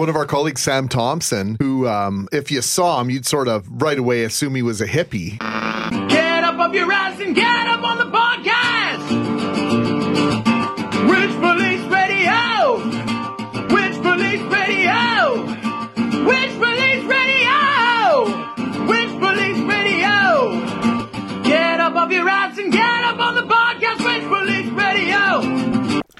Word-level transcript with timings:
One 0.00 0.08
of 0.08 0.16
our 0.16 0.24
colleagues, 0.24 0.62
Sam 0.62 0.88
Thompson, 0.88 1.58
who, 1.60 1.86
um, 1.86 2.26
if 2.32 2.50
you 2.50 2.62
saw 2.62 3.02
him, 3.02 3.10
you'd 3.10 3.26
sort 3.26 3.48
of 3.48 3.68
right 3.82 3.98
away 3.98 4.24
assume 4.24 4.54
he 4.54 4.62
was 4.62 4.80
a 4.80 4.86
hippie. 4.86 5.38
Get 6.08 6.42
up 6.42 6.58
off 6.58 6.72
your 6.72 6.90
ass 6.90 7.20
and 7.20 7.34
get 7.34 7.59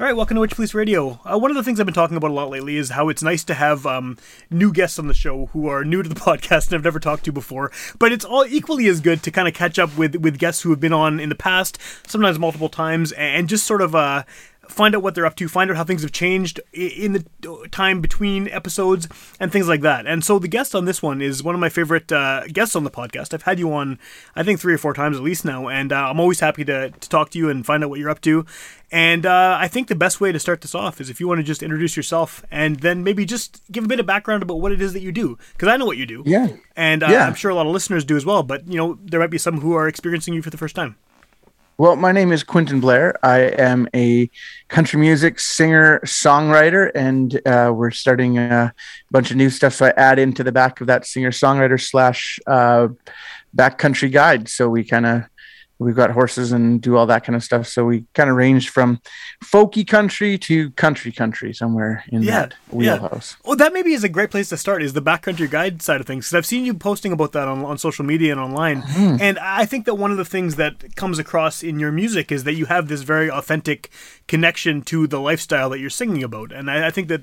All 0.00 0.06
right, 0.06 0.16
welcome 0.16 0.36
to 0.36 0.40
Witch 0.40 0.54
Police 0.54 0.72
Radio. 0.72 1.20
Uh, 1.30 1.38
one 1.38 1.50
of 1.50 1.58
the 1.58 1.62
things 1.62 1.78
I've 1.78 1.84
been 1.84 1.92
talking 1.92 2.16
about 2.16 2.30
a 2.30 2.32
lot 2.32 2.48
lately 2.48 2.78
is 2.78 2.88
how 2.88 3.10
it's 3.10 3.22
nice 3.22 3.44
to 3.44 3.52
have 3.52 3.84
um, 3.84 4.16
new 4.48 4.72
guests 4.72 4.98
on 4.98 5.08
the 5.08 5.12
show 5.12 5.50
who 5.52 5.68
are 5.68 5.84
new 5.84 6.02
to 6.02 6.08
the 6.08 6.14
podcast 6.18 6.68
and 6.68 6.74
I've 6.76 6.84
never 6.84 6.98
talked 6.98 7.26
to 7.26 7.32
before. 7.32 7.70
But 7.98 8.10
it's 8.10 8.24
all 8.24 8.46
equally 8.46 8.86
as 8.86 9.02
good 9.02 9.22
to 9.24 9.30
kind 9.30 9.46
of 9.46 9.52
catch 9.52 9.78
up 9.78 9.98
with 9.98 10.16
with 10.16 10.38
guests 10.38 10.62
who 10.62 10.70
have 10.70 10.80
been 10.80 10.94
on 10.94 11.20
in 11.20 11.28
the 11.28 11.34
past, 11.34 11.76
sometimes 12.06 12.38
multiple 12.38 12.70
times, 12.70 13.12
and 13.12 13.46
just 13.46 13.66
sort 13.66 13.82
of 13.82 13.94
uh, 13.94 14.22
find 14.70 14.94
out 14.94 15.02
what 15.02 15.14
they're 15.14 15.26
up 15.26 15.36
to, 15.36 15.48
find 15.48 15.70
out 15.70 15.76
how 15.76 15.84
things 15.84 16.00
have 16.00 16.12
changed 16.12 16.60
in 16.72 17.12
the 17.12 17.68
time 17.70 18.00
between 18.00 18.48
episodes, 18.48 19.06
and 19.38 19.52
things 19.52 19.68
like 19.68 19.82
that. 19.82 20.06
And 20.06 20.24
so 20.24 20.38
the 20.38 20.48
guest 20.48 20.74
on 20.74 20.86
this 20.86 21.02
one 21.02 21.20
is 21.20 21.42
one 21.42 21.54
of 21.54 21.60
my 21.60 21.68
favorite 21.68 22.10
uh, 22.10 22.46
guests 22.46 22.74
on 22.74 22.84
the 22.84 22.90
podcast. 22.90 23.34
I've 23.34 23.42
had 23.42 23.58
you 23.58 23.72
on, 23.74 23.98
I 24.34 24.44
think, 24.44 24.60
three 24.60 24.72
or 24.72 24.78
four 24.78 24.94
times 24.94 25.16
at 25.16 25.22
least 25.22 25.44
now, 25.44 25.68
and 25.68 25.92
uh, 25.92 26.08
I'm 26.08 26.20
always 26.20 26.40
happy 26.40 26.64
to, 26.64 26.90
to 26.90 27.08
talk 27.08 27.30
to 27.30 27.38
you 27.38 27.50
and 27.50 27.66
find 27.66 27.84
out 27.84 27.90
what 27.90 27.98
you're 27.98 28.10
up 28.10 28.22
to. 28.22 28.46
And 28.92 29.24
uh, 29.24 29.56
I 29.60 29.68
think 29.68 29.86
the 29.86 29.94
best 29.94 30.20
way 30.20 30.32
to 30.32 30.40
start 30.40 30.62
this 30.62 30.74
off 30.74 31.00
is 31.00 31.08
if 31.10 31.20
you 31.20 31.28
want 31.28 31.38
to 31.38 31.44
just 31.44 31.62
introduce 31.62 31.96
yourself 31.96 32.44
and 32.50 32.80
then 32.80 33.04
maybe 33.04 33.24
just 33.24 33.62
give 33.70 33.84
a 33.84 33.88
bit 33.88 34.00
of 34.00 34.06
background 34.06 34.42
about 34.42 34.60
what 34.60 34.72
it 34.72 34.80
is 34.80 34.92
that 34.94 35.00
you 35.00 35.12
do, 35.12 35.38
because 35.52 35.68
I 35.68 35.76
know 35.76 35.86
what 35.86 35.96
you 35.96 36.06
do. 36.06 36.24
Yeah. 36.26 36.48
And 36.74 37.02
uh, 37.02 37.08
Yeah. 37.08 37.26
I'm 37.26 37.34
sure 37.34 37.52
a 37.52 37.54
lot 37.54 37.66
of 37.66 37.72
listeners 37.72 38.04
do 38.04 38.16
as 38.16 38.26
well, 38.26 38.42
but 38.42 38.66
you 38.66 38.76
know 38.76 38.98
there 39.04 39.20
might 39.20 39.30
be 39.30 39.38
some 39.38 39.60
who 39.60 39.74
are 39.74 39.86
experiencing 39.86 40.34
you 40.34 40.42
for 40.42 40.50
the 40.50 40.58
first 40.58 40.74
time. 40.74 40.96
Well, 41.78 41.96
my 41.96 42.12
name 42.12 42.30
is 42.30 42.42
Quentin 42.42 42.78
Blair. 42.80 43.16
I 43.24 43.38
am 43.38 43.88
a 43.94 44.28
country 44.68 45.00
music 45.00 45.40
singer, 45.40 46.00
songwriter, 46.04 46.90
and 46.94 47.40
uh, 47.46 47.72
we're 47.74 47.90
starting 47.90 48.36
a 48.36 48.74
bunch 49.10 49.30
of 49.30 49.38
new 49.38 49.48
stuff. 49.48 49.72
So 49.74 49.86
I 49.86 49.90
add 49.96 50.18
into 50.18 50.44
the 50.44 50.52
back 50.52 50.82
of 50.82 50.88
that 50.88 51.06
singer 51.06 51.30
songwriter 51.30 51.80
slash 51.80 52.38
uh, 52.46 52.88
backcountry 53.56 54.12
guide. 54.12 54.50
So 54.50 54.68
we 54.68 54.84
kind 54.84 55.06
of 55.06 55.22
we've 55.80 55.96
got 55.96 56.10
horses 56.10 56.52
and 56.52 56.80
do 56.80 56.96
all 56.96 57.06
that 57.06 57.24
kind 57.24 57.34
of 57.34 57.42
stuff. 57.42 57.66
So 57.66 57.86
we 57.86 58.04
kind 58.14 58.28
of 58.28 58.36
range 58.36 58.68
from 58.68 59.00
folky 59.42 59.86
country 59.86 60.36
to 60.38 60.70
country 60.72 61.10
country 61.10 61.54
somewhere 61.54 62.04
in 62.08 62.22
Yeah, 62.22 62.40
that 62.40 62.54
wheelhouse. 62.68 63.36
Well, 63.44 63.56
that 63.56 63.72
maybe 63.72 63.94
is 63.94 64.04
a 64.04 64.08
great 64.08 64.30
place 64.30 64.50
to 64.50 64.58
start. 64.58 64.82
Is 64.82 64.92
the 64.92 65.02
backcountry 65.02 65.50
guide 65.50 65.80
side 65.80 66.00
of 66.00 66.06
things? 66.06 66.26
Because 66.26 66.36
I've 66.36 66.46
seen 66.46 66.66
you 66.66 66.74
posting 66.74 67.12
about 67.12 67.32
that 67.32 67.48
on, 67.48 67.64
on 67.64 67.78
social 67.78 68.04
media 68.04 68.30
and 68.32 68.40
online, 68.40 68.82
hmm. 68.82 69.16
and 69.20 69.38
I 69.38 69.64
think 69.64 69.86
that 69.86 69.94
one 69.94 70.10
of 70.10 70.18
the 70.18 70.24
things 70.24 70.56
that 70.56 70.94
comes 70.96 71.18
across 71.18 71.62
in 71.62 71.80
your 71.80 71.90
music 71.90 72.30
is 72.30 72.44
that 72.44 72.54
you 72.54 72.66
have 72.66 72.88
this 72.88 73.00
very 73.00 73.30
authentic 73.30 73.90
connection 74.28 74.82
to 74.82 75.06
the 75.06 75.18
lifestyle 75.18 75.70
that 75.70 75.80
you're 75.80 75.90
singing 75.90 76.22
about, 76.22 76.52
and 76.52 76.70
I, 76.70 76.88
I 76.88 76.90
think 76.90 77.08
that. 77.08 77.22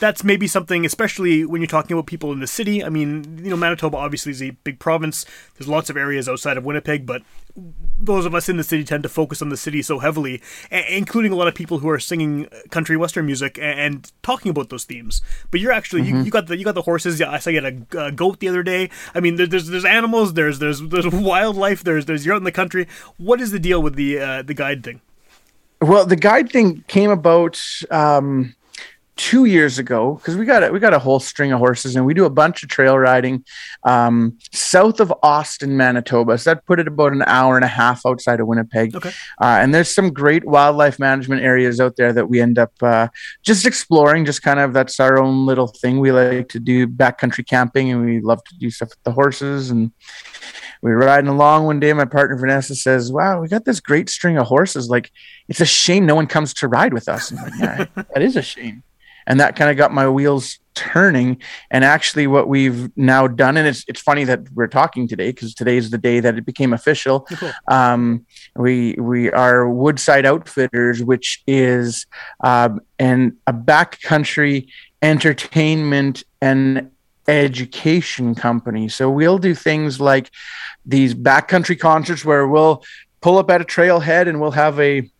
That's 0.00 0.22
maybe 0.22 0.46
something, 0.46 0.86
especially 0.86 1.44
when 1.44 1.60
you're 1.60 1.66
talking 1.66 1.92
about 1.94 2.06
people 2.06 2.30
in 2.32 2.38
the 2.38 2.46
city. 2.46 2.84
I 2.84 2.88
mean, 2.88 3.40
you 3.42 3.50
know, 3.50 3.56
Manitoba 3.56 3.96
obviously 3.96 4.30
is 4.30 4.40
a 4.42 4.50
big 4.50 4.78
province. 4.78 5.26
There's 5.56 5.66
lots 5.68 5.90
of 5.90 5.96
areas 5.96 6.28
outside 6.28 6.56
of 6.56 6.64
Winnipeg, 6.64 7.04
but 7.04 7.22
those 8.00 8.24
of 8.24 8.32
us 8.32 8.48
in 8.48 8.56
the 8.58 8.62
city 8.62 8.84
tend 8.84 9.02
to 9.02 9.08
focus 9.08 9.42
on 9.42 9.48
the 9.48 9.56
city 9.56 9.82
so 9.82 9.98
heavily, 9.98 10.40
a- 10.70 10.96
including 10.96 11.32
a 11.32 11.34
lot 11.34 11.48
of 11.48 11.54
people 11.56 11.80
who 11.80 11.88
are 11.88 11.98
singing 11.98 12.46
country 12.70 12.96
western 12.96 13.26
music 13.26 13.58
and 13.60 14.12
talking 14.22 14.50
about 14.50 14.70
those 14.70 14.84
themes. 14.84 15.20
But 15.50 15.58
you're 15.58 15.72
actually 15.72 16.02
you, 16.02 16.22
you 16.22 16.30
got 16.30 16.46
the 16.46 16.56
you 16.56 16.64
got 16.64 16.76
the 16.76 16.82
horses. 16.82 17.18
Yeah, 17.18 17.32
I 17.32 17.38
saw 17.40 17.50
you 17.50 17.60
had 17.60 17.86
a, 17.92 18.04
a 18.06 18.12
goat 18.12 18.38
the 18.38 18.48
other 18.48 18.62
day. 18.62 18.90
I 19.16 19.20
mean, 19.20 19.34
there, 19.34 19.48
there's 19.48 19.66
there's 19.66 19.84
animals. 19.84 20.34
There's 20.34 20.60
there's 20.60 20.80
there's 20.80 21.06
wildlife. 21.12 21.82
There's 21.82 22.06
there's 22.06 22.24
you're 22.24 22.34
out 22.36 22.38
in 22.38 22.44
the 22.44 22.52
country. 22.52 22.86
What 23.16 23.40
is 23.40 23.50
the 23.50 23.58
deal 23.58 23.82
with 23.82 23.96
the 23.96 24.20
uh, 24.20 24.42
the 24.42 24.54
guide 24.54 24.84
thing? 24.84 25.00
Well, 25.80 26.06
the 26.06 26.16
guide 26.16 26.50
thing 26.52 26.84
came 26.88 27.10
about 27.10 27.60
um, 27.90 28.54
two 29.18 29.46
years 29.46 29.80
ago 29.80 30.14
because 30.14 30.36
we 30.36 30.46
got 30.46 30.62
a, 30.62 30.70
we 30.70 30.78
got 30.78 30.94
a 30.94 30.98
whole 30.98 31.18
string 31.18 31.52
of 31.52 31.58
horses 31.58 31.96
and 31.96 32.06
we 32.06 32.14
do 32.14 32.24
a 32.24 32.30
bunch 32.30 32.62
of 32.62 32.68
trail 32.68 32.96
riding 32.96 33.44
um, 33.82 34.38
south 34.52 35.00
of 35.00 35.12
Austin, 35.24 35.76
Manitoba. 35.76 36.38
So 36.38 36.50
that 36.54 36.64
put 36.64 36.78
it 36.78 36.86
about 36.86 37.12
an 37.12 37.22
hour 37.26 37.56
and 37.56 37.64
a 37.64 37.68
half 37.68 38.06
outside 38.06 38.38
of 38.38 38.46
Winnipeg. 38.46 38.94
Okay. 38.94 39.10
Uh, 39.42 39.58
and 39.60 39.74
there's 39.74 39.92
some 39.92 40.12
great 40.12 40.44
wildlife 40.46 41.00
management 41.00 41.42
areas 41.42 41.80
out 41.80 41.96
there 41.96 42.12
that 42.12 42.30
we 42.30 42.40
end 42.40 42.58
up 42.58 42.72
uh, 42.80 43.08
just 43.42 43.66
exploring. 43.66 44.24
Just 44.24 44.42
kind 44.42 44.60
of 44.60 44.72
that's 44.72 45.00
our 45.00 45.20
own 45.20 45.44
little 45.46 45.66
thing. 45.66 45.98
We 45.98 46.12
like 46.12 46.48
to 46.50 46.60
do 46.60 46.86
backcountry 46.86 47.44
camping 47.44 47.90
and 47.90 48.06
we 48.06 48.20
love 48.20 48.42
to 48.44 48.54
do 48.56 48.70
stuff 48.70 48.90
with 48.90 49.02
the 49.02 49.12
horses 49.12 49.70
and 49.70 49.90
we 50.80 50.92
were 50.92 50.98
riding 50.98 51.28
along 51.28 51.64
one 51.64 51.80
day. 51.80 51.92
My 51.92 52.04
partner 52.04 52.36
Vanessa 52.36 52.76
says, 52.76 53.10
"Wow, 53.10 53.40
we 53.40 53.48
got 53.48 53.64
this 53.64 53.80
great 53.80 54.08
string 54.08 54.38
of 54.38 54.46
horses. 54.46 54.88
Like, 54.88 55.10
it's 55.48 55.60
a 55.60 55.66
shame 55.66 56.06
no 56.06 56.14
one 56.14 56.28
comes 56.28 56.54
to 56.54 56.68
ride 56.68 56.94
with 56.94 57.08
us." 57.08 57.32
And 57.32 57.40
like, 57.40 57.52
yeah, 57.58 57.84
that 58.14 58.22
is 58.22 58.36
a 58.36 58.42
shame. 58.42 58.84
And 59.28 59.38
that 59.38 59.54
kind 59.54 59.70
of 59.70 59.76
got 59.76 59.92
my 59.92 60.08
wheels 60.08 60.58
turning. 60.74 61.40
And 61.70 61.84
actually, 61.84 62.26
what 62.26 62.48
we've 62.48 62.90
now 62.96 63.28
done, 63.28 63.56
and 63.56 63.68
it's 63.68 63.84
it's 63.86 64.00
funny 64.00 64.24
that 64.24 64.50
we're 64.54 64.68
talking 64.68 65.06
today 65.06 65.30
because 65.30 65.54
today 65.54 65.76
is 65.76 65.90
the 65.90 65.98
day 65.98 66.18
that 66.18 66.36
it 66.36 66.46
became 66.46 66.72
official. 66.72 67.20
Cool. 67.20 67.52
Um, 67.68 68.26
we 68.56 68.96
we 68.98 69.30
are 69.30 69.68
Woodside 69.68 70.24
Outfitters, 70.24 71.04
which 71.04 71.42
is 71.46 72.06
um, 72.42 72.80
an 72.98 73.36
a 73.46 73.52
backcountry 73.52 74.68
entertainment 75.02 76.24
and 76.40 76.90
education 77.28 78.34
company. 78.34 78.88
So 78.88 79.10
we'll 79.10 79.38
do 79.38 79.54
things 79.54 80.00
like 80.00 80.30
these 80.86 81.14
backcountry 81.14 81.78
concerts 81.78 82.24
where 82.24 82.48
we'll 82.48 82.82
pull 83.20 83.36
up 83.38 83.50
at 83.50 83.60
a 83.60 83.64
trailhead 83.64 84.28
and 84.28 84.40
we'll 84.40 84.52
have 84.52 84.80
a 84.80 85.10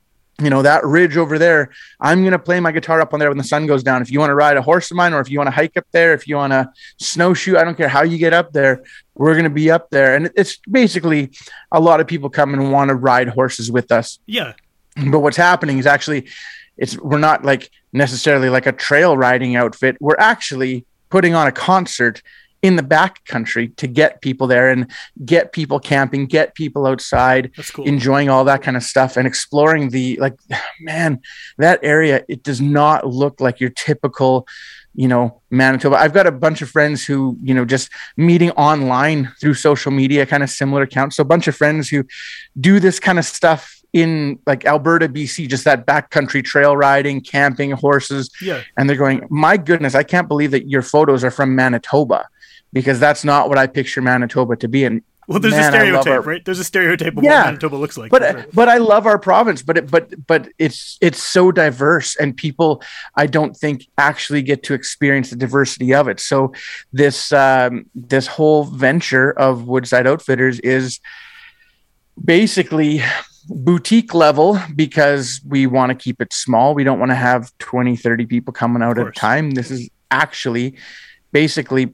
you 0.40 0.50
know 0.50 0.62
that 0.62 0.84
ridge 0.84 1.16
over 1.16 1.36
there 1.36 1.70
i'm 2.00 2.20
going 2.20 2.32
to 2.32 2.38
play 2.38 2.60
my 2.60 2.70
guitar 2.70 3.00
up 3.00 3.12
on 3.12 3.18
there 3.18 3.28
when 3.28 3.38
the 3.38 3.44
sun 3.44 3.66
goes 3.66 3.82
down. 3.82 4.02
If 4.02 4.10
you 4.10 4.20
want 4.20 4.30
to 4.30 4.34
ride 4.34 4.56
a 4.56 4.62
horse 4.62 4.90
of 4.90 4.96
mine 4.96 5.12
or 5.12 5.20
if 5.20 5.30
you 5.30 5.38
want 5.38 5.48
to 5.48 5.52
hike 5.52 5.76
up 5.76 5.86
there 5.90 6.14
if 6.14 6.28
you 6.28 6.36
want 6.36 6.52
to 6.52 6.70
snowshoe 6.98 7.56
i 7.56 7.64
don't 7.64 7.76
care 7.76 7.88
how 7.88 8.02
you 8.02 8.18
get 8.18 8.32
up 8.32 8.52
there 8.52 8.82
we're 9.18 9.34
going 9.34 9.44
to 9.44 9.50
be 9.50 9.70
up 9.70 9.90
there. 9.90 10.14
And 10.14 10.30
it's 10.36 10.56
basically 10.70 11.32
a 11.70 11.80
lot 11.80 12.00
of 12.00 12.06
people 12.06 12.30
come 12.30 12.54
and 12.54 12.72
want 12.72 12.88
to 12.88 12.94
ride 12.94 13.28
horses 13.28 13.70
with 13.70 13.92
us. 13.92 14.18
Yeah, 14.26 14.54
but 15.10 15.20
what's 15.20 15.36
happening 15.36 15.78
is 15.78 15.86
actually 15.86 16.28
it's 16.76 16.96
we're 16.98 17.18
not 17.18 17.44
like 17.44 17.70
necessarily 17.92 18.48
like 18.48 18.66
a 18.66 18.72
trail 18.72 19.16
riding 19.16 19.56
outfit. 19.56 19.96
We're 20.00 20.16
actually 20.18 20.86
putting 21.10 21.34
on 21.34 21.46
a 21.46 21.52
concert 21.52 22.22
in 22.62 22.76
the 22.76 22.82
back 22.82 23.24
country 23.24 23.68
to 23.68 23.86
get 23.86 24.20
people 24.20 24.46
there 24.46 24.70
and 24.70 24.90
get 25.24 25.52
people 25.52 25.78
camping 25.78 26.26
get 26.26 26.54
people 26.54 26.86
outside 26.86 27.50
cool. 27.72 27.84
enjoying 27.86 28.28
all 28.28 28.44
that 28.44 28.62
kind 28.62 28.76
of 28.76 28.82
stuff 28.82 29.16
and 29.16 29.26
exploring 29.26 29.90
the 29.90 30.16
like 30.16 30.34
man 30.80 31.20
that 31.58 31.78
area 31.82 32.24
it 32.28 32.42
does 32.42 32.60
not 32.60 33.06
look 33.06 33.40
like 33.40 33.60
your 33.60 33.70
typical 33.70 34.46
you 34.98 35.06
know 35.06 35.40
manitoba. 35.50 35.96
I've 35.96 36.12
got 36.12 36.26
a 36.26 36.32
bunch 36.32 36.60
of 36.60 36.68
friends 36.68 37.06
who 37.06 37.36
you 37.40 37.54
know 37.54 37.64
just 37.64 37.88
meeting 38.16 38.50
online 38.52 39.32
through 39.40 39.54
social 39.54 39.92
media 39.92 40.26
kind 40.26 40.42
of 40.42 40.50
similar 40.50 40.82
accounts 40.82 41.16
so 41.16 41.22
a 41.22 41.24
bunch 41.24 41.46
of 41.46 41.54
friends 41.54 41.88
who 41.88 42.04
do 42.60 42.80
this 42.80 42.98
kind 42.98 43.18
of 43.18 43.24
stuff 43.24 43.80
in 43.92 44.40
like 44.44 44.66
alberta 44.66 45.08
bc 45.08 45.48
just 45.48 45.64
that 45.64 45.86
backcountry 45.86 46.44
trail 46.44 46.76
riding 46.76 47.20
camping 47.20 47.70
horses. 47.70 48.28
Yeah, 48.42 48.62
and 48.76 48.90
they're 48.90 48.96
going 48.96 49.24
my 49.30 49.56
goodness 49.56 49.94
i 49.94 50.02
can't 50.02 50.26
believe 50.26 50.50
that 50.50 50.68
your 50.68 50.82
photos 50.82 51.22
are 51.22 51.30
from 51.30 51.54
manitoba 51.54 52.26
because 52.72 52.98
that's 53.00 53.24
not 53.24 53.48
what 53.48 53.58
i 53.58 53.66
picture 53.66 54.02
manitoba 54.02 54.56
to 54.56 54.68
be 54.68 54.84
and 54.84 55.02
well, 55.30 55.40
there's 55.40 55.52
man, 55.52 55.74
a 55.74 55.76
stereotype, 55.76 56.06
our- 56.06 56.20
right? 56.22 56.42
There's 56.42 56.58
a 56.58 56.64
stereotype 56.64 57.14
of 57.18 57.22
Yeah. 57.22 57.40
what 57.40 57.44
Manitoba 57.48 57.76
looks 57.76 57.98
like. 57.98 58.10
but 58.10 58.22
sure. 58.22 58.46
but 58.54 58.70
I 58.70 58.78
love 58.78 59.06
our 59.06 59.18
province, 59.18 59.60
but 59.60 59.76
it, 59.76 59.90
but 59.90 60.26
but 60.26 60.48
it's 60.58 60.96
it's 61.02 61.22
so 61.22 61.52
diverse, 61.52 62.16
and 62.16 62.34
people 62.34 62.82
I 63.14 63.26
don't 63.26 63.54
think 63.54 63.86
actually 63.98 64.40
get 64.40 64.62
to 64.62 64.72
experience 64.72 65.28
the 65.28 65.36
diversity 65.36 65.92
of 65.92 66.08
it. 66.08 66.18
So 66.18 66.54
this 66.94 67.30
um, 67.30 67.84
this 67.94 68.26
whole 68.26 68.64
venture 68.64 69.30
of 69.32 69.64
Woodside 69.68 70.06
Outfitters 70.06 70.60
is 70.60 70.98
basically 72.24 73.02
boutique 73.48 74.14
level 74.14 74.58
because 74.74 75.42
we 75.46 75.66
want 75.66 75.90
to 75.90 75.94
keep 75.94 76.22
it 76.22 76.32
small. 76.32 76.74
We 76.74 76.84
don't 76.84 76.98
want 76.98 77.10
to 77.10 77.14
have 77.16 77.52
20, 77.58 77.96
30 77.96 78.24
people 78.24 78.52
coming 78.54 78.82
out 78.82 78.98
at 78.98 79.06
a 79.06 79.10
time. 79.12 79.50
This 79.52 79.70
is 79.70 79.90
actually 80.10 80.76
basically 81.32 81.92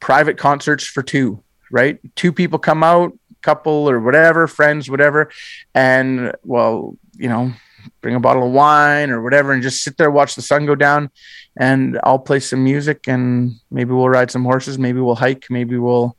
private 0.00 0.38
concerts 0.38 0.84
for 0.84 1.02
two, 1.02 1.42
right? 1.70 1.98
Two 2.14 2.32
people 2.32 2.58
come 2.58 2.82
out, 2.82 3.12
couple 3.42 3.88
or 3.88 4.00
whatever, 4.00 4.46
friends, 4.46 4.90
whatever. 4.90 5.30
And 5.74 6.32
well, 6.44 6.96
you 7.16 7.28
know, 7.28 7.52
bring 8.00 8.14
a 8.14 8.20
bottle 8.20 8.46
of 8.46 8.52
wine 8.52 9.10
or 9.10 9.22
whatever 9.22 9.52
and 9.52 9.62
just 9.62 9.82
sit 9.82 9.96
there, 9.96 10.10
watch 10.10 10.34
the 10.34 10.42
sun 10.42 10.66
go 10.66 10.74
down. 10.74 11.10
And 11.56 11.98
I'll 12.04 12.18
play 12.18 12.40
some 12.40 12.62
music 12.62 13.08
and 13.08 13.54
maybe 13.70 13.92
we'll 13.92 14.08
ride 14.08 14.30
some 14.30 14.44
horses. 14.44 14.78
Maybe 14.78 15.00
we'll 15.00 15.16
hike. 15.16 15.46
Maybe 15.50 15.76
we'll 15.78 16.16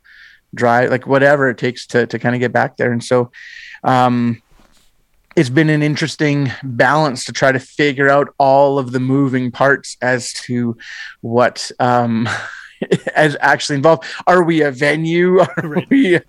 drive, 0.54 0.90
like 0.90 1.08
whatever 1.08 1.50
it 1.50 1.58
takes 1.58 1.86
to, 1.88 2.08
to 2.08 2.20
kind 2.20 2.36
of 2.36 2.42
get 2.42 2.52
back 2.52 2.78
there. 2.78 2.92
And 2.92 3.04
so, 3.04 3.32
um, 3.84 4.42
it's 5.36 5.50
been 5.50 5.70
an 5.70 5.84
interesting 5.84 6.52
balance 6.64 7.24
to 7.26 7.32
try 7.32 7.52
to 7.52 7.60
figure 7.60 8.10
out 8.10 8.34
all 8.40 8.78
of 8.78 8.92
the 8.92 9.00
moving 9.00 9.52
parts 9.52 9.96
as 10.02 10.34
to 10.34 10.76
what 11.22 11.72
um, 11.80 12.28
as 13.16 13.36
actually 13.40 13.76
involved. 13.76 14.04
Are 14.28 14.44
we 14.44 14.62
a 14.62 14.72
venue? 14.72 15.40
Are 15.58 15.68
right. 15.68 15.90
we, 15.90 16.20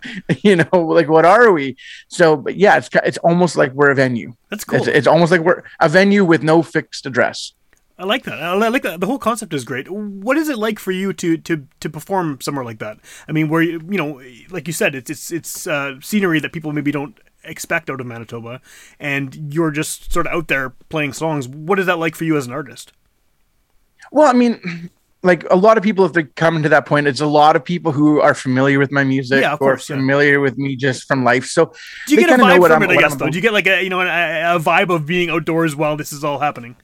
you 0.43 0.56
know, 0.56 0.79
like 0.79 1.08
what 1.08 1.25
are 1.25 1.52
we? 1.52 1.76
So, 2.08 2.37
but 2.37 2.56
yeah, 2.56 2.76
it's 2.76 2.88
it's 3.05 3.19
almost 3.19 3.56
like 3.56 3.73
we're 3.73 3.91
a 3.91 3.94
venue. 3.94 4.35
That's 4.49 4.64
cool. 4.64 4.79
It's, 4.79 4.88
it's 4.88 5.06
almost 5.06 5.32
like 5.32 5.41
we're 5.41 5.62
a 5.81 5.88
venue 5.88 6.25
with 6.25 6.43
no 6.43 6.62
fixed 6.62 7.06
address. 7.06 7.52
I 7.99 8.05
like 8.05 8.25
that. 8.25 8.43
I 8.43 8.55
like 8.55 8.82
that. 8.82 9.00
The 9.00 9.06
whole 9.06 9.19
concept 9.19 9.52
is 9.52 9.62
great. 9.62 9.91
What 9.91 10.38
is 10.38 10.49
it 10.49 10.56
like 10.56 10.79
for 10.79 10.91
you 10.91 11.12
to 11.12 11.37
to 11.37 11.69
to 11.81 11.91
perform 11.91 12.41
somewhere 12.41 12.64
like 12.64 12.79
that? 12.79 12.99
I 13.29 13.32
mean, 13.32 13.50
where 13.50 13.61
you 13.61 13.81
you 13.91 13.99
know, 13.99 14.23
like 14.49 14.67
you 14.67 14.73
said, 14.73 14.94
it's 14.94 15.11
it's 15.11 15.31
it's 15.31 15.67
uh, 15.67 16.00
scenery 16.00 16.41
that 16.41 16.52
people 16.52 16.73
maybe 16.73 16.93
don't 16.93 17.19
expect 17.44 17.91
out 17.91 18.00
of 18.00 18.06
Manitoba, 18.06 18.62
and 18.99 19.52
you're 19.52 19.70
just 19.70 20.12
sort 20.12 20.26
of 20.26 20.32
out 20.32 20.49
there 20.49 20.70
playing 20.88 21.12
songs. 21.12 21.47
What 21.47 21.79
is 21.79 21.85
that 21.87 21.99
like 21.99 22.17
for 22.17 22.25
you 22.25 22.38
as 22.38 22.47
an 22.47 22.55
artist? 22.55 22.94
Well, 24.11 24.29
I 24.29 24.32
mean, 24.32 24.91
like 25.22 25.44
a 25.50 25.56
lot 25.56 25.76
of 25.76 25.84
people, 25.84 26.05
if 26.06 26.12
they're 26.12 26.31
coming 26.37 26.62
to 26.62 26.69
that 26.70 26.87
point, 26.87 27.06
it's 27.06 27.20
a 27.20 27.26
lot 27.26 27.55
of 27.55 27.64
people 27.64 27.93
who 27.93 28.20
are 28.20 28.34
familiar 28.34 28.78
with 28.78 28.90
my 28.90 29.05
music 29.05 29.43
yeah, 29.43 29.55
or 29.55 29.58
course, 29.58 29.87
familiar 29.87 30.34
yeah. 30.34 30.38
with 30.38 30.56
me 30.56 30.76
just 30.76 31.06
from 31.06 31.25
life. 31.25 31.44
So 31.44 31.72
do 32.06 32.14
you 32.14 32.20
get 32.20 32.31
a 32.31 32.43
vibe 32.43 32.67
from 32.67 32.82
I'm, 32.82 32.90
it? 32.90 32.96
I 32.96 33.00
guess 33.00 33.14
though, 33.17 33.28
do 33.28 33.37
you 33.37 33.43
get 33.43 33.52
like 33.52 33.67
a 33.67 33.82
you 33.82 33.90
know 33.90 34.00
a, 34.00 34.56
a 34.56 34.58
vibe 34.58 34.94
of 34.94 35.06
being 35.06 35.31
outdoors 35.31 35.76
while 35.76 35.96
this 35.96 36.12
is 36.12 36.25
all 36.25 36.38
happening? 36.38 36.76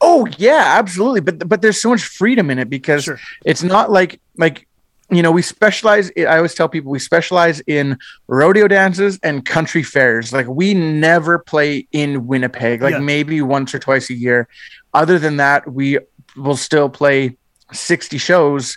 Oh 0.00 0.26
yeah, 0.36 0.74
absolutely. 0.78 1.20
But 1.20 1.48
but 1.48 1.62
there's 1.62 1.80
so 1.80 1.90
much 1.90 2.02
freedom 2.02 2.50
in 2.50 2.58
it 2.58 2.68
because 2.68 3.04
sure. 3.04 3.20
it's 3.44 3.62
not 3.62 3.90
like 3.90 4.20
like 4.36 4.66
you 5.08 5.22
know, 5.22 5.30
we 5.30 5.42
specialize. 5.42 6.10
I 6.18 6.36
always 6.36 6.54
tell 6.54 6.68
people 6.68 6.90
we 6.90 6.98
specialize 6.98 7.60
in 7.60 7.96
rodeo 8.26 8.66
dances 8.66 9.20
and 9.22 9.44
country 9.44 9.84
fairs. 9.84 10.32
Like 10.32 10.48
we 10.48 10.74
never 10.74 11.38
play 11.38 11.86
in 11.92 12.26
Winnipeg, 12.26 12.82
like 12.82 12.94
yeah. 12.94 12.98
maybe 12.98 13.40
once 13.42 13.72
or 13.74 13.78
twice 13.78 14.10
a 14.10 14.14
year. 14.14 14.48
Other 14.92 15.20
than 15.20 15.36
that, 15.36 15.70
we 15.72 16.00
will 16.36 16.56
still 16.56 16.88
play 16.88 17.36
60 17.72 18.18
shows 18.18 18.76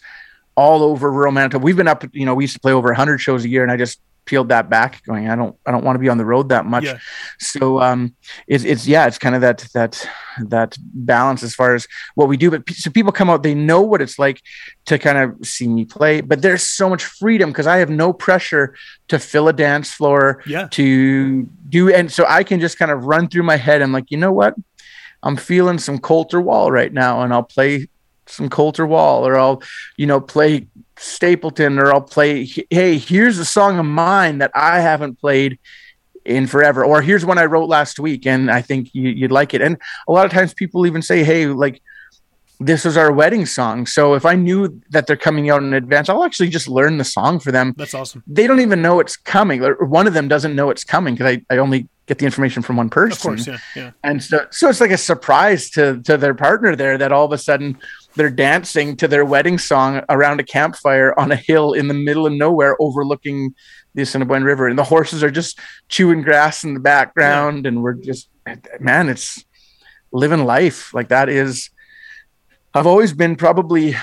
all 0.56 0.84
over 0.84 1.12
rural 1.12 1.32
Manitoba. 1.32 1.64
We've 1.64 1.78
been 1.78 1.88
up, 1.88 2.04
you 2.14 2.26
know, 2.26 2.36
we 2.36 2.44
used 2.44 2.56
to 2.56 2.60
play 2.60 2.74
over 2.74 2.90
100 2.90 3.20
shows 3.20 3.46
a 3.46 3.50
year, 3.50 3.64
and 3.64 3.72
I 3.72 3.78
just 3.78 4.00
peeled 4.30 4.50
that 4.50 4.70
back 4.70 5.04
going 5.06 5.28
i 5.28 5.36
don't 5.36 5.56
i 5.66 5.72
don't 5.72 5.84
want 5.84 5.96
to 5.96 6.00
be 6.00 6.08
on 6.08 6.20
the 6.20 6.26
road 6.26 6.50
that 6.50 6.64
much 6.64 6.84
yeah. 6.84 7.00
so 7.40 7.82
um 7.82 8.16
it's 8.46 8.64
it's 8.64 8.88
yeah 8.88 9.08
it's 9.08 9.18
kind 9.18 9.34
of 9.34 9.42
that 9.42 9.68
that 9.74 10.08
that 10.38 10.78
balance 10.80 11.42
as 11.42 11.56
far 11.56 11.74
as 11.74 11.88
what 12.14 12.28
we 12.28 12.38
do 12.38 12.52
but 12.52 12.62
so 12.70 12.92
people 12.92 13.12
come 13.12 13.28
out 13.28 13.42
they 13.42 13.56
know 13.56 13.82
what 13.82 14.04
it's 14.04 14.20
like 14.20 14.44
to 14.86 15.00
kind 15.00 15.18
of 15.18 15.36
see 15.44 15.68
me 15.68 15.84
play 15.84 16.22
but 16.22 16.44
there's 16.44 16.62
so 16.62 16.88
much 16.88 17.04
freedom 17.06 17.50
because 17.50 17.66
i 17.66 17.78
have 17.78 17.90
no 17.90 18.14
pressure 18.14 18.76
to 19.08 19.18
fill 19.18 19.48
a 19.48 19.54
dance 19.54 19.92
floor 19.92 20.44
yeah 20.46 20.68
to 20.68 21.42
do 21.68 21.92
and 21.92 22.12
so 22.12 22.24
i 22.28 22.44
can 22.44 22.60
just 22.60 22.78
kind 22.78 22.92
of 22.92 23.06
run 23.06 23.28
through 23.28 23.42
my 23.42 23.58
head 23.58 23.82
i'm 23.82 23.92
like 23.92 24.12
you 24.12 24.18
know 24.18 24.32
what 24.32 24.54
i'm 25.24 25.36
feeling 25.36 25.80
some 25.80 25.98
colter 25.98 26.40
wall 26.40 26.72
right 26.72 26.94
now 26.94 27.22
and 27.22 27.34
i'll 27.34 27.42
play 27.42 27.88
some 28.30 28.48
Colter 28.48 28.86
Wall 28.86 29.28
or 29.28 29.38
i'll 29.38 29.62
you 29.98 30.06
know 30.06 30.22
play 30.22 30.68
Stapleton 31.00 31.80
or 31.80 31.94
I'll 31.94 32.02
play, 32.02 32.46
hey, 32.70 32.98
here's 32.98 33.38
a 33.38 33.46
song 33.46 33.80
of 33.80 33.86
mine 33.86 34.40
that 34.40 34.52
I 34.54 34.80
haven't 34.80 35.20
played 35.20 35.58
in 36.26 36.46
forever. 36.46 36.86
Or 36.86 37.02
here's 37.02 37.26
one 37.26 37.38
I 37.38 37.46
wrote 37.46 37.70
last 37.70 38.00
week 38.00 38.28
and 38.28 38.52
I 38.52 38.62
think 38.62 38.90
you, 38.94 39.22
would 39.22 39.32
like 39.32 39.54
it. 39.54 39.62
And 39.62 39.78
a 40.08 40.12
lot 40.12 40.26
of 40.26 40.32
times 40.32 40.54
people 40.54 40.86
even 40.86 41.02
say, 41.02 41.24
hey, 41.24 41.48
like, 41.48 41.82
this 42.62 42.84
was 42.84 42.98
our 42.98 43.14
wedding 43.14 43.46
song. 43.46 43.86
So 43.86 44.16
if 44.16 44.26
I 44.26 44.36
knew 44.36 44.82
that 44.90 45.08
they're 45.08 45.16
coming 45.16 45.50
out 45.50 45.64
in 45.64 45.74
advance, 45.74 46.10
I'll 46.10 46.26
actually 46.26 46.50
just 46.50 46.68
learn 46.68 46.98
the 46.98 47.06
song 47.06 47.40
for 47.40 47.54
them. 47.54 47.74
That's 47.78 47.94
awesome. 47.94 48.22
They 48.28 48.48
don't 48.48 48.60
even 48.60 48.82
know 48.82 49.00
it's 49.00 49.16
coming. 49.16 49.62
One 49.62 50.08
of 50.08 50.14
them 50.14 50.28
doesn't 50.28 50.54
know 50.54 50.70
it's 50.70 50.84
coming 50.84 51.16
because 51.16 51.38
I, 51.38 51.54
I 51.56 51.60
only 51.60 51.88
get 52.06 52.18
the 52.18 52.26
information 52.26 52.62
from 52.62 52.76
one 52.76 52.90
person. 52.90 53.14
Of 53.14 53.22
course, 53.22 53.48
yeah, 53.48 53.58
yeah. 53.78 53.92
And 54.04 54.22
so, 54.22 54.46
so 54.52 54.68
it's 54.68 54.82
like 54.82 54.92
a 54.92 54.98
surprise 54.98 55.70
to 55.72 56.02
to 56.02 56.18
their 56.18 56.34
partner 56.34 56.76
there 56.76 56.98
that 56.98 57.14
all 57.14 57.24
of 57.24 57.32
a 57.32 57.38
sudden 57.38 57.78
they're 58.16 58.30
dancing 58.30 58.96
to 58.98 59.08
their 59.08 59.26
wedding 59.26 59.58
song 59.58 60.02
around 60.10 60.40
a 60.40 60.44
campfire 60.44 61.18
on 61.18 61.32
a 61.32 61.36
hill 61.36 61.74
in 61.74 61.88
the 61.88 61.94
middle 61.94 62.26
of 62.26 62.34
nowhere 62.34 62.76
overlooking 62.80 63.54
the 63.94 64.02
Assiniboine 64.02 64.44
River. 64.44 64.68
And 64.68 64.78
the 64.78 64.84
horses 64.84 65.24
are 65.24 65.32
just 65.32 65.60
chewing 65.88 66.22
grass 66.22 66.64
in 66.64 66.74
the 66.74 66.80
background. 66.80 67.66
Yeah. 67.66 67.70
And 67.70 67.84
we're 67.84 67.94
just, 67.94 68.30
man, 68.80 69.10
it's 69.10 69.46
living 70.12 70.46
life. 70.46 70.94
Like 70.94 71.10
that 71.10 71.30
is, 71.30 71.70
I've 72.74 72.88
always 72.88 73.14
been 73.14 73.36
probably 73.36 73.96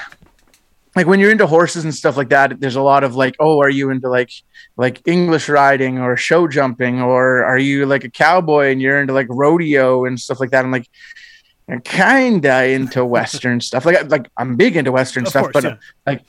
like 0.97 1.07
when 1.07 1.21
you're 1.21 1.31
into 1.31 1.47
horses 1.47 1.85
and 1.85 1.95
stuff 1.95 2.17
like 2.17 2.31
that, 2.31 2.59
there's 2.59 2.75
a 2.75 2.83
lot 2.83 3.05
of 3.05 3.15
like, 3.15 3.37
oh, 3.39 3.61
are 3.61 3.69
you 3.69 3.91
into 3.91 4.09
like 4.09 4.31
like 4.79 5.07
English 5.07 5.49
riding 5.49 5.99
or 5.99 6.17
show 6.17 6.49
jumping, 6.49 7.03
or 7.03 7.45
are 7.45 7.59
you 7.59 7.85
like 7.85 8.05
a 8.05 8.11
cowboy 8.11 8.71
and 8.71 8.81
you're 8.81 8.99
into 8.99 9.13
like 9.13 9.27
rodeo 9.29 10.07
and 10.07 10.19
stuff 10.19 10.41
like 10.41 10.51
that? 10.51 10.65
I'm 10.65 10.73
like, 10.73 10.89
kinda 11.85 12.67
into 12.67 13.05
Western 13.05 13.61
stuff. 13.61 13.85
Like 13.85 14.09
like 14.11 14.31
I'm 14.37 14.57
big 14.57 14.77
into 14.77 14.93
Western 14.93 15.25
of 15.25 15.31
stuff, 15.31 15.43
course, 15.45 15.53
but 15.53 15.65
yeah. 15.65 15.71
Uh, 15.71 15.77
like 16.07 16.23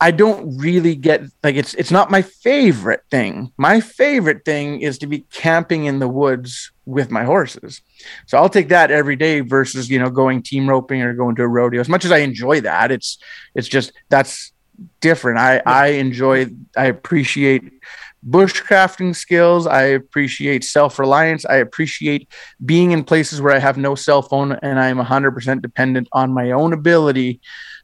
I 0.00 0.10
don't 0.10 0.58
really 0.58 0.96
get 0.96 1.22
like 1.42 1.54
it's 1.54 1.74
it's 1.74 1.90
not 1.90 2.10
my 2.10 2.22
favorite 2.22 3.02
thing. 3.10 3.52
My 3.56 3.80
favorite 3.80 4.44
thing 4.44 4.80
is 4.80 4.98
to 4.98 5.06
be 5.06 5.20
camping 5.32 5.84
in 5.84 5.98
the 5.98 6.08
woods 6.08 6.72
with 6.84 7.10
my 7.10 7.24
horses. 7.24 7.80
So 8.26 8.36
I'll 8.36 8.48
take 8.48 8.68
that 8.68 8.90
every 8.90 9.16
day 9.16 9.40
versus, 9.40 9.88
you 9.88 9.98
know, 9.98 10.10
going 10.10 10.42
team 10.42 10.68
roping 10.68 11.00
or 11.02 11.14
going 11.14 11.36
to 11.36 11.44
a 11.44 11.48
rodeo. 11.48 11.80
As 11.80 11.88
much 11.88 12.04
as 12.04 12.12
I 12.12 12.18
enjoy 12.18 12.60
that, 12.62 12.90
it's 12.90 13.18
it's 13.54 13.68
just 13.68 13.92
that's 14.08 14.52
different. 15.00 15.38
I 15.38 15.62
I 15.64 15.86
enjoy 15.88 16.46
I 16.76 16.86
appreciate 16.86 17.62
bushcrafting 18.28 19.14
skills. 19.14 19.66
I 19.66 19.82
appreciate 19.82 20.64
self 20.64 20.98
reliance. 20.98 21.44
I 21.44 21.56
appreciate 21.56 22.28
being 22.64 22.92
in 22.92 23.04
places 23.04 23.40
where 23.40 23.54
I 23.54 23.58
have 23.58 23.76
no 23.76 23.94
cell 23.94 24.22
phone 24.22 24.52
and 24.52 24.78
I'm 24.80 24.98
100% 24.98 25.62
dependent 25.62 26.08
on 26.12 26.32
my 26.32 26.52
own 26.52 26.72
ability 26.72 27.40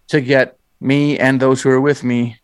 to 0.09 0.21
get 0.21 0.59
me 0.81 1.19
and 1.19 1.41
those 1.41 1.63
who 1.63 1.71
are 1.71 1.81
with 1.81 2.03
me 2.03 2.41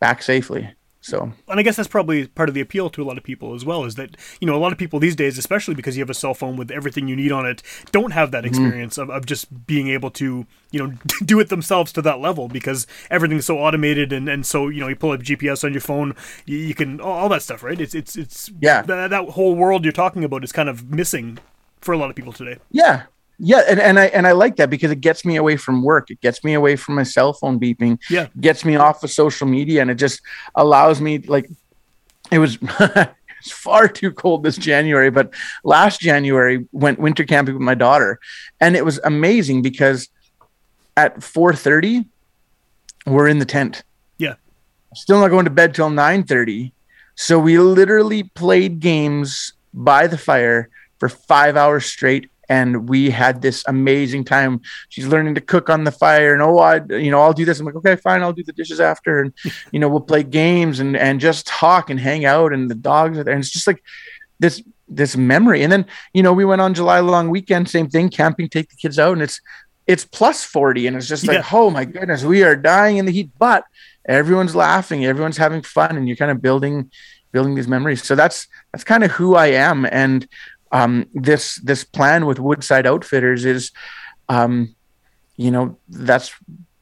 back 0.00 0.22
safely. 0.22 0.70
So, 1.10 1.32
and 1.48 1.58
I 1.58 1.62
guess 1.62 1.76
that's 1.76 1.88
probably 1.88 2.28
part 2.28 2.48
of 2.48 2.54
the 2.54 2.60
appeal 2.60 2.88
to 2.90 3.02
a 3.02 3.04
lot 3.04 3.18
of 3.18 3.24
people 3.24 3.54
as 3.54 3.64
well 3.64 3.84
is 3.84 3.96
that, 3.96 4.16
you 4.40 4.46
know, 4.46 4.54
a 4.54 4.58
lot 4.58 4.70
of 4.70 4.78
people 4.78 5.00
these 5.00 5.16
days, 5.16 5.38
especially 5.38 5.74
because 5.74 5.96
you 5.96 6.02
have 6.02 6.10
a 6.10 6.14
cell 6.14 6.34
phone 6.34 6.56
with 6.56 6.70
everything 6.70 7.08
you 7.08 7.16
need 7.16 7.32
on 7.32 7.46
it, 7.46 7.62
don't 7.90 8.12
have 8.12 8.30
that 8.30 8.44
mm-hmm. 8.44 8.62
experience 8.62 8.96
mm-hmm. 8.96 9.10
of, 9.10 9.16
of 9.16 9.26
just 9.26 9.66
being 9.66 9.88
able 9.88 10.10
to, 10.12 10.46
you 10.70 10.78
know, 10.78 10.94
do 11.24 11.40
it 11.40 11.48
themselves 11.48 11.92
to 11.92 12.02
that 12.02 12.20
level 12.20 12.46
because 12.46 12.86
everything's 13.10 13.44
so 13.44 13.58
automated 13.58 14.12
and, 14.12 14.28
and 14.28 14.46
so, 14.46 14.68
you 14.68 14.80
know, 14.80 14.86
you 14.86 14.94
pull 14.94 15.10
up 15.10 15.20
GPS 15.20 15.64
on 15.64 15.72
your 15.72 15.80
phone, 15.80 16.14
you, 16.46 16.56
you 16.56 16.74
can, 16.74 17.00
all, 17.00 17.18
all, 17.18 17.28
that 17.28 17.42
stuff, 17.42 17.64
right? 17.64 17.80
It's, 17.80 17.94
it's, 17.94 18.16
it's, 18.16 18.50
yeah, 18.60 18.82
that, 18.82 19.10
that 19.10 19.30
whole 19.30 19.56
world 19.56 19.84
you're 19.84 19.92
talking 19.92 20.22
about 20.22 20.44
is 20.44 20.52
kind 20.52 20.68
of 20.68 20.90
missing 20.90 21.38
for 21.80 21.92
a 21.92 21.98
lot 21.98 22.10
of 22.10 22.14
people 22.16 22.32
today. 22.32 22.58
Yeah 22.70 23.04
yeah 23.42 23.62
and, 23.68 23.80
and 23.80 23.98
i 23.98 24.06
and 24.06 24.26
i 24.26 24.32
like 24.32 24.56
that 24.56 24.68
because 24.68 24.90
it 24.90 25.00
gets 25.00 25.24
me 25.24 25.36
away 25.36 25.56
from 25.56 25.82
work. 25.82 26.10
It 26.10 26.20
gets 26.20 26.44
me 26.44 26.54
away 26.54 26.76
from 26.76 26.94
my 26.94 27.02
cell 27.02 27.32
phone 27.32 27.58
beeping. 27.58 27.98
Yeah. 28.10 28.28
Gets 28.38 28.64
me 28.64 28.76
off 28.76 29.02
of 29.02 29.10
social 29.10 29.46
media 29.46 29.80
and 29.80 29.90
it 29.90 29.96
just 29.96 30.20
allows 30.54 31.00
me 31.00 31.18
like 31.18 31.48
it 32.30 32.38
was 32.38 32.58
it's 33.40 33.50
far 33.50 33.88
too 33.88 34.12
cold 34.12 34.42
this 34.42 34.56
january 34.56 35.10
but 35.10 35.32
last 35.64 36.00
january 36.00 36.66
went 36.72 36.98
winter 36.98 37.24
camping 37.24 37.54
with 37.54 37.62
my 37.62 37.74
daughter. 37.74 38.20
And 38.60 38.76
it 38.76 38.84
was 38.84 39.00
amazing 39.04 39.62
because 39.62 40.08
at 40.96 41.16
4.30 41.18 42.06
we're 43.06 43.28
in 43.28 43.38
the 43.38 43.46
tent. 43.46 43.82
Yeah. 44.18 44.34
Still 44.94 45.20
not 45.20 45.28
going 45.28 45.46
to 45.46 45.50
bed 45.50 45.74
till 45.74 45.88
9.30 45.88 46.72
so 47.14 47.38
we 47.38 47.58
literally 47.58 48.22
played 48.22 48.80
games 48.80 49.54
by 49.72 50.06
the 50.06 50.18
fire 50.18 50.68
for 50.98 51.08
five 51.08 51.56
hours 51.56 51.86
straight 51.86 52.29
and 52.50 52.88
we 52.88 53.10
had 53.10 53.40
this 53.40 53.64
amazing 53.68 54.24
time. 54.24 54.60
She's 54.88 55.06
learning 55.06 55.36
to 55.36 55.40
cook 55.40 55.70
on 55.70 55.84
the 55.84 55.92
fire, 55.92 56.34
and 56.34 56.42
oh, 56.42 56.58
I, 56.58 56.82
you 56.90 57.10
know, 57.10 57.20
I'll 57.20 57.32
do 57.32 57.44
this. 57.44 57.60
I'm 57.60 57.66
like, 57.66 57.76
okay, 57.76 57.94
fine, 57.94 58.22
I'll 58.22 58.32
do 58.32 58.42
the 58.42 58.52
dishes 58.52 58.80
after, 58.80 59.20
and 59.20 59.32
you 59.72 59.78
know, 59.78 59.88
we'll 59.88 60.00
play 60.00 60.24
games 60.24 60.80
and 60.80 60.96
and 60.96 61.20
just 61.20 61.46
talk 61.46 61.88
and 61.88 61.98
hang 61.98 62.24
out, 62.26 62.52
and 62.52 62.68
the 62.68 62.74
dogs 62.74 63.16
are 63.16 63.24
there, 63.24 63.32
and 63.32 63.42
it's 63.42 63.52
just 63.52 63.68
like 63.68 63.82
this 64.40 64.62
this 64.88 65.16
memory. 65.16 65.62
And 65.62 65.72
then 65.72 65.86
you 66.12 66.24
know, 66.24 66.32
we 66.32 66.44
went 66.44 66.60
on 66.60 66.74
July 66.74 66.98
long 66.98 67.30
weekend, 67.30 67.70
same 67.70 67.88
thing, 67.88 68.10
camping, 68.10 68.48
take 68.48 68.68
the 68.68 68.76
kids 68.76 68.98
out, 68.98 69.12
and 69.12 69.22
it's 69.22 69.40
it's 69.86 70.04
plus 70.04 70.44
40 70.44 70.86
and 70.86 70.96
it's 70.96 71.08
just 71.08 71.26
like 71.26 71.38
yeah. 71.38 71.46
oh 71.52 71.68
my 71.68 71.84
goodness 71.84 72.22
we 72.22 72.44
are 72.44 72.54
dying 72.54 72.98
in 72.98 73.06
the 73.06 73.12
heat 73.12 73.30
but 73.40 73.64
everyone's 74.06 74.54
laughing 74.54 75.04
everyone's 75.04 75.38
having 75.38 75.62
fun 75.62 75.96
and 75.96 76.06
you're 76.06 76.18
kind 76.18 76.30
of 76.30 76.40
building 76.40 76.90
building 77.32 77.54
these 77.54 77.68
memories. 77.68 78.02
So 78.02 78.14
that's 78.14 78.46
that's 78.72 78.84
kind 78.84 79.04
of 79.04 79.10
who 79.12 79.34
I 79.34 79.48
am. 79.48 79.86
And 79.86 80.26
um, 80.72 81.06
this 81.14 81.56
this 81.62 81.84
plan 81.84 82.26
with 82.26 82.38
Woodside 82.38 82.86
Outfitters 82.86 83.44
is, 83.44 83.72
um, 84.28 84.74
you 85.36 85.50
know, 85.50 85.78
that's 85.88 86.32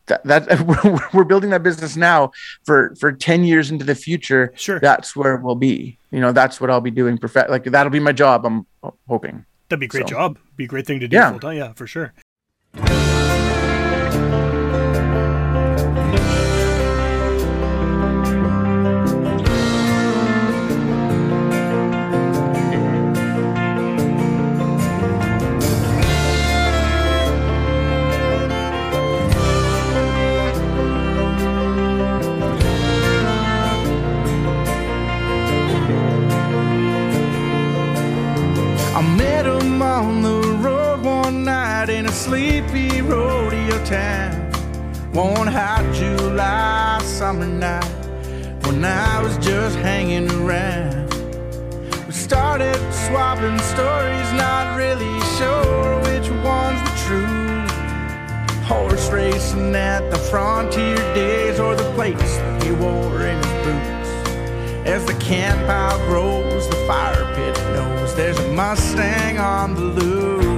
that, 0.06 0.24
that 0.24 1.10
we're 1.14 1.24
building 1.24 1.50
that 1.50 1.62
business 1.62 1.96
now 1.96 2.30
for 2.64 2.94
for 2.98 3.12
10 3.12 3.44
years 3.44 3.70
into 3.70 3.84
the 3.84 3.94
future 3.94 4.52
Sure. 4.56 4.80
that's 4.80 5.14
where 5.14 5.36
we'll 5.36 5.54
be 5.54 5.98
you 6.10 6.18
know 6.18 6.32
that's 6.32 6.62
what 6.62 6.70
i'll 6.70 6.80
be 6.80 6.90
doing 6.90 7.18
perfect 7.18 7.50
like 7.50 7.64
that'll 7.64 7.90
be 7.92 8.00
my 8.00 8.12
job 8.12 8.46
i'm 8.46 8.64
hoping 9.06 9.44
That'd 9.68 9.80
be 9.80 9.84
a 9.84 9.88
great 9.90 10.04
So- 10.08 10.14
job. 10.16 10.38
Be 10.56 10.64
a 10.64 10.66
great 10.66 10.86
thing 10.86 11.00
to 11.00 11.08
do 11.08 11.14
Yeah. 11.16 11.30
full 11.30 11.40
time. 11.40 11.58
Yeah, 11.58 11.72
for 11.74 11.86
sure. 11.86 12.14
Sleepy 42.28 43.00
rodeo 43.00 43.82
town. 43.86 44.32
One 45.14 45.46
hot 45.46 45.82
July 45.94 47.00
summer 47.02 47.46
night 47.46 47.88
when 48.64 48.84
I 48.84 49.22
was 49.22 49.38
just 49.38 49.76
hanging 49.78 50.30
around. 50.32 51.08
We 52.06 52.12
started 52.12 52.76
swapping 53.06 53.58
stories, 53.74 54.28
not 54.34 54.76
really 54.76 55.16
sure 55.38 55.96
which 56.06 56.28
one's 56.44 56.82
the 56.88 56.94
truth. 57.06 57.70
Horse 58.64 59.08
racing 59.10 59.74
at 59.74 60.10
the 60.10 60.18
frontier 60.18 60.96
days 61.14 61.58
or 61.58 61.74
the 61.76 61.90
place 61.94 62.36
that 62.36 62.62
he 62.62 62.72
wore 62.72 63.22
in 63.22 63.38
his 63.38 63.56
boots. 63.64 64.10
As 64.86 65.02
the 65.06 65.14
camp 65.14 65.58
pile 65.66 65.98
grows, 66.08 66.68
the 66.68 66.76
fire 66.86 67.24
pit 67.34 67.56
knows 67.72 68.14
there's 68.14 68.38
a 68.38 68.52
Mustang 68.52 69.38
on 69.38 69.74
the 69.74 69.80
loose. 69.80 70.57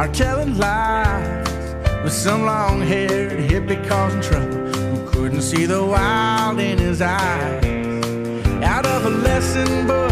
are 0.00 0.08
telling 0.14 0.56
lies 0.56 1.74
with 2.02 2.12
some 2.14 2.46
long-haired 2.46 3.38
hippie 3.38 3.86
causing 3.86 4.22
trouble 4.22 4.72
who 4.72 5.10
couldn't 5.10 5.42
see 5.42 5.66
the 5.66 5.84
wild 5.84 6.58
in 6.58 6.78
his 6.78 7.02
eyes. 7.02 7.62
Out 8.64 8.86
of 8.86 9.04
a 9.04 9.10
lesson 9.10 9.86
book, 9.86 10.10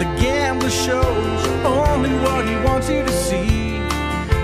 the 0.00 0.08
gambler 0.20 0.68
shows 0.68 1.46
only 1.64 2.10
what 2.24 2.44
he 2.44 2.56
wants 2.66 2.90
you 2.90 3.04
to 3.04 3.12
see. 3.12 3.78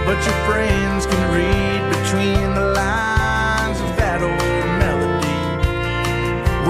But 0.06 0.18
your 0.24 0.38
friends 0.46 1.04
can 1.04 1.24
read 1.34 1.82
between 1.96 2.54
the 2.54 2.66
lines 2.70 3.80
of 3.80 3.90
that 3.96 4.22
old 4.22 4.68
melody. 4.82 5.40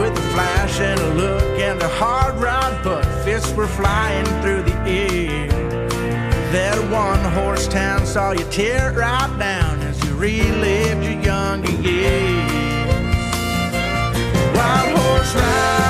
With 0.00 0.16
a 0.16 0.26
flash 0.32 0.80
and 0.80 0.98
a 0.98 1.14
look 1.16 1.60
and 1.60 1.82
a 1.82 1.88
hard 1.88 2.36
rod, 2.36 2.82
but 2.82 3.04
fists 3.26 3.52
were 3.52 3.68
flying 3.68 4.24
through 4.40 4.62
the 4.62 4.76
air. 4.88 5.55
That 6.56 6.80
one 6.90 7.20
horse 7.34 7.68
town 7.68 8.06
saw 8.06 8.30
you 8.32 8.42
tear 8.50 8.90
it 8.90 8.96
right 8.96 9.38
down 9.38 9.78
as 9.80 10.02
you 10.02 10.14
relived 10.16 11.04
your 11.04 11.20
younger 11.20 11.70
years. 11.82 12.50
Wild 14.56 14.96
horse 14.96 15.34
rider, 15.34 15.85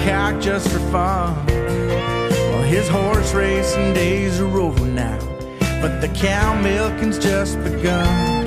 Hancock 0.00 0.40
just 0.40 0.68
for 0.70 0.78
fun. 0.90 1.46
Well, 1.46 2.62
his 2.62 2.88
horse 2.88 3.34
racing 3.34 3.92
days 3.92 4.40
are 4.40 4.58
over 4.58 4.86
now, 4.86 5.18
but 5.80 6.00
the 6.00 6.08
cow 6.08 6.60
milking's 6.60 7.18
just 7.18 7.62
begun. 7.62 8.46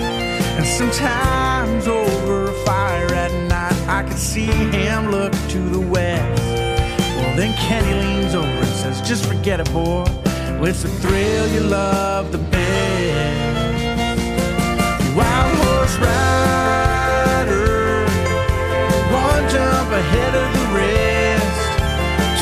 And 0.57 0.65
sometimes 0.65 1.87
over 1.87 2.45
a 2.45 2.53
fire 2.65 3.13
at 3.13 3.31
night, 3.47 3.87
I 3.87 4.03
can 4.03 4.17
see 4.17 4.45
him 4.45 5.11
look 5.11 5.31
to 5.49 5.59
the 5.59 5.79
west. 5.79 6.41
Well, 7.17 7.35
then 7.35 7.55
Kenny 7.57 7.93
leans 7.93 8.35
over 8.35 8.47
and 8.47 8.65
says, 8.67 9.01
Just 9.01 9.25
forget 9.25 9.59
it, 9.59 9.71
boy. 9.71 10.05
Well, 10.59 10.65
it's 10.65 10.83
the 10.83 10.89
thrill 10.89 11.47
you 11.49 11.61
love 11.61 12.31
the 12.31 12.37
best. 12.37 12.63
Wild 15.15 15.55
horse 15.57 15.97
rider, 15.97 16.32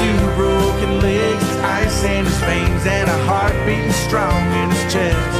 Two 0.02 0.18
broken 0.36 1.00
legs, 1.00 1.46
ice 1.62 2.04
in 2.04 2.26
his 2.26 2.40
veins, 2.40 2.86
and 2.88 3.08
a 3.08 3.18
heart 3.26 3.54
beating 3.68 3.92
strong 3.92 4.42
in 4.62 4.72
his 4.72 4.84
chest. 4.92 5.38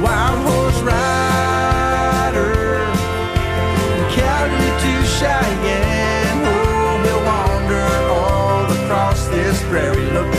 Wild 0.00 0.38
horse 0.46 0.80
rider, 0.82 2.54
from 2.94 4.02
Calgary 4.14 4.70
to 4.84 4.92
Cheyenne. 5.18 6.46
Oh, 6.46 7.02
he'll 7.02 7.24
wander 7.26 7.86
all 8.14 8.64
across 8.84 9.20
this 9.34 9.58
prairie, 9.64 10.08
looking 10.12 10.33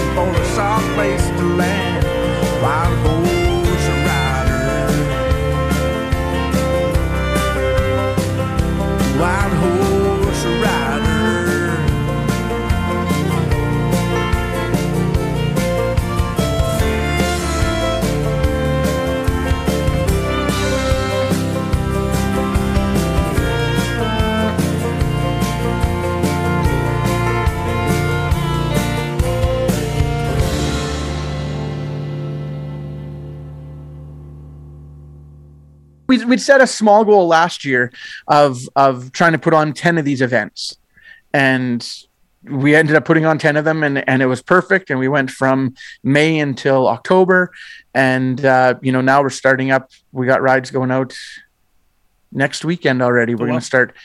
we'd 36.27 36.41
set 36.41 36.61
a 36.61 36.67
small 36.67 37.03
goal 37.05 37.27
last 37.27 37.65
year 37.65 37.91
of 38.27 38.67
of 38.75 39.11
trying 39.11 39.31
to 39.31 39.39
put 39.39 39.53
on 39.53 39.73
10 39.73 39.97
of 39.97 40.05
these 40.05 40.21
events 40.21 40.77
and 41.33 41.87
we 42.43 42.75
ended 42.75 42.95
up 42.95 43.05
putting 43.05 43.25
on 43.25 43.39
10 43.39 43.57
of 43.57 43.65
them 43.65 43.83
and, 43.83 44.07
and 44.07 44.21
it 44.21 44.27
was 44.27 44.41
perfect 44.41 44.89
and 44.89 44.99
we 44.99 45.07
went 45.07 45.31
from 45.31 45.73
may 46.03 46.39
until 46.39 46.87
october 46.87 47.51
and 47.93 48.45
uh, 48.45 48.75
you 48.81 48.91
know 48.91 49.01
now 49.01 49.21
we're 49.21 49.29
starting 49.29 49.71
up 49.71 49.91
we 50.11 50.25
got 50.25 50.41
rides 50.41 50.71
going 50.71 50.91
out 50.91 51.15
next 52.35 52.65
weekend 52.65 53.01
already. 53.01 53.33
We're 53.33 53.45
wow. 53.45 53.53
going 53.53 53.61
to 53.61 53.65
start 53.65 53.95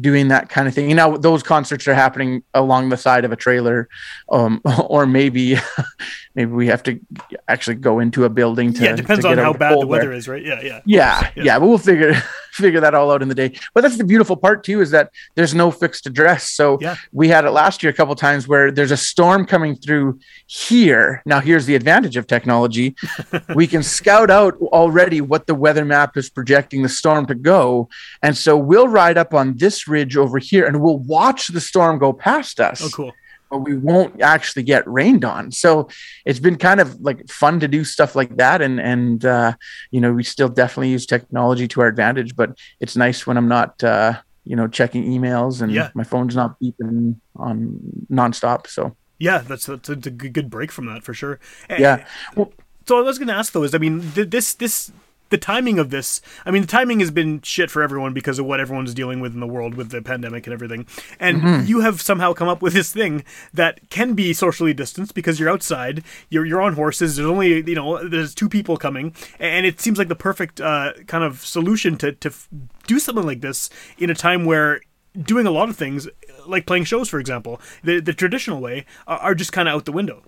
doing 0.00 0.28
that 0.28 0.48
kind 0.48 0.68
of 0.68 0.74
thing. 0.74 0.88
You 0.88 0.94
know, 0.94 1.16
those 1.16 1.42
concerts 1.42 1.88
are 1.88 1.94
happening 1.94 2.42
along 2.54 2.90
the 2.90 2.96
side 2.96 3.24
of 3.24 3.32
a 3.32 3.36
trailer, 3.36 3.88
um, 4.30 4.60
or 4.88 5.06
maybe 5.06 5.56
maybe 6.34 6.50
we 6.52 6.66
have 6.68 6.82
to 6.84 7.00
actually 7.48 7.76
go 7.76 7.98
into 8.00 8.24
a 8.24 8.28
building 8.28 8.72
to. 8.74 8.84
yeah, 8.84 8.92
it 8.92 8.96
depends 8.96 9.24
to 9.24 9.30
on 9.30 9.38
how 9.38 9.52
bad 9.52 9.80
the 9.80 9.86
weather 9.86 10.12
is, 10.12 10.28
right? 10.28 10.44
Yeah, 10.44 10.60
yeah. 10.62 10.80
Yeah, 10.84 11.30
Yeah. 11.34 11.42
yeah, 11.44 11.58
but 11.58 11.66
we'll 11.68 11.78
figure 11.78 12.14
figure 12.62 12.80
that 12.80 12.94
all 12.94 13.10
out 13.10 13.22
in 13.22 13.28
the 13.28 13.34
day. 13.34 13.58
But 13.74 13.82
that's 13.82 13.96
the 13.98 14.04
beautiful 14.04 14.36
part 14.36 14.64
too 14.64 14.80
is 14.80 14.90
that 14.90 15.10
there's 15.34 15.54
no 15.54 15.70
fixed 15.70 16.06
address. 16.06 16.50
So 16.50 16.78
Yeah. 16.80 16.96
we 17.12 17.28
had 17.28 17.44
it 17.44 17.50
last 17.50 17.82
year 17.82 17.90
a 17.90 17.94
couple 17.94 18.14
times 18.14 18.48
where 18.48 18.70
there's 18.70 18.90
a 18.90 18.96
storm 18.96 19.46
coming 19.46 19.76
through 19.76 20.18
here. 20.46 21.22
Now 21.26 21.40
here's 21.40 21.66
the 21.66 21.74
advantage 21.74 22.16
of 22.16 22.26
technology. 22.26 22.96
we 23.54 23.66
can 23.66 23.82
scout 23.82 24.30
out 24.30 24.54
already 24.60 25.20
what 25.20 25.46
the 25.46 25.54
weather 25.54 25.84
map 25.84 26.16
is 26.16 26.30
projecting 26.30 26.82
the 26.82 26.88
storm 26.88 27.26
to 27.26 27.34
go. 27.34 27.88
And 28.22 28.36
so 28.36 28.56
we'll 28.56 28.88
ride 28.88 29.18
up 29.18 29.34
on 29.34 29.56
this 29.56 29.86
ridge 29.88 30.16
over 30.16 30.38
here 30.38 30.66
and 30.66 30.80
we'll 30.80 30.98
watch 30.98 31.48
the 31.48 31.60
storm 31.60 31.98
go 31.98 32.12
past 32.12 32.60
us 32.60 32.82
Oh, 32.82 32.88
cool. 32.90 33.12
But 33.50 33.58
we 33.58 33.76
won't 33.76 34.20
actually 34.20 34.62
get 34.62 34.86
rained 34.88 35.24
on. 35.24 35.52
So 35.52 35.88
it's 36.24 36.38
been 36.40 36.56
kind 36.56 36.80
of 36.80 37.00
like 37.00 37.28
fun 37.28 37.60
to 37.60 37.68
do 37.68 37.84
stuff 37.84 38.14
like 38.16 38.36
that. 38.36 38.60
And, 38.62 38.80
and, 38.80 39.24
uh, 39.24 39.52
you 39.90 40.00
know, 40.00 40.12
we 40.12 40.24
still 40.24 40.48
definitely 40.48 40.90
use 40.90 41.06
technology 41.06 41.68
to 41.68 41.80
our 41.82 41.86
advantage, 41.86 42.34
but 42.36 42.58
it's 42.80 42.96
nice 42.96 43.26
when 43.26 43.36
I'm 43.36 43.48
not, 43.48 43.82
uh, 43.84 44.14
you 44.44 44.56
know, 44.56 44.66
checking 44.68 45.04
emails 45.04 45.62
and 45.62 45.72
Yeah. 45.72 45.90
my 45.94 46.04
phone's 46.04 46.34
not 46.36 46.58
beeping 46.60 47.16
on 47.36 47.78
nonstop. 48.10 48.66
So 48.66 48.96
Yeah, 49.18 49.38
that's, 49.38 49.66
that's 49.66 49.88
a 49.88 49.96
good 49.96 50.50
break 50.50 50.70
from 50.72 50.86
that 50.86 51.02
for 51.04 51.14
sure. 51.14 51.38
And- 51.68 51.80
yeah, 51.80 52.04
well, 52.36 52.52
So 52.86 52.98
I 52.98 53.02
was 53.02 53.18
going 53.18 53.28
to 53.28 53.34
ask 53.34 53.52
though 53.52 53.64
is 53.64 53.74
I 53.74 53.78
mean 53.78 54.02
this 54.14 54.54
this 54.54 54.92
the 55.30 55.38
timing 55.38 55.78
of 55.78 55.90
this 55.90 56.20
I 56.44 56.50
mean 56.50 56.62
the 56.62 56.68
timing 56.68 57.00
has 57.00 57.10
been 57.10 57.40
shit 57.42 57.70
for 57.70 57.82
everyone 57.82 58.12
because 58.14 58.38
of 58.38 58.46
what 58.46 58.60
everyone's 58.60 58.94
dealing 58.94 59.20
with 59.20 59.34
in 59.34 59.40
the 59.40 59.46
world 59.46 59.74
with 59.74 59.90
the 59.90 60.02
pandemic 60.02 60.46
and 60.46 60.54
everything. 60.54 60.86
And 61.20 61.42
Mm-hmm. 61.42 61.66
you 61.66 61.80
have 61.80 62.00
somehow 62.00 62.32
come 62.32 62.48
up 62.48 62.62
with 62.62 62.72
this 62.72 62.92
thing 62.92 63.24
that 63.52 63.80
can 63.90 64.14
be 64.14 64.32
socially 64.32 64.72
distanced 64.74 65.14
because 65.14 65.38
you're 65.38 65.50
outside, 65.50 66.02
you're 66.30 66.46
you're 66.46 66.62
on 66.62 66.74
horses, 66.74 67.16
there's 67.16 67.28
only 67.28 67.62
you 67.68 67.74
know 67.74 68.08
there's 68.08 68.34
two 68.34 68.48
people 68.48 68.76
coming 68.76 69.14
and 69.38 69.66
it 69.66 69.80
seems 69.80 69.98
like 69.98 70.08
the 70.08 70.14
perfect 70.16 70.60
uh, 70.60 70.92
kind 71.06 71.24
of 71.24 71.44
solution 71.44 71.96
to 71.98 72.12
to 72.12 72.28
f- 72.28 72.48
do 72.86 72.98
something 72.98 73.26
like 73.26 73.40
this 73.40 73.68
in 73.98 74.10
a 74.10 74.14
time 74.14 74.44
where 74.44 74.80
doing 75.22 75.46
a 75.46 75.50
lot 75.50 75.68
of 75.68 75.76
things 75.76 76.08
like 76.46 76.66
playing 76.66 76.84
shows 76.84 77.08
for 77.08 77.18
example, 77.18 77.60
the 77.82 78.00
the 78.00 78.12
traditional 78.12 78.60
way 78.60 78.84
are, 79.06 79.18
are 79.18 79.34
just 79.34 79.52
kind 79.52 79.68
of 79.68 79.74
out 79.74 79.84
the 79.84 79.92
window. 79.92 80.22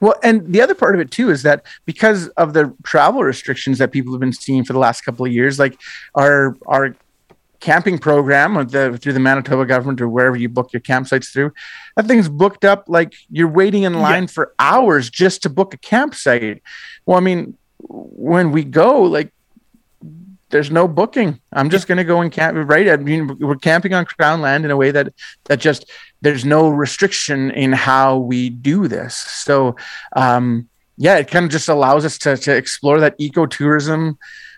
Well, 0.00 0.14
and 0.22 0.52
the 0.52 0.60
other 0.60 0.74
part 0.74 0.94
of 0.94 1.00
it 1.00 1.10
too 1.10 1.30
is 1.30 1.42
that 1.42 1.64
because 1.84 2.28
of 2.30 2.52
the 2.52 2.74
travel 2.82 3.22
restrictions 3.22 3.78
that 3.78 3.92
people 3.92 4.12
have 4.12 4.20
been 4.20 4.32
seeing 4.32 4.64
for 4.64 4.72
the 4.72 4.78
last 4.78 5.02
couple 5.02 5.26
of 5.26 5.32
years, 5.32 5.58
like 5.58 5.80
our 6.14 6.56
our 6.66 6.94
camping 7.60 7.96
program 7.98 8.54
with 8.54 8.72
the 8.72 8.98
through 8.98 9.14
the 9.14 9.20
Manitoba 9.20 9.64
government 9.64 10.00
or 10.00 10.08
wherever 10.08 10.36
you 10.36 10.48
book 10.48 10.72
your 10.72 10.80
campsites 10.80 11.32
through, 11.32 11.52
that 11.96 12.06
thing's 12.06 12.28
booked 12.28 12.64
up 12.64 12.84
like 12.88 13.14
you're 13.30 13.48
waiting 13.48 13.84
in 13.84 13.94
line 13.94 14.26
for 14.26 14.54
hours 14.58 15.08
just 15.08 15.42
to 15.42 15.48
book 15.48 15.72
a 15.72 15.78
campsite. 15.78 16.62
Well, 17.06 17.16
I 17.16 17.20
mean, 17.20 17.56
when 17.78 18.52
we 18.52 18.64
go, 18.64 19.02
like 19.02 19.32
there's 20.50 20.70
no 20.70 20.86
booking. 20.86 21.40
I'm 21.52 21.68
just 21.70 21.88
going 21.88 21.98
to 21.98 22.04
go 22.04 22.20
and 22.20 22.30
camp. 22.30 22.56
Right? 22.70 22.88
I 22.88 22.96
mean, 22.96 23.38
we're 23.38 23.56
camping 23.56 23.94
on 23.94 24.04
Crown 24.04 24.40
land 24.40 24.64
in 24.64 24.70
a 24.70 24.76
way 24.76 24.90
that 24.90 25.12
that 25.44 25.58
just 25.58 25.90
there's 26.24 26.44
no 26.44 26.68
restriction 26.70 27.50
in 27.50 27.72
how 27.72 28.16
we 28.16 28.48
do 28.48 28.88
this. 28.88 29.14
So, 29.14 29.76
um, 30.16 30.68
yeah, 30.96 31.16
it 31.18 31.28
kind 31.28 31.44
of 31.44 31.50
just 31.50 31.68
allows 31.68 32.04
us 32.04 32.16
to 32.18 32.36
to 32.38 32.56
explore 32.56 32.98
that 33.00 33.18
ecotourism, 33.18 34.16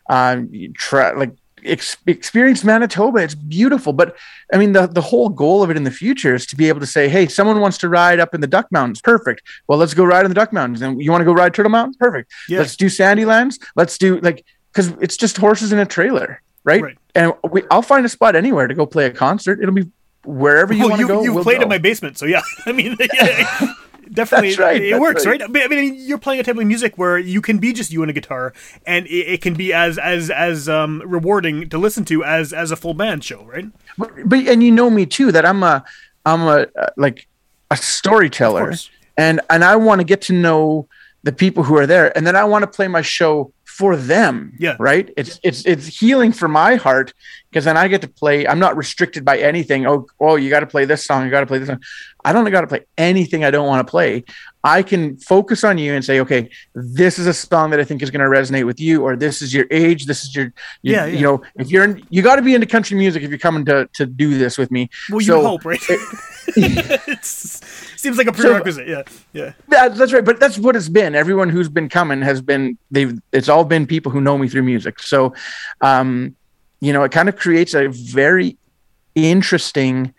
uh, 0.08 0.42
try 0.74 1.10
like 1.12 1.32
ex- 1.64 1.96
experience 2.06 2.62
Manitoba. 2.62 3.18
It's 3.18 3.34
beautiful, 3.34 3.92
but 3.92 4.16
I 4.52 4.58
mean, 4.58 4.72
the 4.72 4.86
the 4.86 5.00
whole 5.00 5.28
goal 5.28 5.62
of 5.64 5.70
it 5.70 5.76
in 5.76 5.82
the 5.82 5.90
future 5.90 6.36
is 6.36 6.46
to 6.46 6.56
be 6.56 6.68
able 6.68 6.80
to 6.80 6.86
say, 6.86 7.08
hey, 7.08 7.26
someone 7.26 7.60
wants 7.60 7.78
to 7.78 7.88
ride 7.88 8.20
up 8.20 8.32
in 8.32 8.40
the 8.40 8.46
Duck 8.46 8.70
Mountains. 8.70 9.00
Perfect. 9.00 9.42
Well, 9.66 9.78
let's 9.78 9.94
go 9.94 10.04
ride 10.04 10.24
in 10.24 10.30
the 10.30 10.36
Duck 10.36 10.52
Mountains. 10.52 10.82
And 10.82 11.02
you 11.02 11.10
want 11.10 11.22
to 11.22 11.26
go 11.26 11.32
ride 11.32 11.52
Turtle 11.52 11.70
Mountain? 11.70 11.94
Perfect. 11.98 12.32
Yeah. 12.48 12.58
Let's 12.58 12.76
do 12.76 12.86
Sandilands. 12.86 13.58
Let's 13.74 13.98
do 13.98 14.20
like 14.20 14.44
because 14.72 14.88
it's 15.00 15.16
just 15.16 15.36
horses 15.36 15.72
in 15.72 15.80
a 15.80 15.86
trailer, 15.86 16.42
right? 16.62 16.82
Right. 16.82 16.98
And 17.16 17.32
we, 17.50 17.62
I'll 17.70 17.82
find 17.82 18.06
a 18.06 18.10
spot 18.10 18.36
anywhere 18.36 18.68
to 18.68 18.74
go 18.74 18.86
play 18.86 19.06
a 19.06 19.10
concert. 19.10 19.60
It'll 19.60 19.74
be 19.74 19.90
wherever 20.26 20.72
you 20.74 20.80
Well, 20.80 20.90
want 20.90 21.00
to 21.02 21.06
go. 21.08 21.22
you've 21.22 21.34
we'll 21.34 21.44
played 21.44 21.58
go. 21.58 21.62
in 21.62 21.68
my 21.68 21.78
basement, 21.78 22.18
so 22.18 22.26
yeah. 22.26 22.42
I 22.66 22.72
mean, 22.72 22.96
yeah, 23.14 23.72
definitely, 24.12 24.54
right, 24.56 24.82
it 24.82 25.00
works, 25.00 25.24
right. 25.26 25.40
right? 25.40 25.64
I 25.64 25.68
mean, 25.68 25.94
you're 25.96 26.18
playing 26.18 26.40
a 26.40 26.44
type 26.44 26.56
of 26.56 26.66
music 26.66 26.96
where 26.98 27.18
you 27.18 27.40
can 27.40 27.58
be 27.58 27.72
just 27.72 27.90
you 27.92 28.02
and 28.02 28.10
a 28.10 28.14
guitar, 28.14 28.52
and 28.86 29.06
it, 29.06 29.10
it 29.34 29.42
can 29.42 29.54
be 29.54 29.72
as 29.72 29.98
as 29.98 30.30
as 30.30 30.68
um, 30.68 31.02
rewarding 31.06 31.68
to 31.70 31.78
listen 31.78 32.04
to 32.06 32.24
as 32.24 32.52
as 32.52 32.70
a 32.70 32.76
full 32.76 32.94
band 32.94 33.24
show, 33.24 33.44
right? 33.44 33.66
but, 33.98 34.10
but 34.24 34.38
and 34.46 34.62
you 34.62 34.70
know 34.70 34.90
me 34.90 35.06
too 35.06 35.32
that 35.32 35.46
I'm 35.46 35.62
a 35.62 35.84
I'm 36.24 36.42
a 36.42 36.66
uh, 36.78 36.86
like 36.96 37.26
a 37.70 37.76
storyteller 37.76 38.72
and 39.16 39.40
and 39.50 39.64
I 39.64 39.76
want 39.76 40.00
to 40.00 40.04
get 40.04 40.22
to 40.22 40.32
know 40.32 40.88
the 41.24 41.32
people 41.32 41.64
who 41.64 41.76
are 41.76 41.86
there 41.86 42.16
and 42.16 42.24
then 42.26 42.36
I 42.36 42.44
want 42.44 42.62
to 42.62 42.66
play 42.68 42.86
my 42.86 43.02
show 43.02 43.52
for 43.64 43.96
them 43.96 44.52
Yeah. 44.58 44.76
right 44.78 45.12
it's 45.16 45.40
it's 45.42 45.66
it's 45.66 45.86
healing 45.86 46.30
for 46.32 46.46
my 46.48 46.76
heart 46.76 47.12
because 47.56 47.64
then 47.64 47.78
I 47.78 47.88
get 47.88 48.02
to 48.02 48.08
play 48.08 48.46
I'm 48.46 48.58
not 48.58 48.76
restricted 48.76 49.24
by 49.24 49.38
anything 49.38 49.86
oh 49.86 50.06
oh 50.20 50.36
you 50.36 50.50
got 50.50 50.60
to 50.60 50.66
play 50.66 50.84
this 50.84 51.02
song 51.06 51.24
you 51.24 51.30
got 51.30 51.40
to 51.40 51.46
play 51.46 51.56
this 51.58 51.68
song 51.68 51.80
I 52.22 52.32
don't 52.34 52.50
got 52.50 52.60
to 52.60 52.66
play 52.66 52.84
anything 52.98 53.44
I 53.46 53.50
don't 53.50 53.66
want 53.66 53.86
to 53.86 53.90
play 53.90 54.24
I 54.62 54.82
can 54.82 55.16
focus 55.16 55.64
on 55.64 55.78
you 55.78 55.94
and 55.94 56.04
say 56.04 56.20
okay 56.20 56.50
this 56.74 57.18
is 57.18 57.26
a 57.26 57.32
song 57.32 57.70
that 57.70 57.80
I 57.80 57.84
think 57.84 58.02
is 58.02 58.10
going 58.10 58.20
to 58.20 58.28
resonate 58.38 58.66
with 58.66 58.78
you 58.78 59.02
or 59.02 59.16
this 59.16 59.40
is 59.40 59.54
your 59.54 59.64
age 59.70 60.04
this 60.04 60.22
is 60.24 60.34
your, 60.36 60.52
Yeah, 60.82 61.06
yeah. 61.06 61.16
you 61.16 61.22
know 61.22 61.42
if 61.54 61.70
you're 61.70 61.84
in, 61.84 62.06
you 62.10 62.20
got 62.20 62.36
to 62.36 62.42
be 62.42 62.54
into 62.54 62.66
country 62.66 62.98
music 62.98 63.22
if 63.22 63.30
you're 63.30 63.38
coming 63.38 63.64
to 63.64 63.88
to 63.94 64.04
do 64.04 64.36
this 64.36 64.58
with 64.58 64.70
me 64.70 64.90
Well, 65.08 65.22
you 65.22 65.28
So- 65.28 65.42
hope, 65.42 65.64
right? 65.64 65.80
it's, 66.56 67.60
seems 68.00 68.18
like 68.18 68.26
a 68.26 68.32
prerequisite. 68.32 68.86
yeah, 68.86 69.02
yeah, 69.32 69.52
That, 69.68 69.96
that's 69.96 70.12
right, 70.12 70.24
but 70.24 70.38
that's 70.38 70.58
what 70.58 70.76
it's 70.76 70.88
been. 70.88 71.14
Everyone 71.14 71.48
who's 71.48 71.68
been 71.68 71.88
coming 71.88 72.22
has 72.22 72.40
been 72.40 72.78
they've. 72.90 73.18
It's 73.32 73.48
all 73.48 73.64
been 73.64 73.86
people 73.86 74.12
who 74.12 74.20
know 74.20 74.38
me 74.38 74.48
through 74.48 74.62
music. 74.62 75.00
So, 75.00 75.34
um, 75.80 76.36
you 76.80 76.92
know, 76.92 77.02
it 77.04 77.12
kind 77.12 77.28
of 77.28 77.36
creates 77.36 77.74
a 77.74 77.88
very 77.88 78.56
interesting 79.14 80.14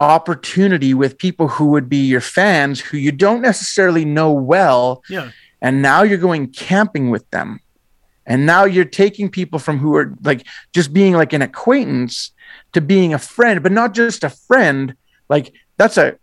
opportunity 0.00 0.94
with 0.94 1.16
people 1.16 1.46
who 1.46 1.66
would 1.66 1.88
be 1.88 2.04
your 2.04 2.20
fans 2.20 2.80
who 2.80 2.96
you 2.96 3.12
don't 3.12 3.40
necessarily 3.40 4.04
know 4.04 4.32
well, 4.32 5.02
yeah. 5.08 5.30
and 5.60 5.80
now 5.80 6.02
you're 6.02 6.18
going 6.18 6.48
camping 6.48 7.10
with 7.10 7.28
them, 7.30 7.60
and 8.26 8.44
now 8.44 8.64
you're 8.64 8.84
taking 8.84 9.30
people 9.30 9.58
from 9.58 9.78
who 9.78 9.94
are 9.94 10.14
like 10.22 10.44
just 10.72 10.92
being 10.92 11.14
like 11.14 11.32
an 11.32 11.42
acquaintance 11.42 12.32
to 12.72 12.80
being 12.80 13.14
a 13.14 13.18
friend, 13.18 13.62
but 13.62 13.72
not 13.72 13.94
just 13.94 14.24
a 14.24 14.30
friend. 14.30 14.94
Like 15.28 15.52
that's 15.76 15.96
a 15.96 16.16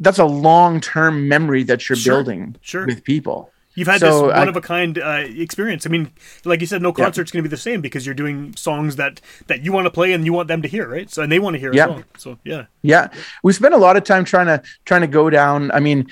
that's 0.00 0.18
a 0.18 0.24
long 0.24 0.80
term 0.80 1.28
memory 1.28 1.62
that 1.64 1.88
you're 1.88 1.96
Sure, 1.96 2.16
building 2.16 2.56
sure. 2.60 2.86
with 2.86 3.02
people. 3.04 3.50
You've 3.74 3.88
had 3.88 4.00
So, 4.00 4.26
this 4.26 4.34
I- 4.34 4.38
one 4.40 4.48
of 4.48 4.56
a 4.56 4.60
kind 4.60 4.98
uh, 4.98 5.24
experience. 5.26 5.86
I 5.86 5.90
mean, 5.90 6.10
like 6.44 6.60
you 6.60 6.66
said, 6.66 6.82
no 6.82 6.90
Yeah. 6.90 7.04
concert's 7.04 7.30
going 7.30 7.42
to 7.42 7.48
be 7.48 7.54
the 7.54 7.60
same 7.60 7.80
because 7.80 8.04
you're 8.04 8.14
doing 8.14 8.54
songs 8.56 8.96
that 8.96 9.20
that 9.46 9.64
you 9.64 9.72
want 9.72 9.86
to 9.86 9.90
play 9.90 10.12
and 10.12 10.24
you 10.26 10.32
want 10.32 10.48
them 10.48 10.62
to 10.62 10.68
hear, 10.68 10.86
right? 10.88 11.10
So 11.10 11.22
and 11.22 11.30
they 11.32 11.38
want 11.38 11.54
to 11.54 11.60
hear 11.60 11.72
Yeah. 11.72 11.84
as 11.84 11.90
well. 11.90 12.02
So 12.18 12.38
yeah, 12.44 12.64
Yeah, 12.82 13.08
we 13.42 13.52
spent 13.52 13.74
a 13.74 13.78
lot 13.78 13.96
of 13.96 14.04
time 14.04 14.24
trying 14.24 14.46
to 14.46 14.60
trying 14.84 15.00
to 15.02 15.06
go 15.06 15.30
down. 15.30 15.70
I 15.72 15.80
mean, 15.80 16.06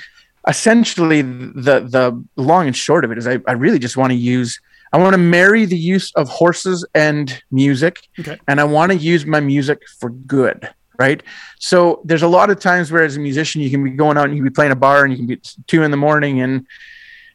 essentially, 0.48 1.22
the 1.22 1.80
the 1.96 2.22
long 2.36 2.66
and 2.66 2.76
short 2.76 3.04
of 3.04 3.12
it 3.12 3.18
is, 3.18 3.26
I, 3.26 3.40
I 3.46 3.52
really 3.52 3.78
just 3.78 3.96
want 3.96 4.10
to 4.10 4.16
use. 4.16 4.58
I 4.92 4.98
want 4.98 5.12
to 5.14 5.18
marry 5.18 5.66
the 5.66 5.76
use 5.78 6.10
of 6.16 6.28
horses 6.28 6.84
and 6.94 7.40
music, 7.52 8.00
Okay. 8.18 8.36
and 8.48 8.60
I 8.60 8.64
want 8.64 8.90
to 8.90 8.98
use 8.98 9.24
my 9.24 9.38
music 9.38 9.78
for 10.00 10.10
good. 10.10 10.68
Right. 10.98 11.22
So 11.58 12.02
there's 12.04 12.22
a 12.22 12.28
lot 12.28 12.50
of 12.50 12.58
times 12.60 12.92
where, 12.92 13.02
as 13.04 13.16
a 13.16 13.20
musician, 13.20 13.62
you 13.62 13.70
can 13.70 13.82
be 13.84 13.90
going 13.90 14.18
out 14.18 14.24
and 14.24 14.34
you 14.34 14.40
can 14.42 14.48
be 14.50 14.54
playing 14.54 14.72
a 14.72 14.76
bar 14.76 15.02
and 15.04 15.10
you 15.12 15.16
can 15.16 15.26
be 15.26 15.40
two 15.66 15.82
in 15.82 15.90
the 15.90 15.96
morning 15.96 16.40
and 16.42 16.66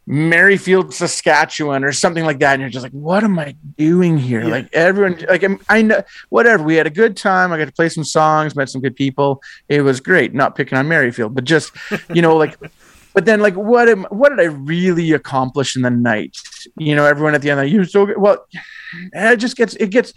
Maryfield, 0.08 0.94
Saskatchewan, 0.94 1.84
or 1.84 1.92
something 1.92 2.26
like 2.26 2.40
that, 2.40 2.54
and 2.54 2.62
you're 2.62 2.70
just 2.70 2.84
like, 2.84 2.92
"What 2.92 3.24
am 3.24 3.40
I 3.40 3.56
doing 3.78 4.18
here?" 4.18 4.42
Yeah. 4.44 4.50
Like 4.50 4.70
everyone, 4.74 5.18
like 5.28 5.42
I'm- 5.44 5.60
I 5.68 5.82
know, 5.82 6.04
whatever. 6.30 6.64
We 6.64 6.76
had 6.76 6.86
a 6.86 6.92
good 6.92 7.18
time. 7.18 7.52
I 7.52 7.58
got 7.58 7.66
to 7.66 7.72
play 7.74 7.90
some 7.90 8.04
songs, 8.04 8.56
met 8.56 8.70
some 8.70 8.82
good 8.82 8.96
people. 8.96 9.42
It 9.68 9.82
was 9.82 10.00
great. 10.00 10.34
Not 10.34 10.56
picking 10.56 10.78
on 10.78 10.88
Maryfield, 10.88 11.34
but 11.34 11.44
just 11.44 11.72
you 12.14 12.22
know, 12.22 12.36
like. 12.36 12.58
But 13.16 13.24
then, 13.24 13.40
like, 13.40 13.54
what 13.54 13.88
am 13.88 14.04
what 14.10 14.28
did 14.28 14.42
I 14.42 14.48
really 14.48 15.14
accomplish 15.14 15.78
in 15.78 15.84
the 15.84 15.90
night? 15.90 16.38
You 16.78 16.98
know, 16.98 17.06
everyone 17.06 17.34
at 17.34 17.42
the 17.42 17.50
end, 17.50 17.62
like, 17.62 17.72
you're 17.72 17.86
so 17.86 18.06
good. 18.06 18.18
Well, 18.18 18.46
it 19.14 19.38
just 19.38 19.56
gets 19.56 19.74
it 19.78 19.90
gets. 19.90 20.12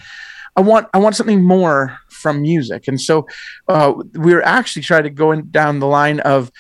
I 0.56 0.60
want 0.60 0.88
I 0.92 0.98
want 0.98 1.16
something 1.16 1.42
more 1.42 1.98
from 2.08 2.42
music, 2.42 2.88
and 2.88 3.00
so 3.00 3.26
uh, 3.68 3.94
we 4.14 4.32
are 4.34 4.42
actually 4.42 4.82
trying 4.82 5.04
to 5.04 5.10
go 5.10 5.32
in, 5.32 5.50
down 5.50 5.78
the 5.78 5.86
line 5.86 6.20
of 6.20 6.50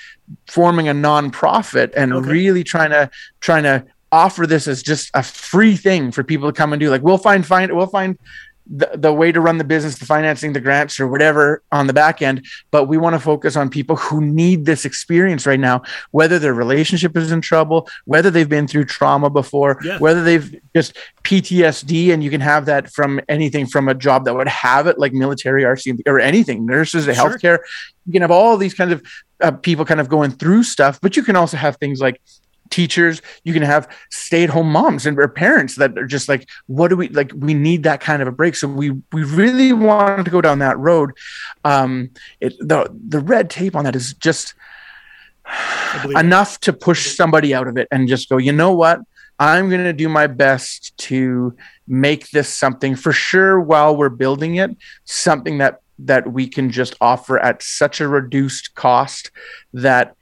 forming 0.46 0.88
a 0.88 0.92
nonprofit 0.92 1.92
and 1.96 2.12
Okay. 2.12 2.30
really 2.30 2.64
trying 2.64 2.90
to 2.90 3.10
trying 3.40 3.64
to 3.64 3.84
offer 4.10 4.46
this 4.46 4.66
as 4.66 4.82
just 4.82 5.10
a 5.14 5.22
free 5.22 5.76
thing 5.76 6.10
for 6.12 6.24
people 6.24 6.50
to 6.50 6.56
come 6.56 6.72
and 6.72 6.80
do. 6.80 6.90
Like 6.90 7.02
we'll 7.02 7.18
find 7.18 7.44
find 7.46 7.74
we'll 7.74 7.86
find 7.86 8.18
the, 8.70 8.90
the 8.94 9.12
way 9.12 9.32
to 9.32 9.40
run 9.40 9.58
the 9.58 9.64
business, 9.64 9.98
the 9.98 10.04
financing, 10.06 10.52
the 10.52 10.60
grants, 10.60 11.00
or 11.00 11.08
whatever 11.08 11.62
on 11.72 11.86
the 11.86 11.92
back 11.92 12.20
end. 12.22 12.44
But 12.70 12.84
we 12.84 12.98
want 12.98 13.14
to 13.14 13.20
focus 13.20 13.56
on 13.56 13.70
people 13.70 13.96
who 13.96 14.20
need 14.20 14.66
this 14.66 14.84
experience 14.84 15.46
right 15.46 15.58
now, 15.60 15.82
whether 16.10 16.38
their 16.38 16.52
relationship 16.54 17.16
is 17.16 17.32
in 17.32 17.40
trouble, 17.40 17.88
whether 18.04 18.30
they've 18.30 18.48
been 18.48 18.66
through 18.68 18.84
trauma 18.84 19.30
before, 19.30 19.78
Yeah. 19.82 19.98
whether 19.98 20.22
they've 20.22 20.54
just 20.76 20.96
PTSD, 21.24 22.12
and 22.12 22.22
you 22.22 22.30
can 22.30 22.40
have 22.40 22.66
that 22.66 22.90
from 22.92 23.20
anything 23.28 23.66
from 23.66 23.88
a 23.88 23.94
job 23.94 24.24
that 24.24 24.34
would 24.34 24.48
have 24.48 24.86
it, 24.86 24.98
like 24.98 25.12
military, 25.12 25.62
RC, 25.64 26.00
or 26.06 26.20
anything, 26.20 26.66
nurses, 26.66 27.04
Sure. 27.04 27.14
healthcare. 27.14 27.58
You 28.06 28.12
can 28.12 28.22
have 28.22 28.30
all 28.30 28.56
these 28.56 28.74
kinds 28.74 28.92
of 28.92 29.02
uh, 29.40 29.52
people 29.52 29.84
kind 29.84 30.00
of 30.00 30.08
going 30.08 30.32
through 30.32 30.64
stuff, 30.64 31.00
but 31.00 31.16
you 31.16 31.22
can 31.22 31.36
also 31.36 31.56
have 31.56 31.76
things 31.76 32.00
like 32.00 32.20
teachers 32.70 33.22
you 33.44 33.52
can 33.52 33.62
have 33.62 33.88
stay-at-home 34.10 34.70
moms 34.70 35.06
and 35.06 35.16
parents 35.34 35.76
that 35.76 35.96
are 35.98 36.06
just 36.06 36.28
like 36.28 36.48
what 36.66 36.88
do 36.88 36.96
we 36.96 37.08
like 37.08 37.32
we 37.34 37.54
need 37.54 37.82
that 37.82 38.00
kind 38.00 38.22
of 38.22 38.28
a 38.28 38.32
break. 38.32 38.56
So 38.56 38.68
we 38.68 38.90
we 39.12 39.24
really 39.24 39.72
wanted 39.72 40.24
to 40.24 40.30
go 40.30 40.40
down 40.40 40.58
that 40.60 40.78
road. 40.78 41.12
Um 41.64 42.10
it 42.40 42.54
the 42.58 42.90
the 43.08 43.20
red 43.20 43.50
tape 43.50 43.76
on 43.76 43.84
that 43.84 43.96
is 43.96 44.14
just 44.14 44.54
it. 46.04 46.18
enough 46.18 46.60
to 46.60 46.72
push 46.72 47.14
somebody 47.14 47.54
out 47.54 47.68
of 47.68 47.76
it 47.76 47.88
and 47.90 48.08
just 48.08 48.28
go 48.28 48.36
you 48.36 48.52
know 48.52 48.72
what? 48.72 49.00
I'm 49.40 49.68
going 49.70 49.84
to 49.84 49.92
do 49.92 50.08
my 50.08 50.26
best 50.26 50.96
to 50.98 51.54
make 51.86 52.30
this 52.30 52.48
something 52.48 52.96
for 52.96 53.12
sure 53.12 53.60
while 53.60 53.96
we're 53.96 54.08
building 54.08 54.56
it 54.56 54.76
something 55.04 55.58
that 55.58 55.80
that 56.00 56.32
we 56.32 56.48
can 56.48 56.70
just 56.70 56.94
offer 57.00 57.38
at 57.38 57.62
such 57.62 58.00
a 58.00 58.08
reduced 58.08 58.74
cost 58.74 59.30
that 59.72 60.14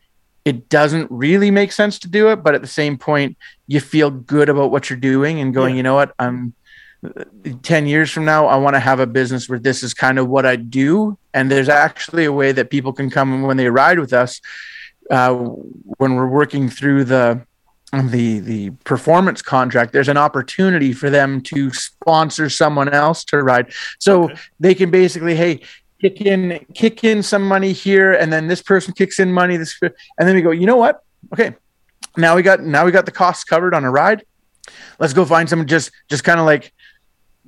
it 0.47 0.69
doesn't 0.71 1.11
really 1.11 1.51
make 1.51 1.73
sense 1.73 1.99
to 1.99 2.09
do 2.09 2.29
it 2.31 2.37
but 2.43 2.55
at 2.55 2.63
the 2.63 2.67
same 2.83 2.97
point 2.97 3.37
you 3.67 3.81
feel 3.81 4.11
good 4.11 4.49
about 4.49 4.71
what 4.71 4.89
you're 4.89 4.99
doing 5.13 5.41
and 5.41 5.53
going 5.53 5.75
Yeah. 5.75 5.79
you 5.79 5.83
know 5.83 5.95
what 5.97 6.15
i'm 6.19 6.55
10 7.63 7.87
years 7.87 8.11
from 8.11 8.25
now 8.25 8.47
i 8.47 8.57
want 8.57 8.75
to 8.75 8.81
have 8.81 9.01
a 9.01 9.07
business 9.07 9.49
where 9.49 9.59
this 9.59 9.83
is 9.83 9.93
kind 9.93 10.19
of 10.19 10.29
what 10.29 10.47
i 10.47 10.57
do 10.57 11.19
and 11.35 11.51
there's 11.51 11.69
actually 11.69 12.25
a 12.25 12.33
way 12.33 12.53
that 12.53 12.71
people 12.71 12.93
can 12.93 13.11
come 13.11 13.43
when 13.43 13.57
they 13.57 13.69
ride 13.69 13.99
with 13.99 14.13
us 14.13 14.41
uh, 15.11 15.33
when 15.35 16.15
we're 16.17 16.27
working 16.29 16.69
through 16.69 17.05
the 17.05 17.41
the 18.11 18.41
the 18.41 18.71
performance 18.85 19.41
contract 19.41 19.93
there's 19.93 20.09
an 20.09 20.17
opportunity 20.17 20.93
for 20.93 21.09
them 21.11 21.41
to 21.41 21.73
sponsor 21.73 22.51
someone 22.51 22.89
else 22.89 23.25
to 23.25 23.43
ride 23.43 23.73
so 24.01 24.25
Okay. 24.25 24.35
they 24.59 24.75
can 24.75 24.91
basically 24.91 25.37
hey 25.37 25.61
kick 26.01 26.21
in 26.21 26.65
kick 26.75 27.05
in 27.05 27.23
some 27.23 27.47
money 27.47 27.73
here 27.73 28.13
and 28.13 28.33
then 28.33 28.49
this 28.49 28.63
person 28.63 28.93
kicks 28.93 29.19
in 29.19 29.33
money 29.33 29.57
this 29.57 29.79
and 29.83 29.93
then 30.19 30.35
we 30.35 30.43
go 30.43 30.51
you 30.51 30.67
know 30.67 30.77
what? 30.77 31.03
Okay 31.33 31.55
now 32.17 32.35
we 32.35 32.43
got 32.43 32.61
now 32.61 32.85
we 32.85 32.93
got 32.93 33.07
the 33.07 33.13
costs 33.13 33.45
covered 33.45 33.75
on 33.75 33.85
a 33.85 33.91
ride. 33.91 34.25
Let's 34.99 35.13
go 35.13 35.25
find 35.25 35.49
someone 35.49 35.69
just 35.69 35.91
just 36.09 36.25
kind 36.25 36.41
of 36.41 36.47
like 36.47 36.73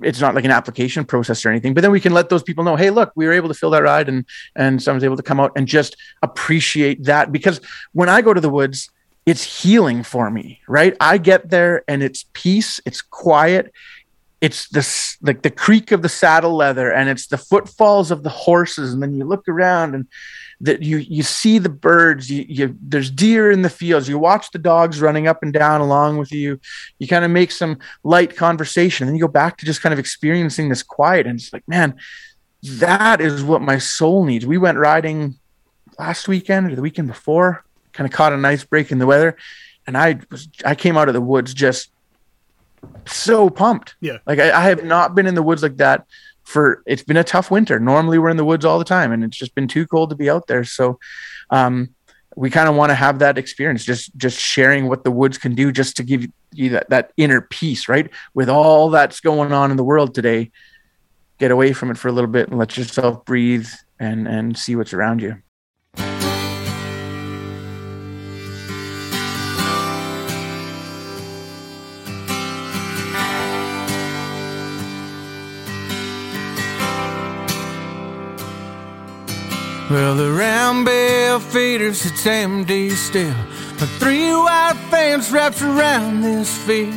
it's 0.02 0.20
not 0.20 0.34
like 0.34 0.44
an 0.44 0.52
application 0.52 1.04
process 1.04 1.44
or 1.44 1.48
anything 1.48 1.74
but 1.74 1.80
then 1.80 1.90
we 1.90 1.98
can 1.98 2.12
let 2.12 2.28
those 2.28 2.44
people 2.44 2.62
know 2.62 2.76
hey 2.76 2.88
look 2.88 3.10
we 3.16 3.26
were 3.26 3.32
able 3.32 3.48
to 3.48 3.54
fill 3.54 3.70
that 3.70 3.82
ride 3.82 4.08
and 4.08 4.24
and 4.54 4.80
someone's 4.80 5.02
able 5.02 5.16
to 5.16 5.24
come 5.24 5.40
out 5.40 5.50
and 5.56 5.66
just 5.66 5.96
appreciate 6.22 7.02
that. 7.04 7.32
Because 7.32 7.60
when 7.92 8.08
i 8.08 8.20
go 8.20 8.32
to 8.32 8.40
the 8.40 8.50
woods 8.50 8.90
it's 9.26 9.62
healing 9.62 10.02
for 10.02 10.30
me 10.30 10.60
right? 10.68 10.96
I 11.00 11.18
get 11.18 11.50
there 11.50 11.82
and 11.88 12.02
it's 12.02 12.26
peace 12.32 12.80
it's 12.84 13.02
quiet 13.02 13.72
it's 14.40 14.68
this 14.68 15.16
like 15.20 15.42
the 15.42 15.50
creak 15.50 15.90
of 15.90 16.02
the 16.02 16.08
saddle 16.08 16.54
leather 16.54 16.92
and 16.92 17.08
it's 17.08 17.26
the 17.26 17.38
footfalls 17.38 18.10
of 18.10 18.22
the 18.22 18.30
horses 18.30 18.92
and 18.92 19.02
then 19.02 19.14
you 19.14 19.24
look 19.24 19.48
around 19.48 19.94
and 19.94 20.06
that 20.60 20.82
you 20.82 20.98
you 20.98 21.22
see 21.22 21.58
the 21.58 21.68
birds 21.68 22.30
you, 22.30 22.44
you 22.48 22.76
there's 22.80 23.10
deer 23.10 23.50
in 23.50 23.62
the 23.62 23.70
fields 23.70 24.08
you 24.08 24.18
watch 24.18 24.50
the 24.50 24.58
dogs 24.58 25.00
running 25.00 25.26
up 25.26 25.42
and 25.42 25.52
down 25.52 25.80
along 25.80 26.18
with 26.18 26.32
you 26.32 26.60
you 26.98 27.08
kind 27.08 27.24
of 27.24 27.30
make 27.30 27.50
some 27.50 27.78
light 28.04 28.36
conversation 28.36 29.04
and 29.04 29.10
then 29.10 29.16
you 29.16 29.22
go 29.22 29.32
back 29.32 29.56
to 29.56 29.66
just 29.66 29.82
kind 29.82 29.92
of 29.92 29.98
experiencing 29.98 30.68
this 30.68 30.82
quiet 30.82 31.26
and 31.26 31.38
it's 31.38 31.52
like 31.52 31.66
man 31.66 31.94
that 32.62 33.20
is 33.20 33.44
what 33.44 33.62
my 33.62 33.78
soul 33.78 34.24
needs. 34.24 34.44
We 34.44 34.58
went 34.58 34.78
riding 34.78 35.36
last 35.98 36.28
weekend 36.28 36.70
or 36.70 36.76
the 36.76 36.82
weekend 36.82 37.08
before 37.08 37.64
kind 37.92 38.06
of 38.06 38.12
caught 38.12 38.32
a 38.32 38.36
nice 38.36 38.62
break 38.62 38.92
in 38.92 38.98
the 38.98 39.06
weather 39.06 39.36
and 39.84 39.96
i 39.96 40.20
was 40.30 40.48
i 40.64 40.76
came 40.76 40.96
out 40.96 41.08
of 41.08 41.14
the 41.14 41.20
woods 41.20 41.52
just 41.52 41.90
so 43.06 43.50
pumped. 43.50 43.96
Yeah. 44.00 44.18
like 44.26 44.38
I, 44.38 44.50
I 44.52 44.62
have 44.64 44.84
not 44.84 45.14
been 45.14 45.26
in 45.26 45.34
the 45.34 45.42
woods 45.42 45.62
like 45.62 45.76
that 45.78 46.06
for 46.44 46.82
it's 46.86 47.02
been 47.02 47.16
a 47.16 47.24
tough 47.24 47.50
winter. 47.50 47.78
Normally 47.78 48.18
we're 48.18 48.30
in 48.30 48.36
the 48.36 48.44
woods 48.44 48.64
all 48.64 48.78
the 48.78 48.84
time 48.84 49.12
and 49.12 49.22
it's 49.24 49.36
just 49.36 49.54
been 49.54 49.68
too 49.68 49.86
cold 49.86 50.10
to 50.10 50.16
be 50.16 50.30
out 50.30 50.46
there. 50.46 50.64
So 50.64 50.98
um 51.50 51.94
we 52.36 52.50
kind 52.50 52.68
of 52.68 52.76
want 52.76 52.90
to 52.90 52.94
have 52.94 53.18
that 53.18 53.36
experience 53.38 53.84
just 53.84 54.16
just 54.16 54.38
sharing 54.38 54.88
what 54.88 55.04
the 55.04 55.10
woods 55.10 55.38
can 55.38 55.54
do 55.54 55.72
just 55.72 55.96
to 55.96 56.02
give 56.02 56.26
you 56.52 56.70
that, 56.70 56.88
that 56.90 57.12
inner 57.16 57.40
peace 57.40 57.88
right? 57.88 58.10
With 58.34 58.48
all 58.48 58.90
that's 58.90 59.20
going 59.20 59.52
on 59.52 59.70
in 59.70 59.76
the 59.76 59.84
world 59.84 60.14
today 60.14 60.50
get 61.38 61.50
away 61.50 61.72
from 61.72 61.90
it 61.90 61.98
for 61.98 62.08
a 62.08 62.12
little 62.12 62.30
bit 62.30 62.48
and 62.48 62.58
let 62.58 62.76
yourself 62.76 63.24
breathe 63.24 63.68
and 63.98 64.28
and 64.28 64.56
see 64.56 64.76
what's 64.76 64.92
around 64.92 65.20
you 65.22 65.36
Well, 79.90 80.16
the 80.16 80.30
round 80.30 80.84
bell 80.84 81.40
feeder 81.40 81.94
sits 81.94 82.26
empty 82.26 82.90
still. 82.90 83.34
A 83.80 83.86
three 83.98 84.34
wide 84.34 84.76
fence 84.90 85.30
wraps 85.30 85.62
around 85.62 86.20
this 86.20 86.54
field, 86.66 86.94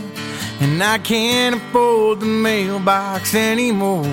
and 0.59 0.83
I 0.83 0.97
can't 0.97 1.55
afford 1.55 2.19
the 2.19 2.25
mailbox 2.25 3.33
anymore. 3.33 4.03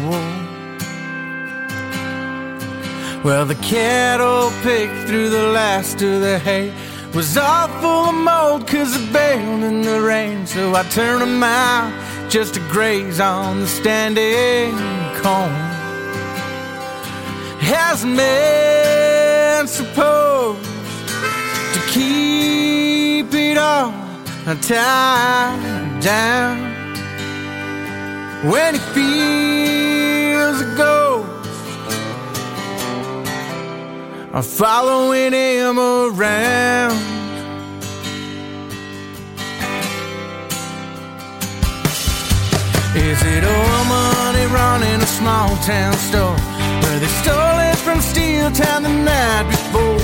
Well, 3.24 3.46
the 3.46 3.56
cattle 3.56 4.52
picked 4.62 5.08
through 5.08 5.30
the 5.30 5.48
last 5.48 6.00
of 6.00 6.20
the 6.20 6.38
hay 6.38 6.72
was 7.16 7.36
all 7.36 7.66
full 7.80 8.10
of 8.10 8.14
mold 8.14 8.68
cause 8.68 8.94
it 8.94 9.12
baled 9.12 9.64
in 9.64 9.82
the 9.82 10.00
rain. 10.00 10.46
So 10.46 10.76
I 10.76 10.84
turned 10.84 11.22
them 11.22 11.42
out 11.42 12.30
just 12.30 12.54
to 12.54 12.60
graze 12.70 13.18
on 13.18 13.58
the 13.58 13.66
standing 13.66 14.70
corn 15.20 15.77
has 17.68 18.02
man 18.02 19.66
supposed 19.68 20.64
to 21.74 21.80
keep 21.90 23.34
it 23.34 23.58
all 23.58 23.92
tied 24.62 26.00
down 26.00 26.56
when 28.50 28.72
he 28.72 28.80
feels 28.96 30.62
a 30.62 30.74
ghost 30.76 31.50
I'm 34.32 34.42
following 34.42 35.32
him 35.34 35.78
around 35.78 37.18
Is 42.96 43.22
it 43.22 43.44
oil 43.44 43.84
money 43.84 44.46
running 44.46 45.00
a 45.02 45.06
small 45.06 45.54
town 45.58 45.92
store? 45.94 46.36
Where 46.82 46.98
they 46.98 47.06
stole 47.22 47.37
from 47.88 48.00
Steel 48.02 48.50
Town 48.52 48.82
the 48.82 48.94
night 49.12 49.44
before. 49.48 49.98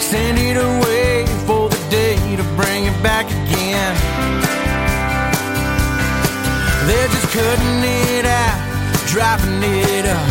Send 0.00 0.38
it 0.38 0.56
away 0.56 1.26
for 1.46 1.68
the 1.68 1.82
day 1.90 2.16
to 2.40 2.44
bring 2.56 2.84
it 2.90 2.96
back 3.02 3.26
again. 3.26 3.94
They're 6.88 7.10
just 7.14 7.28
cutting 7.36 7.80
it 8.16 8.24
out, 8.24 8.58
dropping 9.12 9.60
it 9.62 10.06
up. 10.18 10.28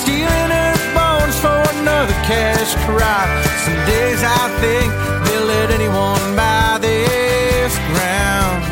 Stealing 0.00 0.50
her 0.58 0.74
bones 0.94 1.36
for 1.44 1.58
another 1.80 2.16
cash 2.30 2.70
crop. 2.86 3.28
Some 3.64 3.80
days 3.92 4.20
I 4.22 4.44
think 4.62 4.88
they'll 5.24 5.48
let 5.54 5.68
anyone 5.78 6.26
buy 6.36 6.78
this 6.80 7.74
ground. 7.90 8.62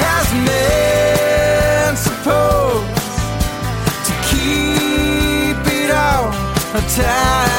Has 0.00 0.28
man 0.48 0.83
all 6.74 7.53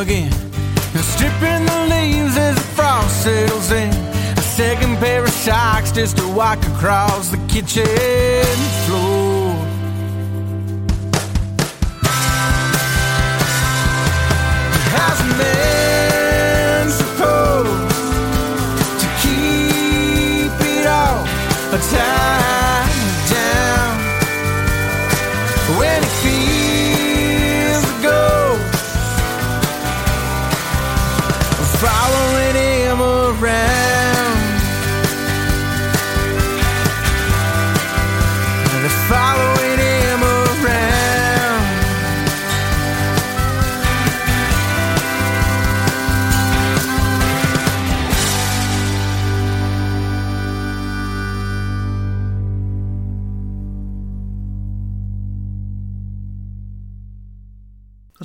again. 0.00 0.32
And 0.94 1.04
stripping 1.04 1.66
the 1.66 1.86
leaves 1.90 2.36
as 2.36 2.54
the 2.54 2.68
frost 2.74 3.22
settles 3.22 3.70
in. 3.70 3.90
A 4.36 4.42
second 4.42 4.96
pair 4.96 5.22
of 5.22 5.30
socks 5.30 5.92
just 5.92 6.16
to 6.16 6.26
walk 6.28 6.58
across 6.66 7.28
the 7.28 7.36
kitchen 7.48 7.84
floor. 8.86 9.54
How's 14.94 15.20
a 15.20 15.30
man 15.38 16.90
supposed 16.90 17.90
to 19.00 19.06
keep 19.22 20.52
it 20.66 20.86
all 20.86 21.26
tied 21.90 22.19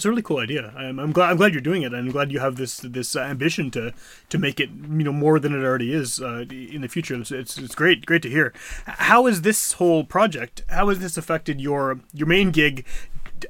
That's 0.06 0.12
a 0.12 0.12
really 0.12 0.22
cool 0.22 0.38
idea. 0.38 0.72
I'm, 0.78 1.00
I'm 1.00 1.12
glad. 1.12 1.32
I'm 1.32 1.38
glad 1.38 1.54
you're 1.54 1.62
doing 1.62 1.82
it. 1.82 1.92
I'm 1.92 2.12
glad 2.12 2.32
you 2.32 2.40
have 2.40 2.58
this 2.58 2.78
this 2.78 3.16
uh, 3.16 3.22
ambition 3.22 3.72
to 3.72 3.92
to 4.30 4.38
make 4.38 4.60
it 4.60 4.70
you 4.70 5.04
know 5.04 5.12
more 5.12 5.40
than 5.40 5.52
it 5.56 5.66
already 5.66 5.92
is 5.92 6.22
uh, 6.22 6.46
in 6.52 6.82
the 6.82 6.88
future. 6.88 7.16
It's, 7.16 7.32
it's 7.32 7.58
it's 7.58 7.74
great. 7.74 8.06
Great 8.06 8.22
to 8.22 8.30
hear. 8.30 8.54
How 8.86 9.26
has 9.26 9.42
this 9.42 9.74
whole 9.74 10.04
project? 10.04 10.62
How 10.70 10.90
has 10.90 11.00
this 11.00 11.18
affected 11.18 11.60
your 11.60 12.02
your 12.14 12.28
main 12.28 12.52
gig? 12.52 12.86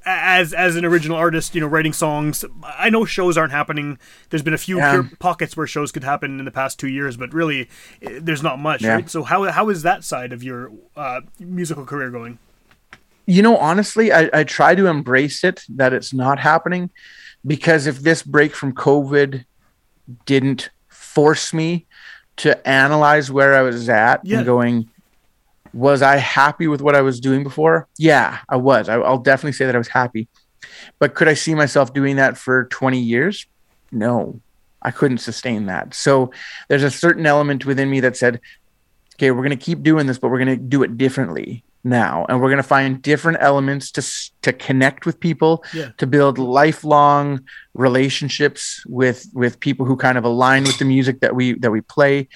As 0.05 0.53
as 0.53 0.77
an 0.77 0.85
original 0.85 1.17
artist, 1.17 1.55
you 1.55 1.59
know, 1.61 1.67
writing 1.67 1.91
songs. 1.91 2.45
I 2.63 2.89
know 2.89 3.03
shows 3.03 3.37
aren't 3.37 3.51
happening. 3.51 3.99
There's 4.29 4.41
been 4.41 4.53
a 4.53 4.57
few 4.57 4.77
Yeah. 4.77 5.03
pockets 5.19 5.57
where 5.57 5.67
shows 5.67 5.91
could 5.91 6.05
happen 6.05 6.39
in 6.39 6.45
the 6.45 6.51
past 6.51 6.79
two 6.79 6.87
years, 6.87 7.17
but 7.17 7.33
really, 7.33 7.67
eh, 8.01 8.19
there's 8.21 8.41
not 8.41 8.59
much, 8.59 8.81
Yeah. 8.81 8.93
right? 8.93 9.09
So 9.09 9.23
how 9.23 9.43
how 9.51 9.67
is 9.69 9.81
that 9.81 10.05
side 10.05 10.31
of 10.31 10.41
your 10.41 10.71
uh, 10.95 11.19
musical 11.37 11.83
career 11.85 12.11
going? 12.11 12.39
You 13.25 13.41
know 13.41 13.57
honestly 13.57 14.11
I, 14.11 14.29
I 14.33 14.43
try 14.43 14.75
to 14.75 14.87
embrace 14.87 15.43
it 15.43 15.63
that 15.69 15.93
it's 15.93 16.13
not 16.13 16.39
happening 16.39 16.89
because 17.45 17.87
if 17.87 17.99
this 17.99 18.23
break 18.23 18.53
from 18.55 18.73
covid 18.73 19.45
didn't 20.25 20.69
force 20.89 21.53
me 21.53 21.85
to 22.37 22.67
analyze 22.67 23.31
where 23.31 23.55
i 23.55 23.61
was 23.61 23.89
at 23.89 24.21
Yeah. 24.23 24.37
and 24.37 24.45
going 24.45 24.89
was 25.73 26.01
i 26.01 26.17
happy 26.17 26.67
with 26.67 26.81
what 26.81 26.95
i 26.95 27.01
was 27.01 27.19
doing 27.19 27.43
before? 27.43 27.87
Yeah 27.97 28.39
i 28.49 28.55
was. 28.55 28.89
I, 28.89 28.95
i'll 28.95 29.17
definitely 29.17 29.53
say 29.53 29.65
that 29.65 29.75
i 29.75 29.77
was 29.77 29.87
happy. 29.89 30.27
But 30.99 31.13
could 31.15 31.27
i 31.27 31.33
see 31.33 31.55
myself 31.55 31.93
doing 31.93 32.15
that 32.17 32.37
for 32.37 32.65
20 32.65 32.99
years? 32.99 33.45
No 33.91 34.39
i 34.81 34.91
couldn't 34.91 35.17
sustain 35.17 35.65
that. 35.65 35.93
So 35.95 36.31
there's 36.67 36.83
a 36.83 36.91
certain 36.91 37.25
element 37.25 37.65
within 37.65 37.89
me 37.89 38.01
that 38.01 38.15
said 38.15 38.39
okay, 39.15 39.31
we're 39.31 39.43
going 39.43 39.57
to 39.57 39.65
keep 39.65 39.81
doing 39.81 40.07
this, 40.07 40.17
but 40.19 40.29
we're 40.29 40.43
going 40.43 40.57
to 40.59 40.63
do 40.63 40.83
it 40.83 40.97
differently 40.97 41.63
now. 41.85 42.25
And 42.27 42.41
we're 42.41 42.49
going 42.49 42.57
to 42.57 42.63
find 42.63 43.01
different 43.01 43.37
elements 43.41 43.91
to, 43.91 44.01
to 44.41 44.51
connect 44.51 45.05
with 45.05 45.19
people, 45.19 45.63
Yeah. 45.73 45.89
to 45.97 46.07
build 46.07 46.37
lifelong 46.37 47.41
relationships 47.73 48.83
with, 48.87 49.27
with 49.33 49.59
people 49.59 49.85
who 49.85 49.95
kind 49.95 50.17
of 50.17 50.23
align 50.25 50.63
with 50.63 50.77
the 50.79 50.85
music 50.85 51.21
that 51.21 51.35
we, 51.35 51.53
that 51.59 51.71
we 51.71 51.81
play. 51.81 52.27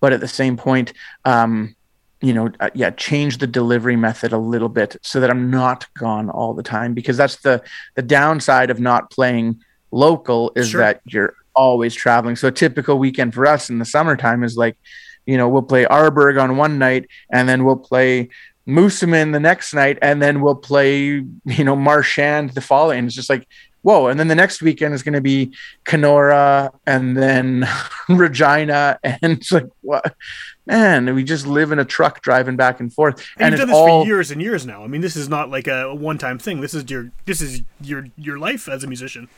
But 0.00 0.12
at 0.12 0.20
the 0.20 0.28
same 0.28 0.56
point, 0.56 0.92
um, 1.24 1.74
you 2.20 2.32
know, 2.34 2.50
uh, 2.60 2.70
yeah, 2.74 2.90
change 2.90 3.38
the 3.38 3.46
delivery 3.46 3.96
method 3.96 4.32
a 4.32 4.38
little 4.38 4.68
bit 4.68 4.96
so 5.02 5.20
that 5.20 5.30
I'm 5.30 5.50
not 5.50 5.86
gone 5.94 6.28
all 6.30 6.52
the 6.54 6.62
time 6.62 6.92
because 6.94 7.16
that's 7.16 7.36
the, 7.36 7.62
the 7.94 8.02
downside 8.02 8.70
of 8.70 8.78
not 8.80 9.10
playing 9.10 9.60
local 9.90 10.52
is 10.54 10.68
Sure. 10.70 10.80
that 10.80 11.00
you're 11.06 11.34
always 11.54 11.94
traveling. 11.94 12.36
So 12.36 12.48
a 12.48 12.52
typical 12.52 12.98
weekend 12.98 13.34
for 13.34 13.46
us 13.46 13.70
in 13.70 13.78
the 13.78 13.84
summertime 13.84 14.44
is 14.44 14.56
like, 14.56 14.76
you 15.26 15.36
know, 15.36 15.48
we'll 15.48 15.62
play 15.62 15.84
Arborg 15.84 16.40
on 16.42 16.56
one 16.56 16.78
night 16.78 17.06
and 17.32 17.48
then 17.48 17.64
we'll 17.64 17.76
play 17.76 18.28
Moosomin 18.68 19.32
the 19.32 19.40
next 19.40 19.72
night 19.72 19.98
and 20.02 20.20
then 20.20 20.40
we'll 20.40 20.54
play, 20.54 21.00
you 21.00 21.64
know, 21.64 21.74
Marchand 21.74 22.50
the 22.50 22.60
following. 22.60 23.06
It's 23.06 23.14
just 23.14 23.30
like, 23.30 23.48
whoa. 23.82 24.08
And 24.08 24.20
then 24.20 24.28
the 24.28 24.34
next 24.34 24.60
weekend 24.60 24.94
is 24.94 25.02
going 25.02 25.14
to 25.14 25.20
be 25.20 25.54
Kenora 25.84 26.70
and 26.86 27.16
then 27.16 27.66
Regina. 28.08 28.98
And 29.02 29.38
it's 29.38 29.50
like, 29.50 29.66
what? 29.80 30.14
Man, 30.66 31.14
we 31.14 31.24
just 31.24 31.46
live 31.46 31.72
in 31.72 31.78
a 31.78 31.84
truck 31.84 32.20
driving 32.20 32.56
back 32.56 32.80
and 32.80 32.92
forth. 32.92 33.26
And, 33.38 33.46
And, 33.46 33.52
you've 33.52 33.60
done 33.60 33.68
this 33.68 33.76
all, 33.76 34.02
for 34.02 34.06
years 34.06 34.30
and 34.30 34.42
years 34.42 34.66
now. 34.66 34.84
I 34.84 34.86
mean, 34.86 35.00
this 35.00 35.16
is 35.16 35.28
not 35.28 35.48
like 35.48 35.66
a 35.66 35.94
one-time 35.94 36.38
thing. 36.38 36.60
This 36.60 36.74
is 36.74 36.90
your 36.90 37.10
this 37.24 37.40
is 37.40 37.62
your 37.80 38.06
your 38.16 38.38
life 38.38 38.68
as 38.68 38.84
a 38.84 38.86
musician. 38.86 39.28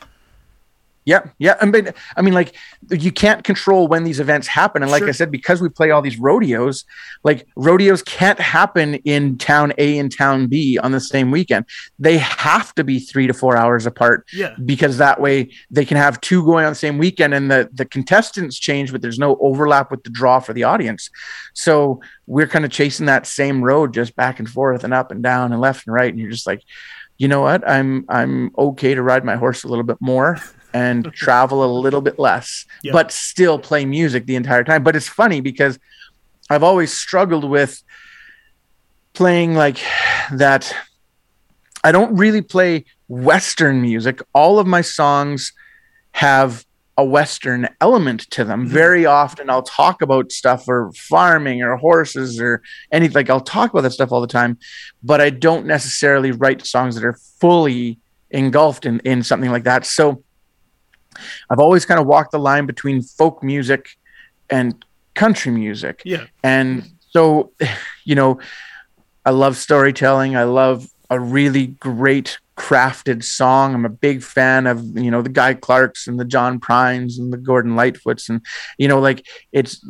Yeah, 1.11 1.23
yeah. 1.39 1.57
I 1.61 1.67
mean, 1.67 1.89
I 2.17 2.23
mean, 2.23 2.35
like 2.35 2.55
you 2.89 3.11
can't 3.11 3.43
control 3.43 3.89
when 3.89 4.05
these 4.05 4.21
events 4.21 4.47
happen, 4.47 4.83
and 4.83 4.91
like 4.93 5.01
Sure. 5.01 5.09
I 5.09 5.13
said, 5.13 5.31
because 5.33 5.61
we 5.61 5.69
play 5.69 5.91
all 5.91 6.03
these 6.03 6.19
rodeos, 6.19 6.85
like 7.25 7.47
rodeos 7.57 8.01
can't 8.03 8.39
happen 8.39 8.95
in 9.15 9.37
town 9.39 9.73
A 9.79 9.99
and 9.99 10.11
town 10.17 10.47
B 10.47 10.79
on 10.79 10.93
the 10.93 11.01
same 11.01 11.33
weekend. 11.33 11.65
They 11.99 12.19
have 12.19 12.73
to 12.77 12.85
be 12.85 13.01
three 13.01 13.27
to 13.27 13.35
four 13.35 13.57
hours 13.57 13.87
apart 13.87 14.25
Yeah. 14.33 14.55
because 14.65 14.99
that 14.99 15.21
way 15.21 15.51
they 15.69 15.85
can 15.85 15.97
have 15.97 16.21
two 16.21 16.45
going 16.45 16.65
on 16.65 16.71
the 16.71 16.83
same 16.87 16.97
weekend, 16.99 17.35
and 17.35 17.51
the 17.51 17.69
the 17.73 17.87
contestants 17.87 18.57
change, 18.59 18.93
but 18.93 19.03
there's 19.03 19.19
no 19.19 19.37
overlap 19.41 19.91
with 19.91 20.05
the 20.05 20.11
draw 20.11 20.39
for 20.39 20.53
the 20.53 20.63
audience. 20.63 21.11
So 21.55 22.01
we're 22.29 22.47
kind 22.55 22.65
of 22.65 22.71
chasing 22.71 23.07
that 23.07 23.27
same 23.27 23.65
road, 23.65 23.93
just 23.95 24.15
back 24.15 24.39
and 24.39 24.49
forth 24.49 24.85
and 24.85 24.95
up 24.95 25.11
and 25.11 25.23
down 25.25 25.51
and 25.53 25.61
left 25.61 25.87
and 25.89 25.93
right, 25.95 26.11
and 26.13 26.21
you're 26.21 26.31
just 26.31 26.47
like, 26.47 26.63
you 27.19 27.27
know 27.27 27.41
what? 27.41 27.69
I'm 27.69 28.05
I'm 28.09 28.53
okay 28.57 28.95
to 28.95 29.03
ride 29.03 29.25
my 29.25 29.35
horse 29.35 29.65
a 29.65 29.69
little 29.69 29.83
bit 29.93 29.99
more 30.01 30.39
and 30.73 31.05
travel 31.15 31.65
a 31.65 31.71
little 31.81 32.01
bit 32.01 32.19
less, 32.19 32.67
but 32.93 33.13
still 33.13 33.59
play 33.59 33.85
music 33.85 34.27
the 34.27 34.37
entire 34.37 34.65
time. 34.65 34.83
But 34.83 34.97
it's 34.97 35.09
funny 35.09 35.41
because 35.41 35.79
I've 36.49 36.63
always 36.63 36.93
struggled 36.93 37.45
with 37.45 37.83
playing 39.13 39.55
like 39.55 39.79
that. 40.33 40.75
I 41.83 41.93
don't 41.93 42.17
really 42.17 42.43
play 42.43 42.85
Western 43.09 43.81
music. 43.81 44.21
All 44.35 44.59
of 44.59 44.67
my 44.67 44.83
songs 44.83 45.53
have 46.13 46.65
a 46.97 47.05
Western 47.05 47.67
element 47.81 48.31
to 48.31 48.45
them. 48.45 48.65
Mm-hmm. 48.65 48.75
Very 48.75 49.07
often 49.07 49.49
I'll 49.49 49.63
talk 49.63 50.03
about 50.03 50.33
stuff 50.33 50.69
or 50.69 50.93
farming 50.93 51.63
or 51.63 51.77
horses 51.77 52.39
or 52.41 52.63
anything. 52.93 53.15
Like 53.15 53.31
I'll 53.31 53.41
talk 53.41 53.71
about 53.71 53.83
that 53.83 53.93
stuff 53.93 54.13
all 54.13 54.21
the 54.21 54.27
time, 54.27 54.59
but 55.03 55.21
I 55.21 55.31
don't 55.31 55.67
necessarily 55.67 56.31
write 56.31 56.67
songs 56.67 56.95
that 56.97 57.05
are 57.05 57.19
fully 57.41 57.99
engulfed 58.31 58.85
in, 58.85 59.01
in 59.01 59.23
something 59.23 59.51
like 59.51 59.65
that. 59.65 59.87
So 59.87 60.23
I've 61.51 61.59
always 61.59 61.85
kind 61.85 62.01
of 62.01 62.07
walked 62.07 62.33
the 62.33 62.39
line 62.39 62.67
between 62.67 63.03
folk 63.03 63.43
music 63.43 63.91
and 64.49 64.85
country 65.15 65.53
music. 65.53 66.03
Yeah. 66.05 66.27
And 66.43 66.89
so, 67.11 67.53
you 68.05 68.15
know, 68.15 68.41
I 69.25 69.31
love 69.31 69.57
storytelling. 69.57 70.37
I 70.37 70.45
love 70.45 70.89
a 71.11 71.19
really 71.21 71.67
great 71.69 72.39
crafted 72.57 73.25
song. 73.25 73.75
I'm 73.75 73.85
a 73.85 73.89
big 73.91 74.23
fan 74.23 74.67
of, 74.67 74.85
you 74.97 75.11
know, 75.11 75.23
the 75.23 75.29
Guy 75.31 75.55
Clarks 75.55 76.07
and 76.07 76.21
the 76.21 76.25
John 76.25 76.61
Prines 76.61 77.19
and 77.19 77.33
the 77.33 77.37
Gordon 77.39 77.73
Lightfoots. 77.73 78.29
And, 78.29 78.45
you 78.79 78.87
know, 78.87 79.01
like 79.01 79.27
it's 79.51 79.81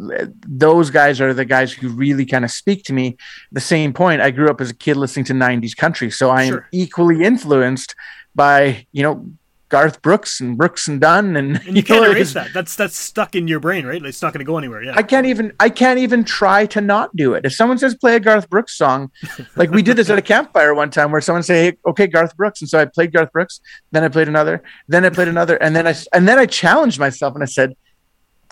those 0.46 0.90
guys 0.90 1.20
are 1.20 1.34
the 1.34 1.44
guys 1.44 1.72
who 1.72 1.88
really 1.90 2.24
kind 2.24 2.44
of 2.44 2.50
speak 2.50 2.84
to 2.84 2.92
me. 2.92 3.16
The 3.52 3.60
same 3.60 3.92
point, 3.92 4.20
I 4.22 4.30
grew 4.30 4.48
up 4.48 4.60
as 4.60 4.70
a 4.70 4.74
kid 4.74 4.96
listening 4.96 5.24
to 5.26 5.32
90s 5.34 5.76
country. 5.76 6.10
So 6.10 6.30
I 6.30 6.44
am 6.44 6.52
Sure. 6.54 6.68
equally 6.72 7.22
influenced 7.24 7.94
by, 8.34 8.86
you 8.92 9.02
know, 9.02 9.26
Garth 9.70 10.02
Brooks 10.02 10.40
and 10.40 10.58
Brooks 10.58 10.88
and 10.88 11.00
Dunn 11.00 11.36
and, 11.36 11.56
And 11.64 11.76
you 11.76 11.82
can't 11.84 12.02
know, 12.02 12.10
erase 12.10 12.34
that. 12.34 12.52
That's 12.52 12.76
that's 12.76 12.96
stuck 12.96 13.34
in 13.34 13.48
your 13.48 13.60
brain, 13.60 13.86
right? 13.86 14.04
It's 14.04 14.20
not 14.20 14.34
going 14.34 14.40
to 14.40 14.44
go 14.44 14.58
anywhere. 14.58 14.82
Yeah. 14.82 14.94
I 14.96 15.02
can't 15.02 15.26
even 15.26 15.52
I 15.58 15.70
can't 15.70 15.98
even 15.98 16.24
try 16.24 16.66
to 16.66 16.80
not 16.80 17.14
do 17.16 17.34
it. 17.34 17.46
If 17.46 17.54
someone 17.54 17.78
says 17.78 17.94
play 17.94 18.16
a 18.16 18.20
Garth 18.20 18.50
Brooks 18.50 18.76
song, 18.76 19.10
like 19.56 19.70
we 19.70 19.80
did 19.82 19.96
this 19.96 20.10
at 20.10 20.18
a 20.18 20.22
campfire 20.22 20.74
one 20.74 20.90
time 20.90 21.10
where 21.12 21.20
someone 21.20 21.42
say, 21.42 21.70
hey, 21.70 21.78
"Okay, 21.86 22.06
Garth 22.06 22.36
Brooks," 22.36 22.60
and 22.60 22.68
so 22.68 22.78
I 22.78 22.84
played 22.84 23.12
Garth 23.12 23.32
Brooks, 23.32 23.60
then 23.92 24.04
I 24.04 24.08
played 24.08 24.28
another, 24.28 24.62
then 24.88 25.04
I 25.04 25.10
played 25.10 25.28
another, 25.36 25.56
and 25.56 25.74
then 25.74 25.86
I 25.86 25.94
and 26.12 26.28
then 26.28 26.38
I 26.38 26.46
challenged 26.46 26.98
myself 26.98 27.34
and 27.34 27.42
I 27.42 27.46
said, 27.46 27.74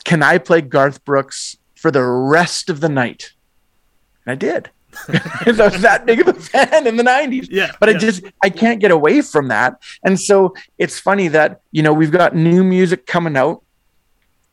"Can 0.04 0.22
I 0.22 0.38
play 0.38 0.61
Garth 0.62 1.04
Brooks 1.04 1.59
for 1.74 1.90
the 1.90 2.04
rest 2.04 2.70
of 2.70 2.81
the 2.81 2.88
night?" 2.88 3.33
And 4.24 4.33
I 4.33 4.37
did. 4.37 4.70
I 5.09 5.53
was 5.53 5.83
that 5.83 6.05
big 6.07 6.20
of 6.20 6.29
a 6.29 6.35
fan 6.35 6.87
in 6.87 6.96
the 6.96 7.03
'90s 7.03 7.48
yeah. 7.51 7.72
but 7.79 7.88
yeah. 7.88 7.96
I 7.96 7.98
just 7.98 8.22
I 8.42 8.51
can't 8.51 8.81
get 8.81 8.90
away 8.90 9.20
from 9.20 9.48
that. 9.48 9.81
And 10.05 10.18
so 10.18 10.55
it's 10.79 10.98
funny 10.98 11.29
that 11.29 11.61
you 11.72 11.83
know 11.83 11.92
we've 11.92 12.11
got 12.11 12.35
new 12.35 12.64
music 12.64 13.07
coming 13.07 13.37
out. 13.37 13.62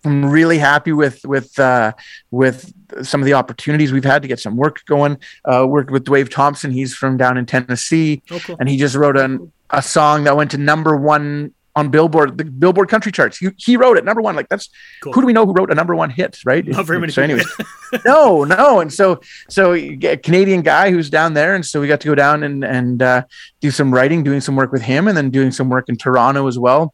I'm 0.04 0.26
really 0.26 0.60
happy 0.60 0.91
with 0.91 1.26
with 1.26 1.58
uh, 1.58 1.93
with 2.32 2.71
some 3.02 3.21
of 3.21 3.26
the 3.26 3.34
opportunities 3.34 3.91
we've 3.91 4.04
had 4.04 4.21
to 4.21 4.28
get 4.28 4.39
some 4.39 4.56
work 4.56 4.86
going. 4.86 5.17
Uh, 5.45 5.65
worked 5.67 5.89
with 5.89 6.06
Dwayne 6.06 6.30
Thompson. 6.30 6.69
He's 6.71 6.93
from 6.93 7.17
down 7.17 7.38
in 7.38 7.45
Tennessee, 7.45 8.21
Oh, 8.30 8.39
cool. 8.39 8.58
and 8.60 8.69
he 8.69 8.78
just 8.78 8.95
wrote 8.95 9.17
an, 9.17 9.52
a 9.71 9.82
song 9.82 10.26
that 10.26 10.38
went 10.38 10.52
to 10.52 10.58
number 10.60 10.95
one 10.95 11.54
on 11.76 11.90
Billboard, 11.90 12.38
the 12.38 12.46
Billboard 12.46 12.88
country 12.90 13.12
charts. 13.12 13.38
He, 13.38 13.50
he 13.58 13.76
wrote 13.76 13.98
it 13.98 14.06
number 14.06 14.22
one. 14.22 14.36
Like 14.36 14.48
that's 14.48 14.70
Cool. 15.04 15.14
who 15.14 15.22
do 15.22 15.28
we 15.28 15.34
know 15.34 15.46
who 15.46 15.54
wrote 15.54 15.72
a 15.72 15.76
number 15.76 15.94
one 15.96 16.10
hit, 16.10 16.40
right? 16.46 16.66
Not 16.66 16.86
very 16.86 17.00
many 17.00 17.12
So, 17.12 17.22
anyways, 17.22 17.46
no, 18.06 18.44
no. 18.46 18.80
And 18.80 18.92
so, 18.94 19.20
so 19.50 19.74
a 19.74 20.18
Canadian 20.18 20.62
guy 20.62 20.92
who's 20.92 21.10
down 21.10 21.34
there, 21.34 21.54
and 21.54 21.66
so 21.66 21.82
we 21.82 21.88
got 21.88 22.00
to 22.02 22.08
go 22.08 22.16
down 22.16 22.44
and 22.44 22.64
and 22.64 23.02
uh, 23.02 23.24
do 23.60 23.72
some 23.72 23.94
writing, 23.94 24.24
doing 24.24 24.42
some 24.42 24.56
work 24.56 24.72
with 24.72 24.84
him, 24.84 25.08
and 25.08 25.18
then 25.18 25.30
doing 25.30 25.52
some 25.52 25.70
work 25.70 25.90
in 25.90 25.98
Toronto 25.98 26.48
as 26.48 26.58
well 26.58 26.94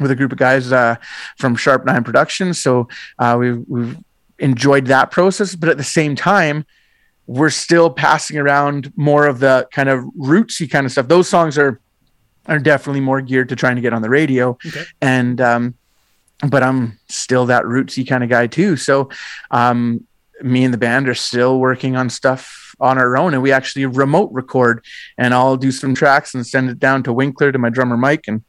with 0.00 0.10
a 0.10 0.16
group 0.16 0.32
of 0.32 0.38
guys 0.38 0.72
uh, 0.72 0.96
from 1.38 1.54
Sharp 1.54 1.84
Nine 1.84 2.02
Productions. 2.02 2.58
So 2.60 2.88
uh, 3.18 3.36
we've 3.38 3.62
we've 3.68 3.96
enjoyed 4.38 4.86
that 4.86 5.10
process, 5.12 5.54
but 5.54 5.68
at 5.68 5.76
the 5.76 5.84
same 5.84 6.16
time, 6.16 6.64
we're 7.26 7.50
still 7.50 7.88
passing 7.88 8.36
around 8.36 8.92
more 8.96 9.26
of 9.26 9.38
the 9.38 9.68
kind 9.70 9.88
of 9.88 10.02
rootsy 10.18 10.68
kind 10.68 10.86
of 10.86 10.92
stuff. 10.92 11.06
Those 11.06 11.28
songs 11.28 11.56
are 11.56 11.80
are 12.46 12.58
definitely 12.58 13.00
more 13.00 13.20
geared 13.20 13.48
to 13.50 13.56
trying 13.56 13.76
to 13.76 13.82
get 13.82 13.92
on 13.92 14.02
the 14.02 14.10
radio, 14.10 14.58
Okay. 14.66 14.84
and 15.00 15.40
um, 15.40 15.74
but 16.48 16.62
I'm 16.62 16.98
still 17.08 17.46
that 17.46 17.64
rootsy 17.64 18.06
kind 18.06 18.24
of 18.24 18.30
guy 18.30 18.46
too. 18.48 18.76
So 18.76 19.08
um, 19.50 20.06
me 20.42 20.64
and 20.64 20.74
the 20.74 20.78
band 20.78 21.08
are 21.08 21.14
still 21.14 21.58
working 21.60 21.94
on 21.96 22.10
stuff 22.10 22.74
on 22.80 22.98
our 22.98 23.16
own, 23.16 23.32
and 23.34 23.42
we 23.42 23.52
actually 23.52 23.86
remote 23.86 24.30
record, 24.32 24.84
and 25.16 25.32
I'll 25.34 25.56
do 25.56 25.70
some 25.70 25.94
tracks 25.94 26.34
and 26.34 26.44
send 26.46 26.68
it 26.70 26.78
down 26.80 27.02
to 27.04 27.12
Winkler 27.12 27.52
to 27.52 27.58
my 27.58 27.70
drummer 27.70 27.96
Mike 27.96 28.24
and 28.26 28.42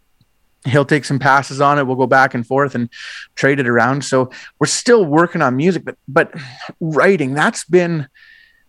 he'll 0.66 0.86
take 0.86 1.04
some 1.04 1.20
passes 1.20 1.60
on 1.60 1.78
it 1.78 1.86
we'll 1.86 1.98
go 1.98 2.08
back 2.08 2.34
and 2.34 2.48
forth 2.48 2.74
and 2.74 2.88
trade 3.36 3.60
it 3.60 3.68
around 3.68 4.02
so 4.06 4.30
we're 4.60 4.66
still 4.66 5.04
working 5.04 5.42
on 5.42 5.58
music 5.58 5.84
but 5.84 5.98
but 6.08 6.34
writing 6.80 7.34
that's 7.34 7.66
been 7.66 8.08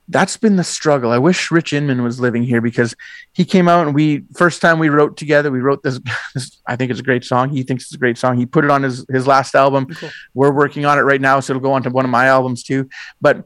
that's 0.08 0.36
been 0.36 0.56
the 0.56 0.64
struggle. 0.64 1.10
I 1.10 1.18
wish 1.18 1.50
rich 1.50 1.72
inman 1.72 2.02
was 2.02 2.20
living 2.20 2.42
here 2.42 2.60
because 2.60 2.94
he 3.32 3.44
came 3.44 3.68
out 3.68 3.86
and 3.86 3.94
we 3.94 4.24
first 4.34 4.60
time 4.60 4.78
we 4.78 4.90
wrote 4.90 5.16
together 5.16 5.50
we 5.50 5.60
wrote 5.60 5.82
this, 5.82 5.98
this 6.34 6.60
i 6.66 6.76
think 6.76 6.90
it's 6.90 7.00
a 7.00 7.04
great 7.04 7.24
song. 7.24 7.50
He 7.50 7.62
thinks 7.62 7.84
it's 7.84 7.94
a 7.94 7.98
great 7.98 8.18
song. 8.18 8.36
He 8.36 8.46
put 8.46 8.64
it 8.64 8.70
on 8.70 8.82
his 8.82 9.06
his 9.08 9.26
last 9.26 9.54
album. 9.54 9.86
Cool. 9.86 10.10
we're 10.34 10.52
working 10.52 10.84
on 10.84 10.98
it 10.98 11.02
right 11.02 11.20
now 11.20 11.40
so 11.40 11.52
it'll 11.52 11.62
go 11.62 11.72
on 11.72 11.82
to 11.84 11.90
one 11.90 12.04
of 12.04 12.10
my 12.10 12.26
albums 12.26 12.62
too. 12.62 12.88
But 13.20 13.44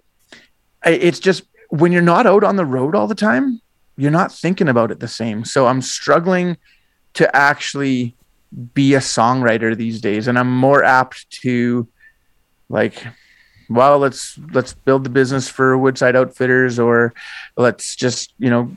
it's 0.85 1.21
just 1.21 1.44
when 1.71 1.92
you're 1.92 2.03
not 2.03 2.27
out 2.27 2.44
on 2.44 2.57
the 2.57 2.64
road 2.64 2.94
all 2.94 3.07
the 3.07 3.14
time 3.14 3.61
you're 3.97 4.12
not 4.12 4.33
thinking 4.33 4.68
about 4.68 4.90
it 4.90 5.01
the 5.01 5.09
same. 5.09 5.44
So 5.44 5.66
i'm 5.66 5.83
struggling 5.83 6.57
to 7.14 7.35
actually 7.37 8.16
be 8.75 8.94
a 8.94 9.01
songwriter 9.01 9.77
these 9.77 10.01
days 10.01 10.27
and 10.27 10.38
i'm 10.38 10.51
more 10.51 10.83
apt 10.83 11.29
to 11.31 11.87
like 12.71 13.05
well 13.68 13.98
let's 13.98 14.38
let's 14.52 14.72
build 14.74 15.04
the 15.04 15.11
business 15.11 15.48
for 15.48 15.76
woodside 15.76 16.16
outfitters 16.16 16.78
or 16.78 17.12
let's 17.57 17.94
just 17.96 18.33
you 18.38 18.50
know 18.50 18.70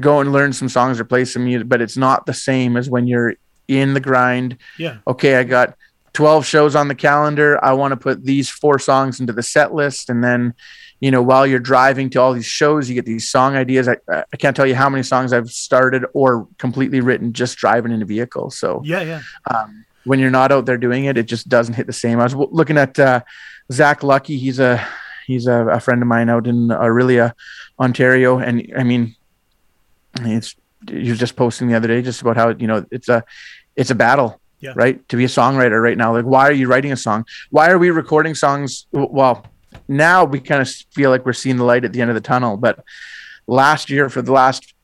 go 0.00 0.20
and 0.20 0.32
learn 0.32 0.52
some 0.52 0.68
songs 0.68 1.00
or 1.00 1.04
play 1.04 1.24
some 1.24 1.44
music 1.44 1.68
but 1.68 1.80
it's 1.80 1.96
not 1.96 2.26
the 2.26 2.34
same 2.34 2.76
as 2.76 2.88
when 2.88 3.06
you're 3.06 3.34
in 3.68 3.94
the 3.94 4.00
grind 4.00 4.56
Yeah. 4.78 4.98
okay 5.06 5.36
i 5.36 5.44
got 5.44 5.76
12 6.12 6.44
shows 6.46 6.74
on 6.74 6.88
the 6.88 6.94
calendar 6.94 7.62
i 7.64 7.72
want 7.72 7.92
to 7.92 7.96
put 7.96 8.24
these 8.24 8.48
four 8.48 8.78
songs 8.78 9.20
into 9.20 9.32
the 9.32 9.42
set 9.42 9.74
list 9.74 10.10
and 10.10 10.22
then 10.24 10.54
you 11.00 11.10
know 11.10 11.22
while 11.22 11.46
you're 11.46 11.58
driving 11.60 12.10
to 12.10 12.20
all 12.20 12.32
these 12.32 12.44
shows 12.46 12.88
you 12.88 12.94
get 12.94 13.06
these 13.06 13.28
song 13.28 13.56
ideas 13.56 13.88
i, 13.88 13.96
I 14.08 14.36
can't 14.38 14.54
tell 14.56 14.66
you 14.66 14.74
how 14.74 14.88
many 14.90 15.02
songs 15.02 15.32
i've 15.32 15.50
started 15.50 16.04
or 16.12 16.46
completely 16.58 17.00
written 17.00 17.32
just 17.32 17.58
driving 17.58 17.90
in 17.92 18.02
a 18.02 18.04
vehicle 18.06 18.50
so 18.50 18.82
Yeah. 18.84 19.02
Yeah. 19.02 19.22
um, 19.52 19.79
when 20.04 20.18
you're 20.18 20.30
not 20.30 20.52
out 20.52 20.66
there 20.66 20.78
doing 20.78 21.04
it, 21.04 21.16
it 21.18 21.24
just 21.26 21.48
doesn't 21.48 21.74
hit 21.74 21.86
the 21.86 21.92
same. 21.92 22.20
I 22.20 22.24
was 22.24 22.32
w- 22.32 22.50
looking 22.52 22.78
at 22.78 22.98
uh, 22.98 23.20
Zach 23.72 24.02
Lucky. 24.02 24.38
He's 24.38 24.58
a 24.58 24.84
he's 25.26 25.46
a, 25.46 25.66
a 25.68 25.80
friend 25.80 26.00
of 26.02 26.08
mine 26.08 26.28
out 26.28 26.46
in 26.46 26.68
Orillia, 26.68 27.32
Ontario, 27.78 28.38
and 28.38 28.72
I 28.76 28.82
mean, 28.82 29.14
it's 30.20 30.54
he 30.88 31.10
was 31.10 31.18
just 31.18 31.36
posting 31.36 31.68
the 31.68 31.74
other 31.74 31.88
day 31.88 32.02
just 32.02 32.22
about 32.22 32.36
how 32.36 32.50
you 32.50 32.66
know 32.66 32.84
it's 32.90 33.08
a 33.08 33.24
it's 33.76 33.90
a 33.90 33.94
battle, 33.94 34.40
Yeah. 34.60 34.72
right? 34.74 35.06
To 35.10 35.16
be 35.16 35.24
a 35.24 35.28
songwriter 35.28 35.82
right 35.82 35.96
now, 35.96 36.12
like 36.14 36.24
why 36.24 36.48
are 36.48 36.52
you 36.52 36.66
writing 36.68 36.92
a 36.92 36.96
song? 36.96 37.26
Why 37.50 37.70
are 37.70 37.78
we 37.78 37.90
recording 37.90 38.34
songs? 38.34 38.86
Well, 38.92 39.46
now 39.88 40.24
we 40.24 40.40
kind 40.40 40.62
of 40.62 40.68
feel 40.92 41.10
like 41.10 41.24
we're 41.26 41.32
seeing 41.32 41.56
the 41.56 41.64
light 41.64 41.84
at 41.84 41.92
the 41.92 42.00
end 42.00 42.10
of 42.10 42.14
the 42.14 42.20
tunnel, 42.20 42.56
but 42.56 42.82
last 43.46 43.90
year 43.90 44.08
for 44.08 44.22
the 44.22 44.32
last 44.32 44.74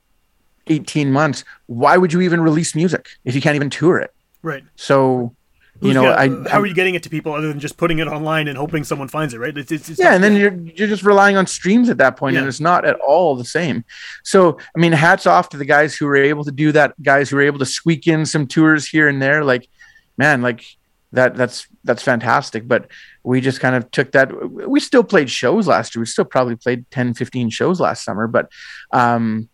18 0.68 1.12
months, 1.12 1.44
why 1.66 1.96
would 1.96 2.12
you 2.12 2.20
even 2.22 2.40
release 2.40 2.74
music 2.74 3.08
if 3.24 3.34
you 3.34 3.40
can't 3.40 3.54
even 3.56 3.70
tour 3.70 3.98
it? 3.98 4.12
Right. 4.46 4.62
So, 4.76 5.34
you 5.80 5.88
Who's 5.88 5.94
know, 5.96 6.02
gonna- 6.04 6.46
I, 6.46 6.48
how 6.50 6.58
I- 6.58 6.60
are 6.62 6.66
you 6.66 6.72
getting 6.74 6.94
it 6.94 7.02
to 7.02 7.10
people 7.10 7.32
other 7.34 7.48
than 7.48 7.58
just 7.58 7.76
putting 7.76 7.98
it 7.98 8.06
online 8.06 8.46
and 8.46 8.56
hoping 8.56 8.84
someone 8.84 9.08
finds 9.08 9.34
it? 9.34 9.38
Right. 9.38 9.56
It's, 9.58 9.72
it's, 9.72 9.88
it's 9.90 9.98
yeah, 9.98 10.14
and 10.14 10.22
then 10.22 10.36
you're 10.36 10.54
you're 10.54 10.86
just 10.88 11.02
relying 11.02 11.36
on 11.36 11.46
streams 11.48 11.88
at 11.90 11.98
that 11.98 12.16
point, 12.16 12.34
Yeah. 12.34 12.40
and 12.40 12.48
it's 12.48 12.60
not 12.60 12.84
at 12.84 12.94
all 13.00 13.34
the 13.34 13.44
same. 13.44 13.84
So, 14.22 14.56
I 14.74 14.78
mean, 14.78 14.92
hats 14.92 15.26
off 15.26 15.48
to 15.50 15.56
the 15.56 15.64
guys 15.64 15.96
who 15.96 16.06
were 16.06 16.14
able 16.16 16.44
to 16.44 16.52
do 16.52 16.70
that. 16.72 16.94
Guys 17.02 17.28
who 17.28 17.36
were 17.36 17.42
able 17.42 17.58
to 17.58 17.66
squeak 17.66 18.06
in 18.06 18.24
some 18.24 18.46
tours 18.46 18.86
here 18.88 19.08
and 19.08 19.20
there. 19.20 19.42
Like, 19.44 19.68
man, 20.16 20.42
like 20.42 20.64
that. 21.12 21.34
That's 21.34 21.66
that's 21.82 22.04
fantastic. 22.04 22.68
But 22.68 22.88
we 23.24 23.40
just 23.40 23.58
kind 23.60 23.74
of 23.74 23.90
took 23.90 24.12
that. 24.12 24.28
We 24.50 24.78
still 24.78 25.02
played 25.04 25.28
shows 25.28 25.66
last 25.66 25.94
year. 25.96 26.00
We 26.02 26.06
still 26.06 26.24
probably 26.24 26.54
played 26.54 26.88
10, 26.92 27.14
15 27.14 27.50
shows 27.50 27.80
last 27.80 28.04
summer, 28.04 28.28
but 28.28 28.48
um, 28.92 29.48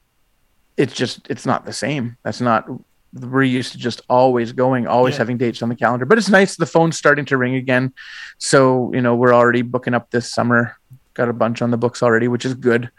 it's 0.77 0.93
just 0.93 1.29
it's 1.31 1.47
not 1.47 1.65
the 1.65 1.73
same. 1.73 2.19
That's 2.23 2.41
not. 2.43 2.69
We're 3.15 3.43
used 3.43 3.73
to 3.73 3.79
just 3.79 4.01
always 4.09 4.53
going, 4.53 4.87
always 4.87 5.15
Yeah. 5.15 5.19
having 5.19 5.37
dates 5.37 5.63
on 5.63 5.69
the 5.69 5.77
calendar. 5.77 6.07
But 6.07 6.19
it's 6.19 6.31
nice. 6.31 6.57
The 6.57 6.67
phone's 6.67 6.97
starting 6.97 7.25
to 7.27 7.37
ring 7.37 7.57
again. 7.57 7.93
So, 8.39 8.91
you 8.95 9.03
know, 9.03 9.15
we're 9.15 9.35
already 9.35 9.63
booking 9.63 9.93
up 9.95 10.11
this 10.11 10.33
summer. 10.33 10.77
Got 11.15 11.29
a 11.29 11.35
bunch 11.35 11.61
on 11.61 11.71
the 11.71 11.77
books 11.77 12.03
already, 12.03 12.27
which 12.27 12.47
is 12.47 12.55
good. 12.55 12.91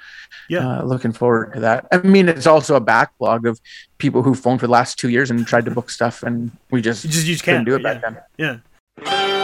Yeah. 0.49 0.67
Uh, 0.79 0.83
looking 0.83 1.13
forward 1.13 1.53
to 1.55 1.61
that. 1.61 1.87
I 1.91 1.97
mean, 1.97 2.29
it's 2.29 2.45
also 2.45 2.75
a 2.75 2.79
backlog 2.79 3.47
of 3.47 3.59
people 3.97 4.21
who 4.21 4.35
phoned 4.35 4.59
for 4.59 4.67
the 4.67 4.71
last 4.71 4.99
two 4.99 5.09
years 5.09 5.31
and 5.31 5.47
tried 5.47 5.65
to 5.65 5.71
book 5.71 5.89
stuff, 5.89 6.21
and 6.21 6.51
we 6.69 6.79
just, 6.81 7.03
You 7.05 7.09
just 7.09 7.25
you 7.25 7.33
just 7.33 7.43
couldn't 7.43 7.65
can't 7.65 7.67
do 7.67 7.75
it 7.75 7.81
yeah. 7.81 7.93
back 7.93 8.01
then. 8.37 8.61
Yeah. 9.01 9.42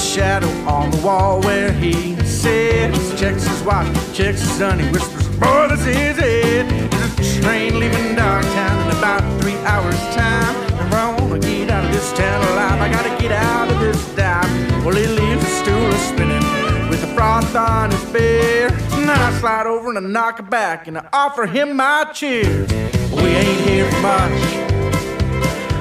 Shadow 0.00 0.48
on 0.66 0.90
the 0.90 0.96
wall 0.98 1.40
where 1.42 1.72
he 1.72 2.16
sits. 2.24 3.20
Checks 3.20 3.44
his 3.46 3.62
watch, 3.62 3.86
checks 4.14 4.40
his. 4.40 4.58
He 4.58 4.88
whispers, 4.90 5.28
Boy, 5.38 5.68
this 5.68 5.86
is 5.86 6.18
it. 6.18 6.90
There's 6.90 7.38
a 7.38 7.42
train 7.42 7.78
leaving 7.78 8.14
Dogtown 8.14 8.90
in 8.90 8.96
about 8.96 9.22
three 9.40 9.56
hours' 9.58 9.98
time. 10.14 10.56
If 10.80 10.92
I 10.92 11.16
wanna 11.20 11.38
get 11.38 11.70
out 11.70 11.84
of 11.84 11.92
this 11.92 12.12
town 12.12 12.42
alive, 12.52 12.80
I 12.80 12.88
gotta 12.90 13.22
get 13.22 13.32
out 13.32 13.70
of 13.70 13.80
this 13.80 14.02
dive. 14.14 14.84
Well, 14.84 14.96
he 14.96 15.06
leaves 15.06 15.42
the 15.44 15.50
stool 15.62 15.92
spinning 15.92 16.88
with 16.88 17.00
the 17.00 17.08
froth 17.14 17.54
on 17.54 17.90
his 17.90 18.04
beer. 18.06 18.68
And 18.92 19.10
I 19.10 19.38
slide 19.38 19.66
over 19.66 19.90
and 19.90 19.98
I 19.98 20.00
knock 20.00 20.40
it 20.40 20.48
back 20.48 20.88
and 20.88 20.98
I 20.98 21.06
offer 21.12 21.46
him 21.46 21.76
my 21.76 22.04
cheer. 22.14 22.66
We 23.12 23.28
ain't 23.42 23.60
here 23.68 23.90
much, 24.00 24.40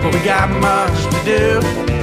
but 0.01 0.13
we 0.13 0.19
got 0.25 0.49
much 0.59 0.97
to 1.13 1.25
do. 1.25 1.98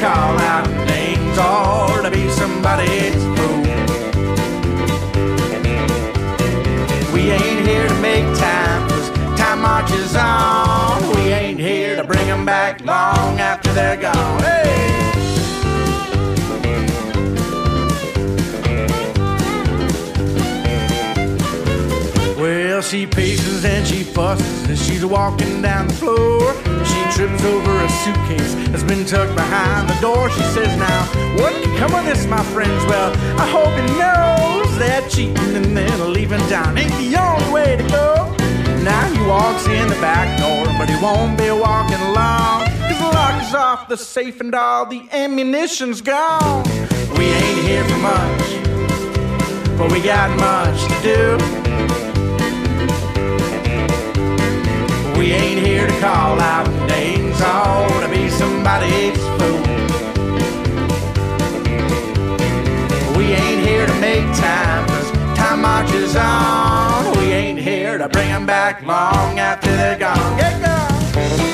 Call 0.00 0.38
out 0.38 0.68
names 0.86 1.38
or 1.38 2.02
to 2.02 2.10
be 2.10 2.28
somebody's 2.30 3.22
fool. 3.36 3.62
We 7.14 7.30
ain't 7.30 7.66
here 7.66 7.88
to 7.88 7.94
make 8.00 8.26
time, 8.38 8.88
cause 8.88 9.10
time 9.38 9.62
marches 9.62 10.14
on. 10.14 10.75
And 24.18 24.78
she's 24.78 25.04
walking 25.04 25.60
down 25.60 25.88
the 25.88 25.92
floor. 25.92 26.54
She 26.86 27.02
trips 27.14 27.44
over 27.44 27.84
a 27.84 27.88
suitcase 27.88 28.54
that's 28.70 28.82
been 28.82 29.04
tucked 29.04 29.34
behind 29.34 29.90
the 29.90 30.00
door. 30.00 30.30
She 30.30 30.40
says, 30.54 30.74
Now, 30.78 31.04
what 31.36 31.52
could 31.52 31.76
come 31.76 31.94
of 31.94 32.04
this, 32.06 32.26
my 32.26 32.42
friends? 32.44 32.82
Well, 32.86 33.12
I 33.38 33.46
hope 33.46 33.68
he 33.74 33.86
knows 33.98 34.78
that 34.78 35.10
cheating 35.10 35.54
and 35.54 35.76
then 35.76 36.12
leaving 36.14 36.40
town 36.48 36.78
ain't 36.78 36.92
the 36.92 37.20
only 37.20 37.52
way 37.52 37.76
to 37.76 37.82
go. 37.88 38.34
Now 38.82 39.04
he 39.12 39.20
walks 39.26 39.66
in 39.66 39.88
the 39.88 39.96
back 39.96 40.38
door, 40.38 40.64
but 40.78 40.88
he 40.88 40.96
won't 41.02 41.36
be 41.36 41.50
walking 41.50 42.00
long. 42.14 42.64
The 42.88 43.10
lock 43.12 43.42
is 43.42 43.54
off 43.54 43.88
the 43.88 43.98
safe 43.98 44.40
and 44.40 44.54
all 44.54 44.86
the 44.86 45.06
ammunition's 45.12 46.00
gone. 46.00 46.64
We 47.18 47.24
ain't 47.24 47.60
here 47.66 47.84
for 47.84 47.98
much, 47.98 49.76
but 49.76 49.92
we 49.92 50.00
got 50.00 50.30
much 50.38 50.80
to 50.86 51.02
do. 51.02 51.65
We 55.26 55.32
ain't 55.32 55.66
here 55.66 55.88
to 55.88 55.92
call 55.98 56.38
out 56.40 56.68
names 56.86 57.40
or 57.40 58.00
to 58.00 58.08
be 58.08 58.30
somebody's 58.30 59.18
fool. 59.18 59.60
We 63.16 63.24
ain't 63.34 63.66
here 63.66 63.88
to 63.88 63.94
make 63.94 64.22
time, 64.36 64.86
cause 64.86 65.10
time 65.36 65.62
marches 65.62 66.14
on. 66.14 67.18
We 67.18 67.32
ain't 67.32 67.58
here 67.58 67.98
to 67.98 68.08
bring 68.08 68.28
them 68.28 68.46
back 68.46 68.82
long 68.82 69.40
after 69.40 69.66
they're 69.76 69.98
gone. 69.98 70.38
Get 70.38 70.62
gone. 70.62 71.45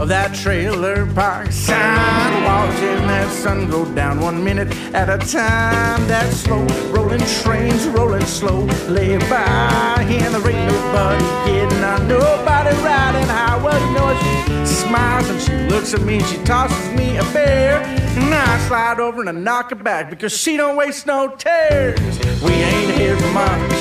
Of 0.00 0.08
that 0.08 0.34
trailer 0.34 1.06
park 1.12 1.50
sign, 1.50 2.44
watching 2.44 3.06
that 3.08 3.28
sun 3.32 3.68
go 3.68 3.84
down 3.94 4.20
one 4.20 4.42
minute 4.42 4.68
at 4.94 5.08
a 5.08 5.18
time. 5.18 6.06
That 6.06 6.32
slow 6.32 6.64
rolling 6.92 7.20
trains 7.42 7.86
rolling 7.88 8.24
slow, 8.24 8.60
lay 8.88 9.18
by 9.28 10.06
in 10.08 10.32
the 10.32 10.40
rain, 10.40 10.66
nobody 10.68 11.24
getting 11.50 11.84
on, 11.84 12.06
nobody 12.06 12.76
riding 12.82 13.28
high. 13.28 13.60
Well, 13.62 13.78
you 13.86 13.94
know 13.94 14.14
she 14.22 14.66
smiles 14.66 15.28
and 15.28 15.40
she 15.40 15.52
looks 15.74 15.94
at 15.94 16.02
me, 16.02 16.18
and 16.18 16.26
she 16.26 16.36
tosses 16.44 16.94
me 16.96 17.16
a 17.16 17.24
bear, 17.32 17.80
and 17.80 18.34
I 18.34 18.58
slide 18.68 19.00
over 19.00 19.20
and 19.20 19.28
I 19.28 19.32
knock 19.32 19.70
her 19.70 19.76
back 19.76 20.10
because 20.10 20.36
she 20.36 20.56
don't 20.56 20.76
waste 20.76 21.06
no 21.06 21.34
tears. 21.36 21.98
We 22.40 22.52
ain't 22.52 22.92
here 22.92 23.16
for 23.16 23.32
much. 23.32 23.72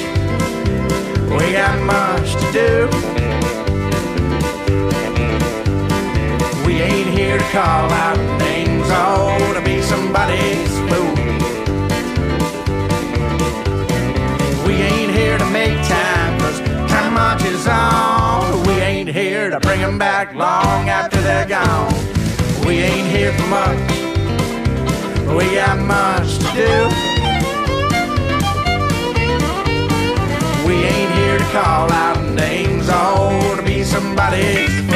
We 1.30 1.52
got 1.52 1.80
much 1.86 2.34
to 2.34 2.52
do. 2.52 3.17
Call 7.58 7.92
out 7.92 8.20
names, 8.38 8.86
oh, 8.92 9.36
to 9.56 9.62
be 9.62 9.82
somebody's 9.82 10.74
fool. 10.88 11.16
We 14.68 14.74
ain't 14.76 15.12
here 15.12 15.40
to 15.40 15.46
make 15.50 15.76
time, 15.88 16.40
cause 16.40 16.60
time 16.92 17.14
marches 17.16 17.66
on. 17.66 18.62
We 18.68 18.74
ain't 18.74 19.10
here 19.10 19.50
to 19.50 19.60
bring 19.60 19.82
'em 19.82 19.98
back 19.98 20.36
long 20.36 20.88
after 20.88 21.20
they're 21.20 21.50
gone. 21.58 21.96
We 22.64 22.74
ain't 22.90 23.10
here 23.16 23.34
for 23.34 23.48
much. 23.48 23.92
We 25.38 25.46
got 25.56 25.80
much 25.80 26.38
to 26.44 26.50
do. 26.62 26.76
We 30.68 30.76
ain't 30.94 31.12
here 31.20 31.40
to 31.40 31.48
call 31.60 31.92
out 31.92 32.22
names 32.46 32.88
or 32.88 33.56
to 33.56 33.64
be 33.64 33.84
somebody's 33.84 34.87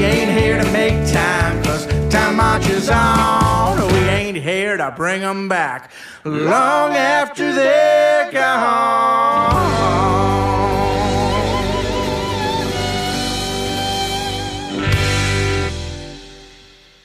We 0.00 0.06
ain't 0.06 0.30
here 0.30 0.56
to 0.56 0.64
make 0.72 0.94
time, 1.12 1.62
cause 1.62 1.84
time 2.08 2.36
marches 2.36 2.88
on. 2.88 3.86
We 3.92 3.98
ain't 4.08 4.38
here 4.38 4.78
to 4.78 4.90
bring 4.96 5.22
'em 5.22 5.46
back 5.46 5.90
long 6.24 6.96
after 6.96 7.52
they're 7.52 8.32
gone. 8.32 9.60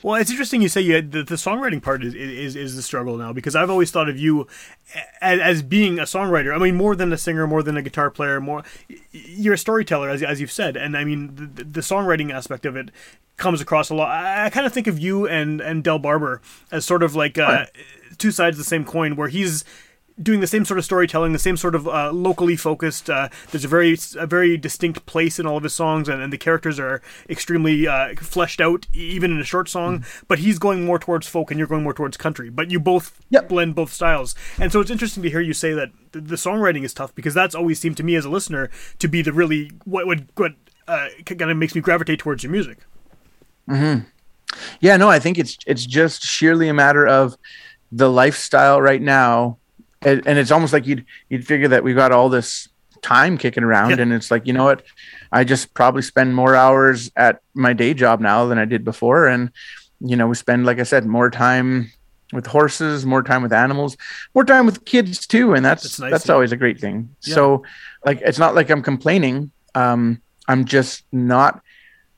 Well, 0.06 0.22
it's 0.22 0.30
interesting 0.30 0.62
you 0.62 0.70
say 0.70 0.82
you 0.82 0.93
had, 0.93 1.14
the, 1.14 1.24
the 1.24 1.34
songwriting 1.34 1.82
part 1.82 2.03
is, 2.03 2.14
is 2.14 2.56
is 2.56 2.76
the 2.76 2.84
struggle 2.84 3.18
now 3.18 3.34
because 3.34 3.56
I've 3.56 3.72
always 3.72 3.89
thought 3.89 4.08
of 4.08 4.20
you 4.20 4.45
as, 5.20 5.39
as 5.39 5.64
being 5.64 5.97
a 5.97 6.03
songwriter. 6.03 6.53
I 6.53 6.60
mean, 6.60 6.76
more 6.76 6.95
than 6.95 7.12
a 7.12 7.18
singer, 7.18 7.47
more 7.47 7.64
than 7.64 7.76
a 7.76 7.82
guitar 7.82 8.12
player, 8.12 8.39
more 8.39 8.62
you're 9.12 9.56
a 9.56 9.58
storyteller, 9.58 10.08
as, 10.12 10.22
as 10.22 10.39
you've 10.39 10.51
said. 10.51 10.78
And 10.78 10.95
I 10.95 11.06
mean, 11.06 11.34
the, 11.56 11.64
the 11.64 11.82
songwriting 11.82 12.32
aspect 12.32 12.68
of 12.68 12.76
it 12.76 12.91
comes 13.38 13.62
across 13.62 13.89
a 13.89 13.95
lot. 13.95 14.10
I, 14.12 14.45
I 14.45 14.49
kind 14.51 14.68
of 14.68 14.74
think 14.74 14.86
of 14.86 14.99
you 14.99 15.28
and 15.28 15.60
and 15.60 15.84
Del 15.84 15.97
Barber 15.97 16.39
as 16.72 16.86
sort 16.86 17.01
of 17.01 17.16
like 17.16 17.39
uh, 17.39 17.66
two 18.20 18.30
sides 18.30 18.60
of 18.60 18.64
the 18.64 18.70
same 18.70 18.86
coin, 18.86 19.16
where 19.16 19.30
he's 19.30 19.66
doing 20.22 20.39
the 20.39 20.47
same 20.47 20.63
sort 20.63 20.78
of 20.78 20.86
storytelling, 20.86 21.34
the 21.34 21.39
same 21.39 21.57
sort 21.57 21.76
of 21.76 21.88
uh, 21.88 22.11
locally 22.11 22.55
focused. 22.55 23.09
Uh, 23.09 23.30
there's 23.51 23.66
a 23.66 23.68
very 23.68 23.97
a 24.18 24.26
very 24.26 24.57
distinct 24.57 25.05
place 25.05 25.39
in 25.39 25.45
all 25.45 25.57
of 25.57 25.63
his 25.63 25.74
songs, 25.74 26.07
and, 26.07 26.22
and 26.22 26.32
the 26.32 26.38
characters 26.38 26.80
are 26.80 27.01
extremely 27.30 27.88
uh, 27.88 28.16
fleshed 28.16 28.61
out, 28.61 28.88
even 28.93 29.32
in 29.32 29.39
a 29.39 29.43
short 29.43 29.68
song. 29.70 29.99
Mm-hmm. 29.99 30.26
But 30.28 30.39
he's 30.39 30.59
going 30.59 30.86
more 30.86 30.99
towards 30.99 31.28
folk, 31.28 31.51
and 31.51 31.57
you're 31.57 31.68
going 31.68 31.84
more 31.84 31.93
towards 31.93 32.18
country. 32.18 32.49
But 32.49 32.72
you 32.72 32.80
both 32.80 33.20
Yep. 33.30 33.49
blend 33.49 33.76
both 33.76 33.91
styles, 33.91 34.36
and 34.59 34.72
so 34.72 34.80
it's 34.80 34.91
interesting 34.91 35.24
to 35.24 35.30
hear 35.30 35.41
you 35.41 35.53
say 35.53 35.74
that 35.74 35.89
the, 36.11 36.22
the 36.22 36.36
songwriting 36.36 36.84
is 36.84 36.93
tough 36.93 37.13
because 37.16 37.34
that's 37.34 37.55
always 37.55 37.80
seemed 37.80 37.97
to 37.97 38.03
me 38.03 38.16
as 38.16 38.26
a 38.26 38.30
listener 38.30 38.70
to 38.99 39.07
be 39.07 39.22
the 39.22 39.34
really 39.34 39.72
what 39.84 40.07
what 40.07 40.20
what 40.36 40.53
uh, 40.88 41.09
kind 41.26 41.41
of 41.41 41.57
makes 41.57 41.76
me 41.76 41.82
gravitate 41.82 42.20
towards 42.20 42.43
your 42.43 42.51
music. 42.51 42.80
Hmm. 43.68 43.99
Yeah, 44.80 44.95
no, 44.97 45.09
I 45.09 45.20
think 45.20 45.38
it's 45.38 45.57
it's 45.66 45.86
just 45.86 46.24
sheerly 46.24 46.70
a 46.70 46.74
matter 46.74 47.05
of 47.05 47.36
the 47.91 48.09
lifestyle 48.09 48.82
right 48.82 49.01
now, 49.01 49.57
and, 50.06 50.26
and 50.28 50.39
it's 50.39 50.51
almost 50.51 50.72
like 50.74 50.86
you'd 50.88 51.06
you'd 51.30 51.45
figure 51.45 51.68
that 51.68 51.84
we've 51.84 51.95
got 51.95 52.12
all 52.14 52.30
this 52.30 52.70
time 53.01 53.38
kicking 53.38 53.64
around, 53.64 53.89
Yeah. 53.91 54.01
and 54.03 54.14
it's 54.14 54.32
like 54.32 54.47
you 54.47 54.53
know 54.53 54.64
what, 54.66 54.84
I 55.32 55.43
just 55.43 55.74
probably 55.74 56.01
spend 56.01 56.36
more 56.36 56.56
hours 56.56 57.12
at 57.16 57.41
my 57.53 57.74
day 57.74 57.93
job 57.93 58.20
now 58.22 58.45
than 58.45 58.58
I 58.58 58.66
did 58.66 58.86
before, 58.86 59.28
and 59.28 59.51
you 59.99 60.16
know 60.16 60.28
we 60.28 60.36
spend 60.36 60.66
like 60.66 60.80
I 60.80 60.84
said 60.84 61.06
more 61.06 61.30
time 61.30 61.91
with 62.34 62.47
horses, 62.47 63.06
more 63.06 63.22
time 63.24 63.43
with 63.43 63.53
animals, 63.53 63.95
more 64.34 64.43
time 64.45 64.66
with 64.66 64.86
kids 64.86 65.28
too, 65.28 65.53
and 65.53 65.64
that's 65.66 65.84
That's 65.97 66.12
that's, 66.12 66.28
yeah. 66.28 66.34
always 66.34 66.51
a 66.51 66.58
great 66.58 66.80
thing. 66.80 67.10
Yeah. 67.26 67.36
So 67.36 67.64
like 68.06 68.22
it's 68.22 68.39
not 68.39 68.56
like 68.56 68.70
I'm 68.70 68.82
complaining. 68.82 69.51
Um, 69.76 70.22
I'm 70.47 70.66
just 70.66 71.03
not 71.12 71.62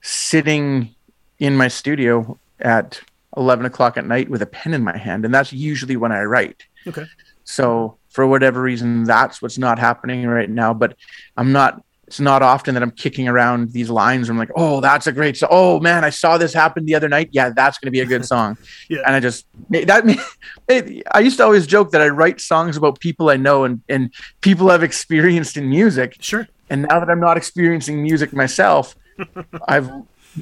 sitting 0.02 0.94
in 1.40 1.56
my 1.58 1.68
studio 1.68 2.38
at 2.60 3.02
11 3.36 3.66
o'clock 3.66 3.98
at 3.98 4.06
night 4.06 4.30
with 4.30 4.42
a 4.42 4.46
pen 4.46 4.74
in 4.74 4.84
my 4.84 4.98
hand 4.98 5.26
and 5.26 5.34
that's 5.34 5.54
usually 5.54 5.96
when 5.96 6.12
i 6.12 6.24
write 6.24 6.64
Okay. 6.88 7.06
So 7.48 7.98
for 8.10 8.28
whatever 8.28 8.62
reason 8.62 9.04
that's 9.04 9.42
what's 9.42 9.58
not 9.58 9.80
happening 9.80 10.26
right 10.28 10.50
now 10.50 10.74
but 10.74 10.96
i'm 11.38 11.52
not 11.52 11.82
it's 12.08 12.20
not 12.20 12.42
often 12.42 12.74
that 12.74 12.84
i'm 12.84 12.92
kicking 12.92 13.28
around 13.28 13.72
these 13.72 13.90
lines 13.90 14.28
where 14.28 14.34
i'm 14.34 14.38
like 14.40 14.52
oh 14.56 14.82
that's 14.82 15.08
a 15.08 15.12
great 15.12 15.36
song 15.38 15.50
oh 15.52 15.80
man 15.80 16.04
i 16.04 16.10
saw 16.10 16.38
this 16.38 16.54
happen 16.54 16.86
the 16.86 16.96
other 16.96 17.08
night 17.10 17.30
yeah 17.32 17.50
that's 17.56 17.78
going 17.78 17.88
to 17.88 17.92
be 17.92 18.00
a 18.02 18.06
good 18.06 18.26
song 18.34 18.58
Yeah. 18.90 19.00
and 19.06 19.16
i 19.16 19.20
just 19.20 19.46
that 19.70 20.04
it, 20.68 21.04
i 21.12 21.20
used 21.20 21.38
to 21.38 21.44
always 21.44 21.66
joke 21.68 21.92
that 21.92 22.02
i 22.02 22.10
write 22.10 22.42
songs 22.42 22.76
about 22.78 23.00
people 23.00 23.30
i 23.30 23.38
know 23.38 23.64
and 23.66 23.82
and 23.88 24.14
people 24.42 24.70
i've 24.72 24.84
experienced 24.84 25.56
in 25.58 25.70
music 25.70 26.18
Sure. 26.20 26.48
and 26.70 26.84
now 26.84 27.00
that 27.00 27.10
I'm 27.10 27.20
not 27.22 27.38
experiencing 27.38 28.02
music 28.04 28.34
myself, 28.34 28.96
I've 29.68 29.90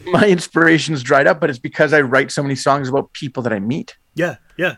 my 0.08 0.26
inspiration's 0.28 1.02
dried 1.04 1.26
up, 1.28 1.40
but 1.40 1.50
it's 1.50 1.60
because 1.60 1.94
I 1.94 2.02
write 2.02 2.30
so 2.32 2.42
many 2.44 2.56
songs 2.56 2.90
about 2.90 3.14
people 3.14 3.42
that 3.44 3.54
I 3.54 3.60
meet. 3.60 3.96
Yeah, 4.16 4.36
yeah. 4.58 4.76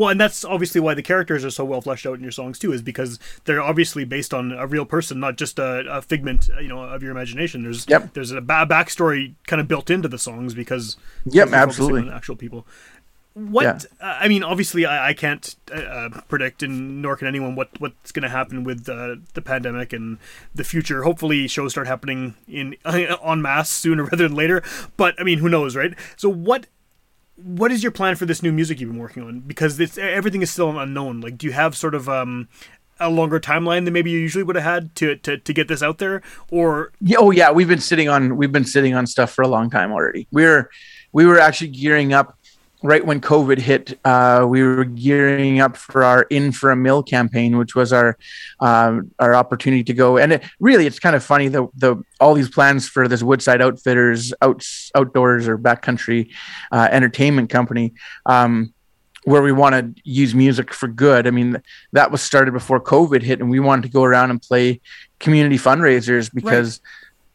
Well, 0.00 0.08
and 0.08 0.18
that's 0.18 0.46
obviously 0.46 0.80
why 0.80 0.94
the 0.94 1.02
characters 1.02 1.44
are 1.44 1.50
so 1.50 1.62
well 1.62 1.82
fleshed 1.82 2.06
out 2.06 2.14
in 2.14 2.22
your 2.22 2.32
songs 2.32 2.58
too, 2.58 2.72
is 2.72 2.80
because 2.80 3.18
they're 3.44 3.60
obviously 3.60 4.06
based 4.06 4.32
on 4.32 4.50
a 4.50 4.66
real 4.66 4.86
person, 4.86 5.20
not 5.20 5.36
just 5.36 5.58
a, 5.58 5.84
a 5.90 6.00
figment, 6.00 6.48
you 6.58 6.68
know, 6.68 6.82
of 6.84 7.02
your 7.02 7.12
imagination. 7.12 7.64
There's 7.64 7.86
Yep. 7.86 8.14
there's 8.14 8.30
a 8.30 8.40
ba- 8.40 8.66
backstory 8.66 9.34
kind 9.46 9.60
of 9.60 9.68
built 9.68 9.90
into 9.90 10.08
the 10.08 10.16
songs 10.18 10.54
because 10.54 10.96
Yep, 11.26 11.26
because 11.26 11.34
you're 11.34 11.46
focusing 11.48 11.60
absolutely. 11.84 12.08
on 12.10 12.16
actual 12.16 12.36
people. 12.36 12.66
What 13.34 13.62
Yeah. 13.64 13.78
uh, 14.08 14.16
I 14.20 14.28
mean, 14.28 14.42
obviously, 14.42 14.86
I, 14.86 15.10
I 15.10 15.12
can't 15.12 15.54
uh, 15.70 15.76
uh, 15.80 16.08
predict, 16.28 16.62
and 16.62 17.02
nor 17.02 17.14
can 17.16 17.28
anyone, 17.28 17.54
what 17.54 17.68
what's 17.78 18.10
going 18.10 18.22
to 18.22 18.30
happen 18.30 18.64
with 18.64 18.88
uh, 18.88 19.16
the 19.34 19.42
pandemic 19.42 19.92
and 19.92 20.16
the 20.54 20.64
future. 20.64 21.02
Hopefully, 21.02 21.46
shows 21.46 21.72
start 21.72 21.86
happening 21.86 22.36
in 22.48 22.74
en 22.86 23.42
masse 23.42 23.68
sooner 23.68 24.04
rather 24.04 24.26
than 24.28 24.34
later. 24.34 24.62
But 24.96 25.14
I 25.20 25.24
mean, 25.24 25.40
who 25.40 25.50
knows, 25.50 25.76
right? 25.76 25.92
So 26.16 26.30
what 26.30 26.68
what 27.42 27.72
is 27.72 27.82
your 27.82 27.92
plan 27.92 28.16
for 28.16 28.26
this 28.26 28.42
new 28.42 28.52
music 28.52 28.80
you've 28.80 28.90
been 28.90 28.98
working 28.98 29.22
on? 29.22 29.40
Because 29.40 29.78
it's, 29.80 29.98
everything 29.98 30.42
is 30.42 30.50
still 30.50 30.78
unknown. 30.78 31.20
Like, 31.20 31.38
do 31.38 31.46
you 31.46 31.52
have 31.52 31.76
sort 31.76 31.94
of 31.94 32.08
um, 32.08 32.48
a 32.98 33.08
longer 33.08 33.40
timeline 33.40 33.84
than 33.84 33.94
maybe 33.94 34.10
you 34.10 34.18
usually 34.18 34.44
would 34.44 34.56
have 34.56 34.64
had 34.64 34.94
to, 34.96 35.16
to, 35.16 35.38
to 35.38 35.52
get 35.52 35.68
this 35.68 35.82
out 35.82 35.98
there? 35.98 36.22
Or 36.50 36.92
Yeah, 37.00 37.18
oh 37.18 37.30
yeah, 37.30 37.50
we've 37.50 37.68
been 37.68 37.80
sitting 37.80 38.08
on 38.08 38.36
we've 38.36 38.52
been 38.52 38.64
sitting 38.64 38.94
on 38.94 39.06
stuff 39.06 39.30
for 39.32 39.42
a 39.42 39.48
long 39.48 39.70
time 39.70 39.92
already. 39.92 40.28
We're 40.30 40.70
we 41.12 41.26
were 41.26 41.40
actually 41.40 41.68
gearing 41.68 42.12
up 42.12 42.38
right 42.82 43.04
when 43.04 43.20
COVID 43.20 43.58
hit. 43.58 43.98
Uh, 44.04 44.46
we 44.48 44.62
were 44.62 44.84
gearing 44.84 45.60
up 45.60 45.76
for 45.76 46.02
our 46.02 46.22
In 46.30 46.52
for 46.52 46.70
a 46.70 46.76
Mill 46.76 47.02
campaign, 47.02 47.58
which 47.58 47.74
was 47.74 47.92
our 47.92 48.16
um, 48.60 49.10
our 49.18 49.34
opportunity 49.34 49.84
to 49.84 49.94
go. 49.94 50.16
And 50.18 50.34
it, 50.34 50.44
really, 50.58 50.86
it's 50.86 50.98
kind 50.98 51.16
of 51.16 51.22
funny 51.22 51.48
the 51.48 51.68
the 51.74 52.02
all 52.20 52.34
these 52.34 52.50
plans 52.50 52.88
for 52.88 53.08
this 53.08 53.22
Woodside 53.22 53.62
Outfitters 53.62 54.32
outs 54.42 54.90
outdoors 54.94 55.48
or 55.48 55.58
backcountry 55.58 56.30
uh, 56.72 56.88
entertainment 56.90 57.50
company. 57.50 57.94
Um, 58.26 58.72
where 59.24 59.42
we 59.42 59.52
want 59.52 59.74
to 59.74 60.02
use 60.02 60.34
music 60.34 60.72
for 60.72 60.88
good. 60.88 61.26
I 61.26 61.30
mean, 61.30 61.62
that 61.92 62.10
was 62.10 62.22
started 62.22 62.52
before 62.52 62.80
COVID 62.80 63.20
hit, 63.20 63.40
and 63.40 63.50
we 63.50 63.60
wanted 63.60 63.82
to 63.82 63.88
go 63.90 64.02
around 64.02 64.30
and 64.30 64.40
play 64.40 64.80
community 65.18 65.58
fundraisers 65.58 66.32
because 66.32 66.80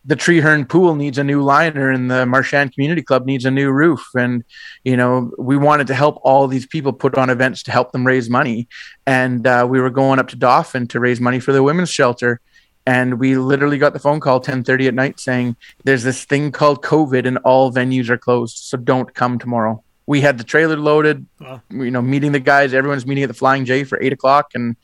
the 0.06 0.16
Treherne 0.16 0.66
Pool 0.66 0.96
needs 0.96 1.18
a 1.18 1.24
new 1.24 1.42
liner, 1.42 1.90
and 1.90 2.12
the 2.12 2.26
Marchand 2.26 2.74
Community 2.74 3.02
Club 3.02 3.26
needs 3.26 3.44
a 3.46 3.52
new 3.52 3.72
roof. 3.72 4.06
And 4.16 4.44
you 4.84 4.96
know, 4.96 5.32
we 5.38 5.58
wanted 5.58 5.88
to 5.88 5.96
help 5.96 6.20
all 6.24 6.48
these 6.48 6.68
people 6.68 6.94
put 6.94 7.18
on 7.18 7.30
events 7.30 7.64
to 7.64 7.72
help 7.72 7.92
them 7.92 8.06
raise 8.06 8.30
money. 8.30 8.68
And 9.08 9.48
uh, 9.48 9.66
we 9.70 9.82
were 9.82 9.90
going 9.90 10.20
up 10.20 10.28
to 10.30 10.36
Dauphin 10.36 10.88
to 10.90 11.00
raise 11.00 11.20
money 11.20 11.40
for 11.40 11.54
the 11.54 11.64
women's 11.64 11.90
shelter. 11.90 12.40
And 12.88 13.20
we 13.20 13.36
literally 13.36 13.80
got 13.80 13.94
the 13.94 14.00
phone 14.00 14.20
call 14.20 14.40
10:30 14.40 14.88
at 14.88 14.94
night 14.94 15.20
saying, 15.20 15.56
"There's 15.86 16.04
this 16.04 16.24
thing 16.24 16.52
called 16.52 16.84
COVID, 16.84 17.26
and 17.26 17.40
all 17.40 17.72
venues 17.72 18.10
are 18.10 18.18
closed, 18.18 18.58
so 18.58 18.78
don't 18.78 19.14
come 19.16 19.40
tomorrow." 19.40 19.82
We 20.06 20.22
had 20.22 20.38
the 20.38 20.44
trailer 20.44 20.78
loaded, 20.78 21.26
Wow. 21.42 21.64
you 21.72 21.90
know, 21.90 22.04
meeting 22.04 22.32
the 22.32 22.40
guys. 22.40 22.76
Everyone's 22.76 23.08
meeting 23.08 23.24
at 23.24 23.28
the 23.28 23.34
Flying 23.34 23.66
J 23.66 23.84
for 23.86 24.00
eight 24.04 24.14
o'clock, 24.14 24.52
and 24.54 24.76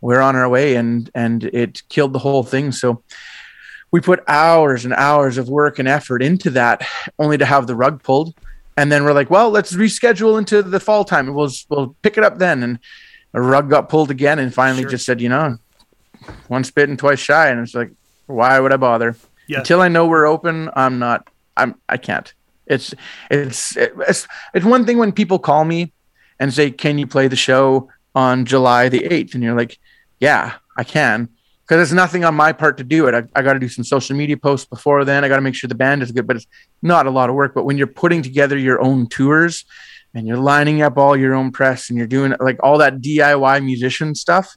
we're 0.00 0.20
on 0.20 0.36
our 0.36 0.48
way. 0.48 0.76
And 0.76 1.10
and 1.16 1.42
it 1.42 1.82
killed 1.88 2.12
the 2.12 2.20
whole 2.20 2.44
thing. 2.44 2.70
So 2.70 3.02
we 3.92 4.00
put 4.00 4.24
hours 4.26 4.84
and 4.84 4.92
hours 4.94 5.38
of 5.38 5.48
work 5.48 5.78
and 5.78 5.86
effort 5.86 6.22
into 6.22 6.50
that, 6.50 6.86
only 7.18 7.38
to 7.38 7.44
have 7.44 7.66
the 7.66 7.74
rug 7.76 8.02
pulled. 8.02 8.34
And 8.76 8.90
then 8.90 9.04
we're 9.04 9.12
like, 9.12 9.30
well, 9.30 9.50
let's 9.50 9.74
reschedule 9.74 10.38
into 10.38 10.62
the 10.62 10.80
fall 10.80 11.04
time, 11.04 11.26
and 11.28 11.36
we'll 11.36 11.50
we'll 11.68 11.94
pick 12.02 12.16
it 12.18 12.24
up 12.24 12.38
then. 12.38 12.62
And 12.62 12.78
a 13.34 13.40
rug 13.40 13.68
got 13.70 13.88
pulled 13.88 14.10
again, 14.10 14.38
and 14.38 14.52
finally 14.52 14.82
Sure. 14.82 14.90
just 14.90 15.04
said, 15.06 15.20
you 15.20 15.28
know, 15.28 15.58
once 16.48 16.70
bitten, 16.70 16.96
twice 16.96 17.18
shy. 17.20 17.48
And 17.48 17.60
it's 17.60 17.74
like, 17.74 17.90
Why 18.26 18.58
would 18.58 18.72
I 18.72 18.78
bother? 18.78 19.14
Yeah. 19.46 19.58
Until 19.58 19.80
I 19.82 19.88
know 19.88 20.06
we're 20.06 20.26
open, 20.26 20.70
I'm 20.74 20.98
not. 20.98 21.28
I'm. 21.56 21.74
I 21.88 21.98
can't. 21.98 22.32
It's 22.66 22.94
it's 23.30 23.76
it's 23.76 24.26
it's 24.54 24.64
one 24.64 24.86
thing 24.86 24.96
when 24.96 25.12
people 25.12 25.38
call 25.38 25.64
me 25.66 25.92
and 26.40 26.54
say, 26.54 26.70
"Can 26.70 26.96
you 26.96 27.06
play 27.06 27.28
the 27.28 27.36
show 27.36 27.90
on 28.14 28.46
July 28.46 28.88
the 28.88 29.00
8th?" 29.00 29.34
And 29.34 29.42
you're 29.42 29.56
like, 29.56 29.78
"Yeah, 30.20 30.54
I 30.78 30.84
can." 30.84 31.28
Because 31.62 31.78
there's 31.78 31.92
nothing 31.92 32.24
on 32.24 32.34
my 32.34 32.52
part 32.52 32.76
to 32.78 32.84
do 32.84 33.06
it. 33.06 33.14
I, 33.14 33.22
I 33.38 33.42
got 33.42 33.52
to 33.54 33.58
do 33.60 33.68
some 33.68 33.84
social 33.84 34.16
media 34.16 34.36
posts 34.36 34.66
before 34.66 35.04
then. 35.04 35.24
I 35.24 35.28
got 35.28 35.36
to 35.36 35.42
make 35.42 35.54
sure 35.54 35.68
the 35.68 35.74
band 35.76 36.02
is 36.02 36.10
good, 36.10 36.26
but 36.26 36.36
it's 36.36 36.46
not 36.82 37.06
a 37.06 37.10
lot 37.10 37.28
of 37.30 37.36
work. 37.36 37.54
But 37.54 37.64
when 37.64 37.78
you're 37.78 37.86
putting 37.86 38.20
together 38.22 38.58
your 38.58 38.80
own 38.82 39.06
tours 39.08 39.64
and 40.12 40.26
you're 40.26 40.36
lining 40.38 40.82
up 40.82 40.98
all 40.98 41.16
your 41.16 41.34
own 41.34 41.52
press 41.52 41.88
and 41.88 41.96
you're 41.96 42.08
doing 42.08 42.34
like 42.40 42.58
all 42.62 42.78
that 42.78 43.00
DIY 43.00 43.64
musician 43.64 44.14
stuff, 44.14 44.56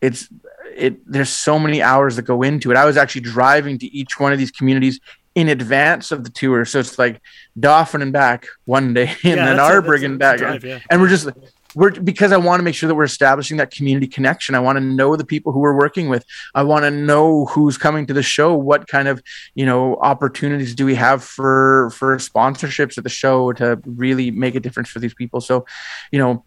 it's 0.00 0.28
it 0.76 0.96
there's 1.10 1.28
so 1.28 1.58
many 1.58 1.82
hours 1.82 2.16
that 2.16 2.22
go 2.22 2.42
into 2.42 2.70
it. 2.70 2.76
I 2.76 2.84
was 2.84 2.96
actually 2.96 3.22
driving 3.22 3.78
to 3.80 3.86
each 3.86 4.18
one 4.20 4.32
of 4.32 4.38
these 4.38 4.50
communities 4.50 5.00
in 5.34 5.48
advance 5.48 6.12
of 6.12 6.22
the 6.24 6.30
tour. 6.30 6.64
So 6.64 6.78
it's 6.78 6.98
like 6.98 7.20
Dauphin 7.58 8.00
and 8.02 8.12
back 8.12 8.46
one 8.64 8.94
day 8.94 9.08
and 9.08 9.16
Yeah, 9.24 9.34
then 9.46 9.56
that's 9.56 9.74
a- 9.74 9.82
Arborg 9.82 9.90
that's 9.90 10.02
a- 10.02 10.06
and 10.06 10.18
back. 10.18 10.38
drive, 10.38 10.64
yeah. 10.64 10.78
And 10.88 11.00
we're 11.00 11.08
just 11.08 11.28
we're 11.74 11.90
because 11.90 12.32
I 12.32 12.36
want 12.36 12.60
to 12.60 12.64
make 12.64 12.74
sure 12.74 12.86
that 12.88 12.94
we're 12.94 13.04
establishing 13.04 13.56
that 13.58 13.70
community 13.70 14.06
connection. 14.06 14.54
I 14.54 14.60
want 14.60 14.76
to 14.76 14.84
know 14.84 15.16
the 15.16 15.24
people 15.24 15.52
who 15.52 15.58
we're 15.60 15.76
working 15.76 16.08
with. 16.08 16.24
I 16.54 16.62
want 16.62 16.84
to 16.84 16.90
know 16.90 17.46
who's 17.46 17.76
coming 17.78 18.06
to 18.06 18.12
the 18.14 18.22
show. 18.22 18.54
What 18.54 18.86
kind 18.88 19.08
of 19.08 19.22
you 19.54 19.66
know 19.66 19.96
opportunities 19.96 20.74
do 20.74 20.84
we 20.86 20.94
have 20.94 21.22
for 21.24 21.90
for 21.90 22.16
sponsorships 22.18 22.96
at 22.98 23.04
the 23.04 23.10
show 23.10 23.52
to 23.54 23.80
really 23.84 24.30
make 24.30 24.54
a 24.54 24.60
difference 24.60 24.88
for 24.88 24.98
these 25.00 25.14
people? 25.14 25.40
So, 25.40 25.66
you 26.12 26.18
know, 26.18 26.44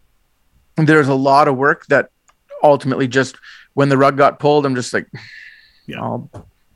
there's 0.76 1.08
a 1.08 1.14
lot 1.14 1.48
of 1.48 1.56
work 1.56 1.86
that 1.86 2.10
ultimately 2.62 3.06
just 3.08 3.36
when 3.74 3.88
the 3.88 3.96
rug 3.98 4.16
got 4.16 4.38
pulled, 4.38 4.66
I'm 4.66 4.74
just 4.74 4.92
like, 4.92 5.06
Yeah. 5.86 6.00
I'll 6.02 6.30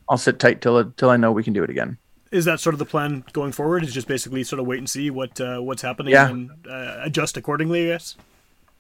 I'll 0.09 0.19
sit 0.19 0.39
tight 0.39 0.61
till 0.61 0.91
till 0.93 1.11
I 1.11 1.17
know 1.17 1.33
we 1.33 1.43
can 1.43 1.53
do 1.53 1.63
it 1.65 1.71
again. 1.71 1.99
Is 2.33 2.45
that 2.47 2.61
sort 2.61 2.75
of 2.75 2.79
the 2.79 2.87
plan 2.87 3.25
going 3.33 3.53
forward? 3.53 3.85
Is 3.85 3.93
just 3.93 4.09
basically 4.09 4.43
sort 4.43 4.59
of 4.61 4.67
wait 4.67 4.79
and 4.79 4.89
see 4.89 5.11
what 5.11 5.41
uh, 5.41 5.59
what's 5.61 5.83
happening 5.83 6.13
Yeah. 6.13 6.31
and 6.31 6.51
uh, 6.69 6.97
adjust 7.03 7.37
accordingly? 7.37 7.85
I 7.85 7.95
guess. 7.95 8.17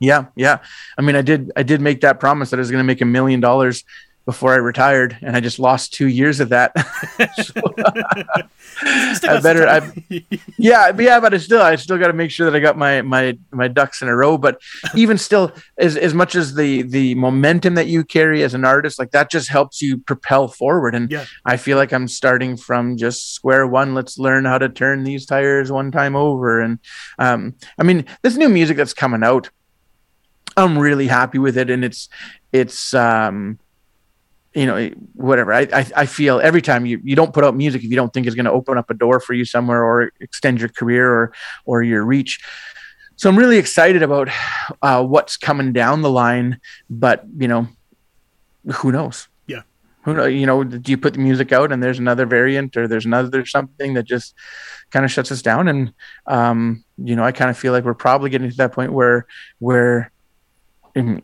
Yeah, 0.03 0.26
yeah. 0.36 0.59
I 0.98 1.03
mean, 1.03 1.14
I 1.16 1.22
did 1.22 1.50
I 1.57 1.62
did 1.62 1.80
make 1.80 2.00
that 2.00 2.18
promise 2.20 2.50
that 2.50 2.57
I 2.59 2.61
was 2.64 2.70
going 2.70 2.82
to 2.82 2.86
make 2.92 3.00
a 3.00 3.07
million 3.07 3.40
dollars 3.40 3.84
before 4.24 4.53
I 4.53 4.57
retired, 4.57 5.16
and 5.20 5.34
I 5.36 5.40
just 5.40 5.59
lost 5.59 5.92
two 5.94 6.07
years 6.07 6.38
of 6.38 6.50
that. 6.50 6.70
I 8.82 9.40
better- 9.42 9.68
I- 9.68 10.24
yeah, 10.59 10.92
but 10.92 11.05
yeah, 11.05 11.20
but 11.20 11.34
I 11.34 11.38
still 11.38 11.61
I 11.62 11.76
still 11.76 11.98
got 11.98 12.07
to 12.09 12.12
make 12.12 12.30
sure 12.30 12.50
that 12.50 12.57
I 12.57 12.61
got 12.61 12.76
my 12.78 13.03
my 13.03 13.36
my 13.50 13.68
ducks 13.68 14.03
in 14.03 14.09
a 14.09 14.16
row. 14.16 14.38
But 14.38 14.61
even 14.94 15.18
still, 15.18 15.53
as 15.78 15.96
as 15.96 16.14
much 16.14 16.34
as 16.34 16.55
the 16.55 16.82
the 16.82 17.14
momentum 17.16 17.74
that 17.74 17.86
you 17.86 18.05
carry 18.05 18.42
as 18.42 18.55
an 18.55 18.64
artist, 18.64 18.98
like 18.98 19.11
that 19.11 19.30
just 19.30 19.48
helps 19.48 19.82
you 19.82 19.98
propel 19.98 20.48
forward. 20.48 20.94
And 20.94 21.11
Yeah. 21.11 21.24
I 21.44 21.57
feel 21.57 21.76
like 21.76 21.92
I'm 21.92 22.09
starting 22.09 22.57
from 22.57 22.96
just 22.96 23.34
square 23.34 23.66
one. 23.66 23.94
Let's 23.94 24.18
learn 24.18 24.44
how 24.44 24.59
to 24.59 24.68
turn 24.68 25.05
these 25.05 25.26
tires 25.26 25.70
one 25.72 25.90
time 25.90 26.16
over. 26.16 26.61
And 26.61 26.78
um, 27.18 27.55
I 27.78 27.82
mean, 27.82 28.05
this 28.22 28.36
new 28.36 28.48
music 28.48 28.76
that's 28.76 28.94
coming 28.94 29.22
out, 29.22 29.50
I'm 30.57 30.78
really 30.78 31.07
happy 31.07 31.38
with 31.38 31.57
it, 31.57 31.70
and 31.70 31.84
it's 31.84 32.09
it's 32.53 32.94
um 32.94 33.59
you 34.55 34.66
know 34.66 34.90
whatever. 35.14 35.53
I, 35.53 35.62
I 35.72 35.86
i 35.96 36.07
feel 36.07 36.40
every 36.40 36.62
time 36.62 36.84
you 36.86 37.00
you 37.03 37.16
don't 37.16 37.32
put 37.32 37.44
out 37.44 37.57
music 37.57 37.82
if 37.84 37.90
you 37.90 37.96
don't 37.96 38.12
think 38.12 38.26
it's 38.26 38.36
going 38.36 38.46
to 38.46 38.53
open 38.53 38.76
up 38.76 38.90
a 38.90 38.94
door 38.94 39.20
for 39.20 39.34
you 39.34 39.44
somewhere 39.44 39.82
or 39.82 40.12
extend 40.20 40.61
your 40.61 40.68
career 40.68 41.11
or 41.11 41.32
or 41.64 41.82
your 41.82 42.05
reach. 42.05 42.40
So 43.16 43.28
i'm 43.28 43.38
really 43.38 43.59
excited 43.59 44.03
about 44.03 44.28
uh 44.82 45.05
what's 45.05 45.36
coming 45.36 45.72
down 45.72 46.03
the 46.03 46.11
line 46.11 46.61
but 46.90 47.24
you 47.38 47.48
know 47.48 47.68
who 48.74 48.92
knows? 48.92 49.28
Yeah. 49.46 49.62
who 50.03 50.14
know 50.14 50.26
you 50.26 50.44
know 50.44 50.64
do 50.64 50.90
you 50.90 50.98
put 50.98 51.14
the 51.14 51.20
music 51.20 51.53
out 51.53 51.72
and 51.72 51.82
there's 51.82 51.98
another 51.98 52.26
variant 52.26 52.76
or 52.76 52.86
there's 52.88 53.07
another 53.07 53.46
something 53.46 53.94
that 53.94 54.05
just 54.05 54.34
kind 54.90 55.05
of 55.05 55.11
shuts 55.11 55.32
us 55.32 55.40
down? 55.40 55.68
And 55.68 55.94
um 56.26 56.84
you 56.98 57.16
know 57.16 57.24
i 57.24 57.32
kind 57.32 57.50
of 57.50 57.57
feel 57.57 57.72
like 57.72 57.84
we're 57.84 57.94
probably 57.94 58.28
getting 58.28 58.50
to 58.50 58.57
that 58.57 58.72
point 58.72 58.92
where 58.92 59.26
where 59.61 60.12
in, 60.95 61.22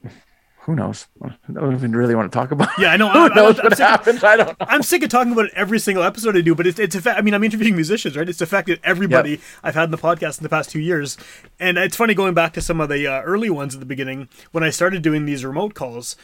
who 0.62 0.74
knows 0.74 1.06
i 1.22 1.30
don't 1.52 1.74
even 1.74 1.96
really 1.96 2.14
want 2.14 2.30
to 2.30 2.36
talk 2.36 2.50
about 2.50 2.68
Yeah, 2.78 2.88
I 2.92 2.96
know. 2.98 3.08
who 3.12 3.18
I'm, 3.20 3.30
I'm, 3.30 3.36
knows 3.36 3.58
I'm 3.58 3.64
what 3.64 3.76
sick 3.76 3.84
of- 3.86 3.90
happens 3.90 4.24
i 4.24 4.36
don't 4.36 4.48
know 4.48 4.66
I'm 4.68 4.82
sick 4.82 5.02
of 5.02 5.08
talking 5.08 5.32
about 5.32 5.46
it 5.46 5.52
every 5.54 5.78
single 5.78 6.02
episode 6.04 6.36
I 6.36 6.40
do, 6.42 6.54
but 6.54 6.66
it's 6.66 6.78
it's 6.78 6.94
affa- 6.96 7.16
I 7.16 7.20
mean, 7.22 7.32
I'm 7.34 7.42
interviewing 7.44 7.74
musicians, 7.74 8.16
right? 8.16 8.28
It's 8.28 8.40
affected 8.40 8.80
everybody 8.84 9.40
I've 9.62 9.74
had 9.74 9.84
in 9.84 9.90
the 9.90 9.96
podcast 9.98 10.38
in 10.38 10.42
the 10.42 10.48
past 10.50 10.70
two 10.70 10.80
years, 10.80 11.16
and 11.58 11.78
it's 11.78 11.96
funny 11.96 12.12
going 12.14 12.34
back 12.34 12.52
to 12.54 12.60
some 12.60 12.80
of 12.80 12.88
the 12.90 13.06
uh, 13.06 13.22
early 13.22 13.48
ones 13.50 13.72
at 13.74 13.80
the 13.80 13.86
beginning 13.86 14.28
when 14.52 14.62
I 14.62 14.68
started 14.70 15.00
doing 15.02 15.24
these 15.24 15.44
remote 15.44 15.74
calls. 15.74 16.16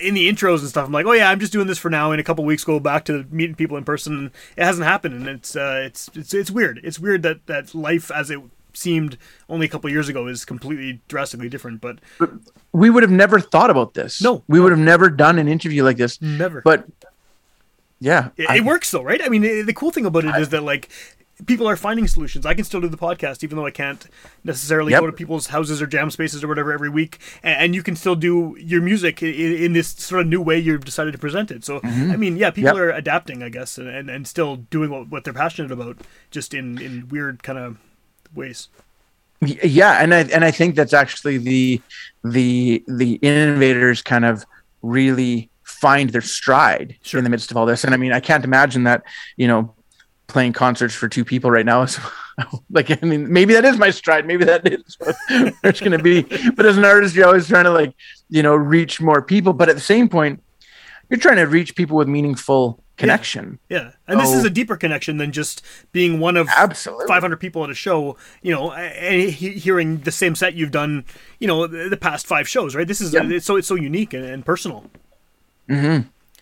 In 0.00 0.14
the 0.14 0.28
intros 0.32 0.58
and 0.60 0.68
stuff, 0.68 0.86
I'm 0.86 0.92
like, 0.92 1.06
oh 1.06 1.12
yeah, 1.12 1.30
I'm 1.30 1.38
just 1.38 1.52
doing 1.52 1.66
this 1.68 1.78
for 1.78 1.88
now. 1.90 2.10
In 2.10 2.18
a 2.18 2.24
couple 2.24 2.44
weeks, 2.44 2.64
go 2.64 2.80
back 2.80 3.04
to 3.04 3.26
meeting 3.30 3.54
people 3.54 3.76
in 3.76 3.84
person. 3.84 4.32
It 4.56 4.64
hasn't 4.64 4.86
happened, 4.86 5.14
and 5.14 5.28
it's 5.28 5.54
uh, 5.54 5.82
it's 5.84 6.10
it's 6.14 6.32
it's 6.34 6.50
weird. 6.50 6.80
It's 6.82 6.98
weird 6.98 7.22
that 7.22 7.46
that 7.46 7.74
life 7.74 8.10
as 8.10 8.28
it 8.30 8.40
seemed 8.74 9.16
only 9.48 9.66
a 9.66 9.68
couple 9.68 9.88
years 9.90 10.08
ago 10.08 10.26
is 10.26 10.44
completely 10.44 11.00
drastically 11.08 11.48
different. 11.48 11.80
But 11.80 11.98
we 12.72 12.90
would 12.90 13.02
have 13.02 13.12
never 13.12 13.40
thought 13.40 13.70
about 13.70 13.94
this 13.94 14.20
No, 14.20 14.42
we 14.48 14.58
no. 14.58 14.64
would 14.64 14.72
have 14.72 14.78
never 14.80 15.08
done 15.10 15.38
an 15.38 15.48
interview 15.48 15.82
like 15.84 15.96
this 15.96 16.20
never. 16.20 16.60
but 16.62 16.86
yeah 18.00 18.30
It, 18.36 18.48
I- 18.50 18.56
it 18.56 18.64
works 18.64 18.90
though, 18.90 19.02
right? 19.02 19.22
I 19.22 19.28
mean, 19.28 19.44
it, 19.44 19.64
the 19.66 19.72
cool 19.74 19.90
thing 19.90 20.06
about 20.06 20.24
it 20.24 20.34
is 20.36 20.48
that 20.50 20.62
like 20.62 20.88
people 21.46 21.66
are 21.66 21.76
finding 21.76 22.06
solutions. 22.06 22.46
I 22.46 22.54
can 22.54 22.64
still 22.64 22.80
do 22.80 22.88
the 22.88 22.96
podcast 22.96 23.42
even 23.42 23.56
though 23.56 23.66
I 23.66 23.70
can't 23.72 24.04
necessarily 24.44 24.92
Yep. 24.92 25.00
go 25.00 25.06
to 25.06 25.12
people's 25.12 25.48
houses 25.48 25.82
or 25.82 25.86
jam 25.86 26.10
spaces 26.10 26.44
or 26.44 26.48
whatever 26.48 26.72
every 26.72 26.88
week, 26.88 27.18
and, 27.42 27.56
and 27.60 27.74
you 27.74 27.82
can 27.82 27.96
still 27.96 28.14
do 28.14 28.56
your 28.58 28.80
music 28.80 29.20
in, 29.22 29.34
in 29.64 29.72
this 29.72 29.88
sort 29.88 30.20
of 30.20 30.26
new 30.28 30.40
way 30.40 30.58
you've 30.58 30.84
decided 30.84 31.10
to 31.12 31.18
present 31.18 31.50
it. 31.50 31.64
So 31.64 31.80
I 31.82 32.16
mean, 32.16 32.36
yeah, 32.36 32.50
people 32.50 32.70
Mm-hmm. 32.72 32.76
Yep. 32.78 32.86
are 32.86 32.90
adapting, 32.90 33.42
I 33.42 33.48
guess, 33.48 33.78
and, 33.78 33.88
and, 33.88 34.08
and 34.10 34.28
still 34.28 34.56
doing 34.56 34.90
what, 34.90 35.08
what 35.08 35.24
they're 35.24 35.32
passionate 35.34 35.72
about, 35.72 35.98
just 36.30 36.54
in 36.54 36.78
in 36.80 37.08
weird 37.08 37.42
kind 37.42 37.58
of 37.58 37.78
ways. 38.34 38.68
Yeah 39.40 40.02
and 40.02 40.14
i 40.14 40.20
and 40.20 40.42
i 40.44 40.50
think 40.50 40.74
that's 40.74 40.94
actually 40.94 41.38
the 41.38 41.80
the 42.24 42.82
the 42.88 43.14
innovators 43.16 44.00
kind 44.00 44.24
of 44.24 44.44
really 44.80 45.50
find 45.64 46.10
their 46.10 46.22
stride 46.22 46.96
Sure. 47.02 47.18
in 47.18 47.24
the 47.24 47.30
midst 47.30 47.50
of 47.50 47.56
all 47.56 47.66
this 47.66 47.84
and 47.84 47.92
i 47.92 47.98
mean 47.98 48.12
i 48.12 48.20
can't 48.20 48.44
imagine 48.44 48.84
that 48.84 49.02
you 49.36 49.46
know 49.46 49.74
playing 50.28 50.54
concerts 50.54 50.94
for 50.94 51.08
two 51.08 51.24
people 51.24 51.50
right 51.50 51.66
now 51.66 51.82
is 51.82 51.98
like 52.70 52.90
i 52.90 53.06
mean 53.06 53.30
maybe 53.30 53.52
that 53.52 53.64
is 53.64 53.76
my 53.76 53.90
stride 53.90 54.26
maybe 54.26 54.44
that 54.44 54.66
is 54.66 54.96
what 55.28 55.54
it's 55.64 55.80
going 55.80 55.92
to 55.92 56.02
be 56.02 56.22
but 56.52 56.64
as 56.64 56.78
an 56.78 56.84
artist 56.84 57.14
you're 57.14 57.26
always 57.26 57.48
trying 57.48 57.64
to 57.64 57.70
like 57.70 57.92
you 58.30 58.42
know 58.42 58.54
reach 58.54 59.00
more 59.00 59.20
people 59.20 59.52
but 59.52 59.68
at 59.68 59.74
the 59.74 59.80
same 59.80 60.08
point 60.08 60.42
you're 61.10 61.20
trying 61.20 61.36
to 61.36 61.44
reach 61.44 61.76
people 61.76 61.96
with 61.96 62.08
meaningful 62.08 62.82
connection 62.96 63.58
Yeah, 63.68 63.90
and 64.06 64.20
this 64.20 64.28
Oh. 64.30 64.38
is 64.38 64.44
a 64.44 64.50
deeper 64.50 64.76
connection 64.76 65.16
than 65.16 65.32
just 65.32 65.62
being 65.92 66.20
one 66.20 66.36
of 66.36 66.48
Absolutely. 66.56 67.06
500 67.08 67.38
people 67.38 67.64
at 67.64 67.70
a 67.70 67.74
show. 67.74 68.16
You 68.42 68.52
know, 68.52 68.72
and 68.72 69.30
he- 69.30 69.50
hearing 69.58 69.98
the 69.98 70.12
same 70.12 70.34
set 70.36 70.54
you've 70.54 70.70
done. 70.70 71.04
You 71.40 71.48
know, 71.48 71.66
the, 71.66 71.88
the 71.88 71.96
past 71.96 72.26
five 72.26 72.48
shows, 72.48 72.74
right? 72.76 72.86
This 72.86 73.00
is 73.00 73.12
Yep. 73.12 73.24
it's 73.32 73.46
so 73.46 73.56
it's 73.56 73.66
so 73.68 73.74
unique 73.74 74.14
and, 74.14 74.24
and 74.24 74.44
personal. 74.46 74.90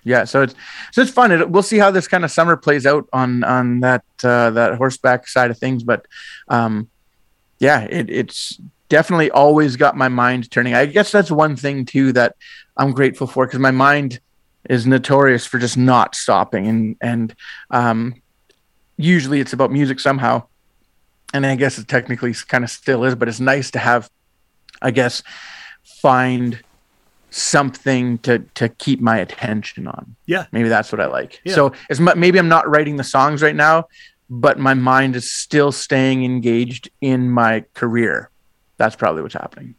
yeah 0.05 0.25
so 0.25 0.43
it's 0.43 0.55
so 0.91 1.01
it's 1.03 1.11
fun 1.13 1.31
it, 1.31 1.49
we'll 1.49 1.63
see 1.63 1.79
how 1.79 1.91
this 1.93 2.09
kind 2.09 2.25
of 2.25 2.31
summer 2.31 2.57
plays 2.57 2.87
out 2.87 3.09
on 3.13 3.45
on 3.45 3.81
that 3.81 4.03
uh, 4.25 4.51
that 4.51 4.75
horseback 4.75 5.29
side 5.29 5.51
of 5.51 5.57
things 5.59 5.85
but 5.85 6.07
um 6.49 6.89
yeah 7.61 7.83
it, 7.83 8.11
it's 8.11 8.59
definitely 8.89 9.31
always 9.31 9.77
got 9.77 9.97
my 9.97 10.09
mind 10.09 10.51
turning 10.51 10.75
i 10.75 10.85
guess 10.87 11.13
that's 11.13 11.31
one 11.31 11.55
thing 11.55 11.85
too 11.85 12.13
that 12.13 12.35
i'm 12.77 12.91
grateful 12.91 13.29
for 13.29 13.47
because 13.47 13.61
my 13.61 13.71
mind 13.71 14.19
is 14.69 14.87
notorious 14.87 15.47
for 15.47 15.59
just 15.59 15.77
not 15.77 16.15
stopping. 16.15 16.67
And 16.67 16.97
and 17.01 17.35
um 17.71 18.15
usually 18.97 19.41
it's 19.41 19.53
about 19.53 19.71
music 19.73 20.01
somehow. 20.01 20.45
And 21.35 21.47
i 21.47 21.55
guess 21.57 21.79
it 21.79 21.89
technically 21.89 22.35
kind 22.35 22.63
of 22.63 22.71
still 22.71 23.05
is 23.05 23.15
but 23.15 23.27
it's 23.27 23.41
nice 23.41 23.71
to 23.71 23.79
have 23.79 24.11
i 24.83 24.91
guess 24.91 25.23
find 25.83 26.63
something 27.31 28.19
to 28.19 28.41
to 28.55 28.69
keep 28.69 29.01
my 29.01 29.17
attention 29.19 29.87
on. 29.87 30.15
Yeah, 30.27 30.45
maybe 30.53 30.69
that's 30.69 30.93
what 30.93 31.01
i 31.01 31.07
like. 31.07 31.41
Yeah. 31.45 31.55
so 31.55 31.73
it's 31.89 32.01
mu- 32.01 32.15
maybe 32.17 32.39
i'm 32.39 32.49
not 32.49 32.69
writing 32.69 32.97
the 32.97 33.05
songs 33.05 33.41
right 33.43 33.57
now 33.57 33.87
but 34.29 34.59
my 34.59 34.75
mind 34.75 35.15
is 35.17 35.31
still 35.31 35.73
staying 35.73 36.25
engaged 36.25 36.89
in 37.03 37.31
my 37.31 37.65
career. 37.75 38.31
That's 38.79 38.97
probably 38.97 39.23
what's 39.23 39.35
happening 39.35 39.75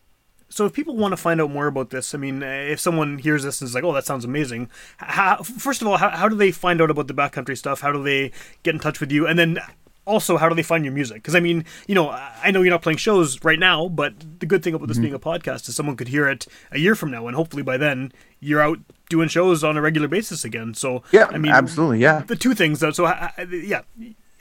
So 0.53 0.67
if 0.67 0.73
people 0.73 0.95
want 0.95 1.13
to 1.13 1.17
find 1.17 1.41
out 1.41 1.49
more 1.49 1.65
about 1.65 1.89
this, 1.89 2.13
I 2.13 2.19
mean, 2.19 2.43
if 2.43 2.79
someone 2.79 3.17
hears 3.17 3.41
this 3.41 3.59
and 3.59 3.67
is 3.67 3.73
like, 3.73 3.83
"Oh, 3.83 3.91
that 3.93 4.05
sounds 4.05 4.23
amazing," 4.23 4.69
how, 4.97 5.37
first 5.41 5.81
of 5.81 5.87
all, 5.87 5.97
how, 5.97 6.09
how 6.09 6.29
do 6.29 6.35
they 6.35 6.51
find 6.51 6.79
out 6.79 6.91
about 6.91 7.07
the 7.07 7.13
backcountry 7.13 7.57
stuff? 7.57 7.81
How 7.81 7.91
do 7.91 8.03
they 8.03 8.31
get 8.61 8.75
in 8.75 8.79
touch 8.79 8.99
with 8.99 9.11
you? 9.11 9.25
And 9.25 9.39
then 9.39 9.57
also, 10.05 10.37
how 10.37 10.49
do 10.49 10.55
they 10.55 10.63
find 10.63 10.85
your 10.85 10.93
music? 10.93 11.17
Because 11.17 11.33
I 11.33 11.39
mean, 11.39 11.65
you 11.87 11.95
know, 11.95 12.09
I 12.09 12.51
know 12.51 12.61
you're 12.61 12.69
not 12.69 12.83
playing 12.83 12.97
shows 12.97 13.43
right 13.43 13.57
now, 13.57 13.87
but 13.87 14.13
the 14.39 14.45
good 14.45 14.63
thing 14.63 14.75
about 14.75 14.89
this 14.89 14.97
mm-hmm. 14.97 15.03
being 15.03 15.13
a 15.15 15.19
podcast 15.19 15.67
is 15.67 15.75
someone 15.75 15.95
could 15.95 16.09
hear 16.09 16.29
it 16.29 16.45
a 16.71 16.77
year 16.77 16.93
from 16.93 17.09
now, 17.09 17.25
and 17.25 17.35
hopefully 17.35 17.63
by 17.63 17.77
then 17.77 18.11
you're 18.39 18.61
out 18.61 18.77
doing 19.09 19.29
shows 19.29 19.63
on 19.63 19.75
a 19.75 19.81
regular 19.81 20.07
basis 20.07 20.45
again. 20.45 20.75
So 20.75 21.01
yeah 21.11 21.29
I 21.31 21.39
mean, 21.39 21.51
absolutely 21.51 21.99
yeah 21.99 22.19
the 22.19 22.35
two 22.35 22.53
things 22.53 22.79
though. 22.79 22.91
So 22.91 23.05
yeah, 23.49 23.81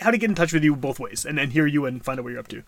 how 0.00 0.10
to 0.10 0.18
get 0.18 0.28
in 0.28 0.34
touch 0.34 0.52
with 0.52 0.62
you 0.62 0.76
both 0.76 1.00
ways, 1.00 1.24
and 1.24 1.38
then 1.38 1.52
hear 1.52 1.66
you 1.66 1.86
and 1.86 2.04
find 2.04 2.18
out 2.18 2.24
what 2.24 2.30
you're 2.32 2.40
up 2.40 2.48
to. 2.48 2.62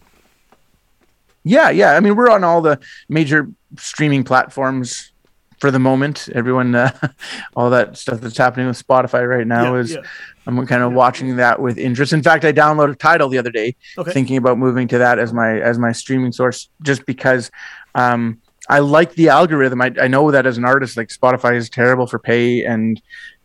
Yeah, 1.45 1.71
yeah. 1.71 1.93
I 1.93 2.01
mean, 2.01 2.17
we're 2.17 2.31
on 2.31 2.43
all 2.43 2.61
the 2.63 2.81
major 3.09 3.49
streaming 3.77 4.25
platforms 4.25 5.13
for 5.61 5.71
the 5.71 5.79
moment. 5.79 6.29
Everyone, 6.35 6.75
uh, 6.75 6.91
all 7.57 7.71
that 7.71 7.97
stuff 7.97 8.21
that's 8.21 8.37
happening 8.37 8.67
with 8.67 8.85
Spotify 8.87 9.29
right 9.29 9.47
now 9.47 9.75
Yeah, 9.75 9.81
is 9.81 9.93
yeah. 9.93 10.01
I'm 10.47 10.67
kind 10.67 10.83
of 10.83 10.93
watching 10.93 11.37
that 11.37 11.61
with 11.61 11.79
interest. 11.79 12.13
In 12.13 12.23
fact, 12.23 12.45
I 12.45 12.53
downloaded 12.53 12.99
Tidal 12.99 13.29
the 13.29 13.39
other 13.39 13.51
day, 13.51 13.77
Okay. 13.97 14.13
thinking 14.13 14.37
about 14.37 14.59
moving 14.59 14.89
to 14.89 14.99
that 14.99 15.19
as 15.19 15.33
my 15.33 15.61
as 15.61 15.79
my 15.79 15.93
streaming 15.93 16.33
source, 16.33 16.69
just 16.83 17.07
because 17.07 17.51
um, 17.95 18.41
I 18.69 18.79
like 18.81 19.15
the 19.15 19.29
algorithm. 19.29 19.81
I, 19.81 19.93
I 20.01 20.09
know 20.09 20.31
that 20.31 20.47
as 20.47 20.59
an 20.59 20.65
artist, 20.65 20.97
like 20.97 21.09
Spotify 21.09 21.57
is 21.57 21.69
terrible 21.71 22.07
for 22.07 22.19
pay 22.19 22.65
and 22.65 23.01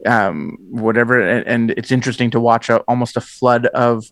um, 0.06 0.58
whatever, 0.72 1.20
and, 1.22 1.46
and 1.48 1.72
it's 1.72 1.92
interesting 1.92 2.32
to 2.32 2.40
watch 2.40 2.70
a, 2.70 2.80
almost 2.82 3.18
a 3.18 3.22
flood 3.22 3.66
of 3.68 4.06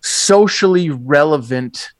socially 0.00 0.90
relevant 0.90 1.92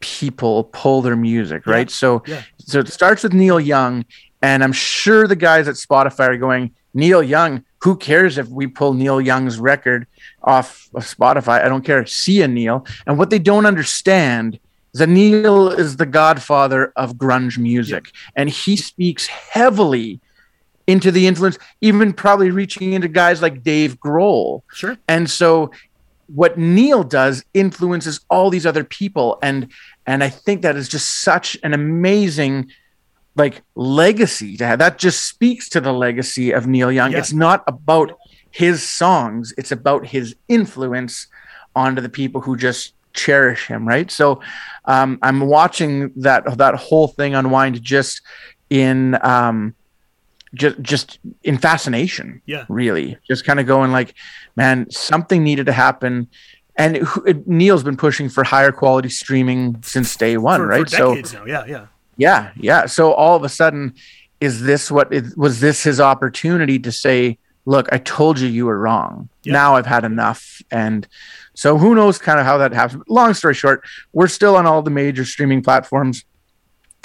people 0.00 0.64
pull 0.64 1.02
their 1.02 1.16
music, 1.16 1.66
right? 1.66 1.90
So, 1.90 2.22
Yeah. 2.26 2.42
so 2.58 2.80
it 2.80 2.88
starts 2.88 3.22
with 3.22 3.32
Neil 3.32 3.58
Young, 3.60 4.04
and 4.42 4.62
I'm 4.62 4.72
sure 4.72 5.26
the 5.26 5.36
guys 5.36 5.68
at 5.68 5.74
Spotify 5.74 6.28
are 6.28 6.36
going, 6.36 6.72
Neil 6.94 7.22
Young. 7.22 7.64
Who 7.82 7.96
cares 7.96 8.38
if 8.38 8.48
we 8.48 8.66
pull 8.66 8.92
Neil 8.94 9.20
Young's 9.20 9.58
record 9.60 10.06
off 10.42 10.88
of 10.94 11.04
Spotify? 11.04 11.64
I 11.64 11.68
don't 11.68 11.84
care. 11.84 12.04
See 12.06 12.40
ya, 12.40 12.46
Neil. 12.46 12.84
And 13.06 13.18
what 13.18 13.30
they 13.30 13.38
don't 13.38 13.66
understand 13.66 14.58
is 14.92 14.98
that 14.98 15.08
Neil 15.08 15.68
is 15.70 15.96
the 15.96 16.06
godfather 16.06 16.92
of 16.96 17.14
grunge 17.14 17.56
music, 17.58 18.10
and 18.34 18.48
he 18.48 18.76
speaks 18.76 19.26
heavily 19.26 20.20
into 20.88 21.12
the 21.12 21.26
influence, 21.26 21.58
even 21.82 22.12
probably 22.14 22.50
reaching 22.50 22.94
into 22.94 23.08
guys 23.08 23.42
like 23.42 23.62
Dave 23.62 24.00
Grohl. 24.00 24.62
Sure. 24.72 24.96
And 25.06 25.30
so 25.30 25.70
what 26.28 26.58
Neil 26.58 27.02
does 27.02 27.44
influences 27.54 28.20
all 28.30 28.50
these 28.50 28.66
other 28.66 28.84
people 28.84 29.38
and 29.42 29.70
and 30.06 30.24
I 30.24 30.30
think 30.30 30.62
that 30.62 30.76
is 30.76 30.88
just 30.88 31.22
such 31.22 31.56
an 31.62 31.74
amazing 31.74 32.70
like 33.36 33.62
legacy 33.74 34.56
to 34.56 34.66
have. 34.66 34.78
That 34.78 34.98
just 34.98 35.26
speaks 35.26 35.68
to 35.70 35.80
the 35.80 35.92
legacy 35.92 36.50
of 36.52 36.66
Neil 36.66 36.90
Young. 36.90 37.12
Yeah. 37.12 37.18
It's 37.18 37.32
not 37.32 37.62
about 37.66 38.18
his 38.50 38.82
songs, 38.82 39.54
it's 39.56 39.72
about 39.72 40.06
his 40.06 40.34
influence 40.48 41.28
onto 41.76 42.00
the 42.02 42.08
people 42.08 42.40
who 42.40 42.56
just 42.56 42.94
cherish 43.12 43.66
him, 43.66 43.86
right? 43.86 44.10
So 44.10 44.40
um, 44.86 45.18
I'm 45.22 45.40
watching 45.40 46.12
that 46.16 46.58
that 46.58 46.74
whole 46.74 47.08
thing 47.08 47.34
unwind 47.34 47.82
just 47.82 48.22
in 48.70 49.18
um, 49.22 49.74
just 50.54 50.80
just 50.80 51.18
in 51.42 51.58
fascination 51.58 52.40
Yeah. 52.46 52.64
really 52.68 53.18
just 53.26 53.44
kind 53.44 53.60
of 53.60 53.66
going 53.66 53.92
like 53.92 54.14
man 54.56 54.90
something 54.90 55.42
needed 55.44 55.66
to 55.66 55.72
happen 55.72 56.28
and 56.76 56.96
it, 57.26 57.46
neil's 57.46 57.82
been 57.82 57.96
pushing 57.96 58.28
for 58.28 58.44
higher 58.44 58.72
quality 58.72 59.08
streaming 59.08 59.82
since 59.82 60.16
day 60.16 60.36
one 60.36 60.60
For, 60.60 60.66
right 60.66 60.88
for 60.90 60.96
so 60.96 61.14
now. 61.14 61.44
Yeah. 61.44 61.64
Yeah. 61.66 61.86
yeah 62.16 62.50
yeah 62.56 62.86
so 62.86 63.12
all 63.12 63.36
of 63.36 63.44
a 63.44 63.48
sudden 63.48 63.94
is 64.40 64.62
this 64.62 64.90
what 64.90 65.12
it, 65.12 65.36
was 65.36 65.60
this 65.60 65.82
his 65.82 66.00
opportunity 66.00 66.78
to 66.78 66.92
say 66.92 67.36
look 67.66 67.86
i 67.92 67.98
told 67.98 68.38
you 68.40 68.48
you 68.48 68.64
were 68.66 68.78
wrong 68.78 69.28
Yeah. 69.42 69.52
now 69.52 69.76
i've 69.76 69.86
had 69.86 70.04
enough 70.04 70.62
and 70.70 71.06
so 71.54 71.76
who 71.76 71.94
knows 71.94 72.18
kind 72.18 72.38
of 72.40 72.46
how 72.46 72.56
that 72.58 72.72
happens 72.72 73.02
long 73.08 73.34
story 73.34 73.54
short 73.54 73.82
we're 74.12 74.28
still 74.28 74.56
on 74.56 74.64
all 74.66 74.80
the 74.80 74.90
major 74.90 75.24
streaming 75.24 75.62
platforms 75.62 76.24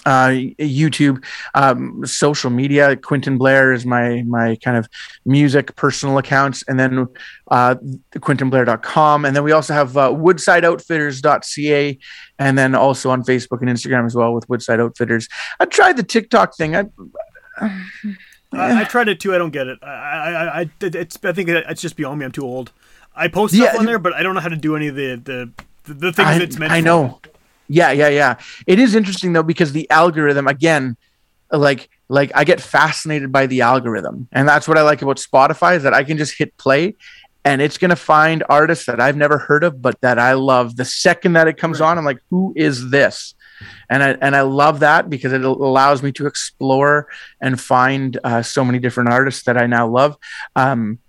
uh, 0.06 0.30
YouTube, 0.60 1.24
um, 1.54 2.06
social 2.06 2.50
media. 2.50 2.96
Quentin 2.96 3.38
Blair 3.38 3.74
is 3.74 3.86
my 3.86 4.24
my 4.24 4.56
kind 4.58 4.78
of 4.78 4.88
music 5.26 5.76
personal 5.76 6.18
accounts, 6.18 6.64
and 6.68 6.80
then 6.80 7.08
uh, 7.50 7.76
QuentinBlair.com, 8.16 9.26
and 9.26 9.36
then 9.36 9.44
we 9.44 9.52
also 9.52 9.74
have 9.74 9.96
uh, 9.98 10.10
WoodsideOutfitters.ca, 10.10 12.00
and 12.40 12.58
then 12.58 12.76
also 12.76 13.10
on 13.10 13.24
Facebook 13.24 13.62
and 13.62 13.70
Instagram 13.70 14.06
as 14.06 14.16
well 14.16 14.34
with 14.34 14.48
Woodside 14.50 14.80
Outfitters. 14.80 15.28
I 15.60 15.66
tried 15.66 15.98
the 15.98 16.04
TikTok 16.04 16.56
thing. 16.56 16.76
I, 16.76 16.86
I, 17.60 18.82
I 18.82 18.84
tried 18.86 19.08
it 19.08 19.20
too. 19.20 19.34
I 19.34 19.38
don't 19.38 19.52
get 19.52 19.68
it. 19.68 19.80
I, 19.82 19.88
I, 19.88 20.62
I, 20.62 20.70
it's, 20.82 21.18
I 21.24 21.34
think 21.34 21.50
it's 21.50 21.82
just 21.82 21.96
beyond 21.96 22.20
me. 22.20 22.26
I'm 22.26 22.32
too 22.32 22.44
old. 22.44 22.72
I 23.16 23.28
post 23.28 23.54
stuff 23.54 23.70
Yeah, 23.74 23.80
on 23.80 23.86
there, 23.86 24.00
but 24.00 24.14
I 24.14 24.24
don't 24.24 24.36
know 24.36 24.42
how 24.42 24.50
to 24.50 24.56
do 24.56 24.76
any 24.76 24.88
of 24.88 24.96
the 24.96 25.16
the, 25.16 25.50
the, 25.86 25.94
the 25.94 26.14
things 26.14 26.28
I, 26.28 26.42
it's 26.42 26.58
meant. 26.58 26.72
I 26.72 26.82
for. 26.82 26.86
Yeah, 27.68 27.92
yeah, 27.92 28.10
yeah. 28.10 28.36
It 28.68 28.80
is 28.80 28.96
interesting 28.96 29.34
though 29.34 29.44
because 29.44 29.72
the 29.72 29.90
algorithm 29.90 30.48
again, 30.48 30.98
like 31.52 31.90
like 32.10 32.32
I 32.36 32.44
get 32.44 32.62
fascinated 32.62 33.32
by 33.32 33.48
the 33.48 33.62
algorithm, 33.62 34.28
and 34.32 34.48
that's 34.48 34.68
what 34.68 34.78
I 34.78 34.82
like 34.82 35.02
about 35.02 35.18
Spotify 35.18 35.78
is 35.78 35.84
that 35.84 35.94
I 35.94 36.04
can 36.04 36.18
just 36.18 36.38
hit 36.38 36.56
play, 36.58 36.96
and 37.46 37.62
it's 37.62 37.78
gonna 37.78 37.96
find 37.96 38.44
artists 38.50 38.86
that 38.86 39.00
I've 39.00 39.16
never 39.18 39.38
heard 39.38 39.64
of, 39.64 39.82
but 39.82 40.00
that 40.02 40.20
I 40.20 40.34
love. 40.34 40.76
The 40.76 40.86
second 40.86 41.34
that 41.34 41.48
it 41.48 41.58
comes 41.58 41.80
Right. 41.80 41.90
on, 41.90 41.98
I'm 41.98 42.06
like, 42.06 42.20
who 42.30 42.54
is 42.56 42.90
this? 42.92 43.34
And 43.90 44.04
I 44.04 44.10
and 44.20 44.36
I 44.36 44.42
love 44.42 44.80
that 44.82 45.10
because 45.10 45.32
it 45.32 45.44
allows 45.44 46.04
me 46.04 46.12
to 46.14 46.26
explore 46.26 47.08
and 47.40 47.60
find 47.60 48.20
uh, 48.24 48.42
so 48.42 48.66
many 48.66 48.80
different 48.80 49.10
artists 49.10 49.44
that 49.44 49.58
I 49.58 49.68
now 49.68 49.88
love. 49.88 50.18
Um, 50.56 51.00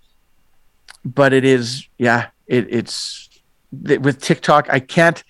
but 1.03 1.33
it 1.33 1.43
is, 1.43 1.87
yeah, 1.97 2.27
it, 2.47 2.67
it's 2.73 3.29
th- 3.85 3.99
with 3.99 4.21
TikTok. 4.21 4.67
I 4.69 4.79
can't 4.79 5.23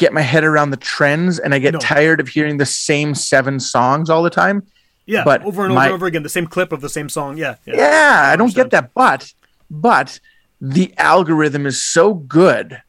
get 0.00 0.12
my 0.12 0.22
head 0.22 0.42
around 0.42 0.70
the 0.70 0.76
trends, 0.94 1.38
and 1.38 1.54
I 1.54 1.58
get 1.60 1.74
No. 1.74 1.78
tired 1.78 2.18
of 2.20 2.28
hearing 2.28 2.56
the 2.56 2.66
same 2.66 3.14
seven 3.14 3.60
songs 3.60 4.10
all 4.10 4.22
the 4.24 4.30
time. 4.30 4.64
Yeah, 5.06 5.24
But 5.24 5.42
over 5.44 5.62
and 5.64 5.72
over 5.72 5.78
my- 5.80 5.84
and 5.86 5.94
over 5.94 6.06
again, 6.06 6.22
the 6.24 6.28
same 6.38 6.46
clip 6.46 6.72
of 6.72 6.80
the 6.80 6.88
same 6.88 7.08
song. 7.08 7.36
Yeah, 7.36 7.54
yeah. 7.66 7.76
Yeah, 7.76 8.30
I 8.32 8.36
don't 8.36 8.54
get 8.54 8.70
that, 8.70 8.90
but 8.94 9.32
but 9.70 10.18
the 10.60 10.92
algorithm 10.98 11.64
is 11.66 11.82
so 11.82 12.14
good 12.14 12.82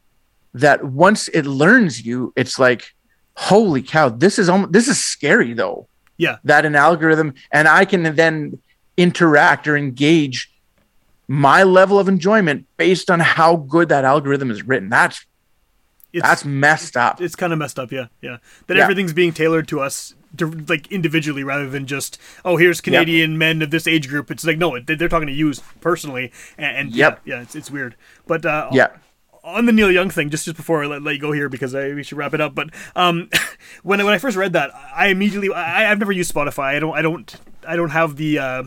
that 0.54 0.84
once 0.84 1.28
it 1.28 1.46
learns 1.46 2.04
you, 2.04 2.32
it's 2.36 2.58
like, 2.58 2.82
holy 3.34 3.82
cow, 3.82 4.08
this 4.08 4.38
is 4.38 4.48
almost 4.48 4.72
this 4.72 4.88
is 4.88 4.98
scary 5.14 5.52
though. 5.54 5.86
Yeah. 6.18 6.36
that 6.44 6.64
an 6.64 6.76
algorithm 6.76 7.34
and 7.50 7.66
I 7.66 7.84
can 7.84 8.02
then 8.14 8.58
interact 8.96 9.66
or 9.66 9.76
engage 9.76 10.52
my 11.26 11.62
level 11.64 11.98
of 11.98 12.06
enjoyment 12.08 12.66
based 12.76 13.10
on 13.10 13.18
how 13.20 13.56
good 13.56 13.88
that 13.88 14.04
algorithm 14.04 14.50
is 14.50 14.62
written. 14.62 14.88
That's 14.90 15.24
It's, 16.12 16.22
that's 16.22 16.44
messed 16.44 16.96
up. 16.96 17.20
it's 17.20 17.34
kind 17.36 17.52
of 17.52 17.58
messed 17.58 17.78
up. 17.78 17.90
Yeah, 17.92 18.06
yeah. 18.20 18.38
That 18.66 18.76
Yeah. 18.76 18.82
everything's 18.82 19.12
being 19.12 19.32
tailored 19.32 19.66
to 19.68 19.80
us, 19.80 20.14
to, 20.36 20.50
like 20.68 20.90
individually, 20.92 21.42
rather 21.44 21.68
than 21.68 21.86
just 21.86 22.18
oh, 22.44 22.56
here's 22.56 22.80
Canadian 22.80 23.38
men 23.38 23.62
of 23.62 23.70
this 23.70 23.86
age 23.86 24.08
group. 24.08 24.30
It's 24.30 24.44
like 24.44 24.58
no, 24.58 24.78
they- 24.78 24.94
they're 24.94 25.08
talking 25.08 25.28
to 25.28 25.32
you 25.32 25.52
personally, 25.80 26.30
and, 26.58 26.76
and 26.76 26.90
Yep. 26.94 27.20
yeah, 27.24 27.36
yeah, 27.36 27.42
it's, 27.42 27.54
it's 27.54 27.70
weird. 27.70 27.96
But 28.26 28.44
uh, 28.46 28.68
Yeah. 28.72 28.88
on 29.44 29.66
the 29.66 29.72
Neil 29.72 29.90
Young 29.90 30.10
thing, 30.10 30.28
just 30.30 30.44
just 30.44 30.56
before 30.56 30.84
I 30.84 30.86
let, 30.86 31.02
let 31.02 31.14
you 31.14 31.20
go 31.20 31.32
here 31.32 31.48
because 31.48 31.74
I, 31.74 31.92
we 31.94 32.02
should 32.02 32.18
wrap 32.18 32.34
it 32.34 32.40
up. 32.40 32.54
But 32.54 32.70
um, 32.94 33.28
when 33.82 34.00
I, 34.00 34.04
when 34.04 34.12
I 34.14 34.18
first 34.18 34.36
read 34.36 34.52
that, 34.52 34.70
I 34.94 35.08
immediately 35.08 35.52
I, 35.52 35.90
I've 35.90 35.98
never 35.98 36.12
used 36.12 36.32
Spotify. 36.34 36.74
I 36.76 36.78
don't 36.78 36.94
I 36.96 37.02
don't 37.02 37.34
I 37.66 37.76
don't 37.76 37.90
have 37.90 38.16
the. 38.16 38.38
Uh, 38.38 38.62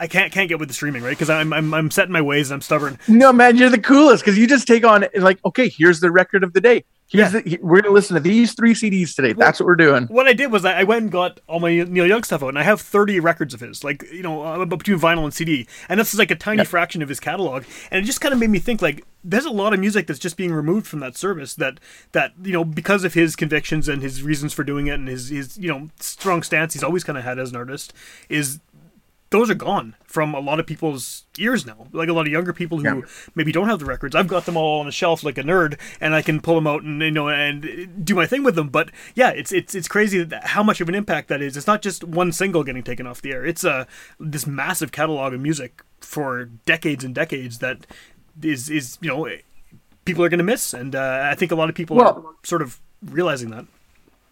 I 0.00 0.06
can't 0.06 0.32
can't 0.32 0.48
get 0.48 0.58
with 0.58 0.68
the 0.68 0.74
streaming 0.74 1.02
right 1.02 1.10
because 1.10 1.28
I'm, 1.28 1.52
I'm 1.52 1.74
I'm 1.74 1.90
set 1.90 2.06
in 2.06 2.12
my 2.12 2.22
ways 2.22 2.50
and 2.50 2.56
I'm 2.56 2.62
stubborn. 2.62 2.98
No, 3.06 3.34
man, 3.34 3.58
you're 3.58 3.68
the 3.68 3.78
coolest 3.78 4.24
because 4.24 4.38
you 4.38 4.46
just 4.46 4.66
take 4.66 4.82
on 4.82 5.04
like, 5.14 5.38
okay, 5.44 5.68
here's 5.68 6.00
the 6.00 6.10
record 6.10 6.42
of 6.42 6.54
the 6.54 6.60
day. 6.60 6.84
Here's 7.10 7.32
the, 7.32 7.58
we're 7.60 7.82
gonna 7.82 7.92
listen 7.92 8.14
to 8.14 8.20
these 8.20 8.54
three 8.54 8.72
CDs 8.72 9.14
today. 9.14 9.32
That's 9.34 9.60
what 9.60 9.66
we're 9.66 9.76
doing. 9.76 10.04
What 10.04 10.26
I 10.26 10.32
did 10.32 10.52
was 10.52 10.64
I 10.64 10.84
went 10.84 11.02
and 11.02 11.12
got 11.12 11.40
all 11.48 11.60
my 11.60 11.82
Neil 11.82 12.06
Young 12.06 12.22
stuff 12.22 12.42
out, 12.42 12.48
and 12.50 12.58
I 12.58 12.62
have 12.62 12.80
30 12.80 13.20
records 13.20 13.52
of 13.52 13.60
his, 13.60 13.82
like 13.84 14.04
you 14.12 14.22
know, 14.22 14.42
uh, 14.42 14.64
between 14.64 14.98
vinyl 14.98 15.24
and 15.24 15.34
CD, 15.34 15.66
and 15.88 15.98
this 15.98 16.14
is 16.14 16.18
like 16.18 16.30
a 16.30 16.36
tiny 16.36 16.64
fraction 16.64 17.02
of 17.02 17.08
his 17.08 17.18
catalog, 17.18 17.64
and 17.90 18.02
it 18.02 18.06
just 18.06 18.20
kind 18.20 18.32
of 18.32 18.38
made 18.38 18.50
me 18.50 18.60
think 18.60 18.80
like 18.80 19.04
there's 19.22 19.44
a 19.44 19.50
lot 19.50 19.74
of 19.74 19.80
music 19.80 20.06
that's 20.06 20.18
just 20.18 20.36
being 20.36 20.52
removed 20.52 20.86
from 20.86 21.00
that 21.00 21.16
service 21.16 21.54
that 21.54 21.78
that 22.12 22.32
you 22.42 22.52
know 22.52 22.64
because 22.64 23.04
of 23.04 23.14
his 23.14 23.36
convictions 23.36 23.88
and 23.88 24.02
his 24.02 24.22
reasons 24.22 24.52
for 24.52 24.64
doing 24.64 24.86
it 24.86 24.94
and 24.94 25.08
his 25.08 25.28
his 25.28 25.58
you 25.58 25.68
know 25.68 25.88
strong 25.98 26.42
stance 26.42 26.72
he's 26.72 26.82
always 26.82 27.04
kind 27.04 27.18
of 27.18 27.24
had 27.24 27.38
as 27.38 27.50
an 27.50 27.56
artist 27.56 27.92
is 28.28 28.60
those 29.30 29.48
are 29.48 29.54
gone 29.54 29.94
from 30.04 30.34
a 30.34 30.40
lot 30.40 30.58
of 30.58 30.66
people's 30.66 31.24
ears 31.38 31.64
now. 31.64 31.86
Like 31.92 32.08
a 32.08 32.12
lot 32.12 32.26
of 32.26 32.32
younger 32.32 32.52
people 32.52 32.78
who 32.78 32.84
Yeah. 32.84 33.00
maybe 33.36 33.52
don't 33.52 33.68
have 33.68 33.78
the 33.78 33.84
records. 33.84 34.14
I've 34.16 34.26
got 34.26 34.44
them 34.44 34.56
all 34.56 34.80
on 34.80 34.88
a 34.88 34.90
shelf 34.90 35.22
like 35.22 35.38
a 35.38 35.42
nerd, 35.42 35.78
and 36.00 36.14
I 36.16 36.22
can 36.22 36.40
pull 36.40 36.56
them 36.56 36.66
out 36.66 36.82
and 36.82 37.00
you 37.00 37.12
know 37.12 37.28
and 37.28 38.04
do 38.04 38.14
my 38.16 38.26
thing 38.26 38.42
with 38.42 38.56
them. 38.56 38.68
But 38.68 38.90
yeah, 39.14 39.30
it's 39.30 39.52
it's 39.52 39.74
it's 39.74 39.86
crazy 39.88 40.26
how 40.42 40.62
much 40.64 40.80
of 40.80 40.88
an 40.88 40.94
impact 40.96 41.28
that 41.28 41.40
is. 41.40 41.56
It's 41.56 41.66
not 41.68 41.80
just 41.80 42.02
one 42.02 42.32
single 42.32 42.64
getting 42.64 42.82
taken 42.82 43.06
off 43.06 43.22
the 43.22 43.32
air. 43.32 43.46
It's 43.46 43.64
uh, 43.64 43.84
this 44.18 44.46
massive 44.48 44.90
catalog 44.90 45.32
of 45.32 45.40
music 45.40 45.82
for 46.00 46.46
decades 46.66 47.04
and 47.04 47.14
decades 47.14 47.58
that 47.60 47.86
is 48.42 48.68
is 48.68 48.98
you 49.00 49.08
know 49.08 49.28
people 50.04 50.24
are 50.24 50.28
going 50.28 50.38
to 50.38 50.44
miss, 50.44 50.74
and 50.74 50.96
uh, 50.96 51.28
I 51.30 51.36
think 51.36 51.52
a 51.52 51.54
lot 51.54 51.68
of 51.68 51.76
people 51.76 52.00
are 52.02 52.22
sort 52.42 52.62
of 52.62 52.80
realizing 53.04 53.50
that. 53.50 53.66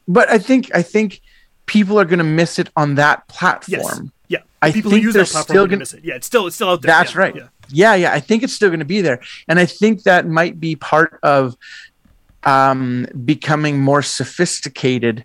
But 0.09 0.29
I 0.29 0.39
think 0.39 0.71
I 0.75 0.83
think 0.83 1.21
people 1.67 2.01
are 2.01 2.05
gonna 2.05 2.25
miss 2.25 2.59
it 2.59 2.71
on 2.75 2.97
that 2.97 3.29
Yes. 3.69 4.01
Yeah. 4.29 4.39
I 4.61 4.72
people 4.72 4.91
think 4.91 5.03
who 5.03 5.07
use 5.07 5.14
they're 5.14 5.24
that 5.24 5.31
platform 5.31 5.55
still 5.55 5.62
gonna 5.64 5.68
gonna- 5.70 5.79
miss 5.81 5.95
it. 5.95 6.05
Yeah, 6.05 6.14
it's 6.14 6.26
still 6.26 6.47
it's 6.47 6.57
still 6.57 6.70
out 6.70 6.83
there. 6.83 6.91
That's 6.91 7.14
Yeah, 7.14 7.20
right. 7.20 7.35
Yeah. 7.37 7.49
Yeah, 7.70 7.95
yeah. 7.95 8.12
I 8.12 8.20
think 8.20 8.43
it's 8.43 8.53
still 8.55 8.70
going 8.70 8.79
to 8.81 8.85
be 8.87 9.01
there, 9.03 9.20
and 9.47 9.59
I 9.59 9.66
think 9.66 10.05
that 10.05 10.26
might 10.26 10.59
be 10.59 10.74
part 10.76 11.18
of 11.22 11.57
um, 12.45 13.07
becoming 13.24 13.81
more 13.81 14.03
sophisticated. 14.03 15.24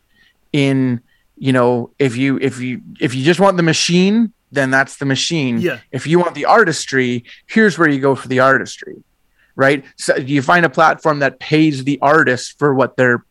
In 0.51 1.01
you 1.37 1.51
know, 1.51 1.91
if 1.99 2.15
you 2.15 2.37
if 2.39 2.59
you 2.59 2.81
if 2.99 3.15
you 3.15 3.23
just 3.23 3.39
want 3.39 3.57
the 3.57 3.63
machine, 3.63 4.33
then 4.51 4.69
that's 4.71 4.97
the 4.97 5.05
machine. 5.05 5.59
Yeah. 5.59 5.79
If 5.91 6.05
you 6.05 6.19
want 6.19 6.35
the 6.35 6.45
artistry, 6.45 7.23
here's 7.47 7.77
where 7.77 7.89
you 7.89 7.99
go 7.99 8.13
for 8.15 8.27
the 8.27 8.39
artistry, 8.39 9.03
right? 9.55 9.83
So 9.97 10.15
you 10.17 10.41
find 10.43 10.65
a 10.65 10.69
platform 10.69 11.19
that 11.19 11.39
pays 11.39 11.83
the 11.85 11.97
artist 12.01 12.59
for 12.59 12.73
what 12.73 12.97
they're 12.97 13.25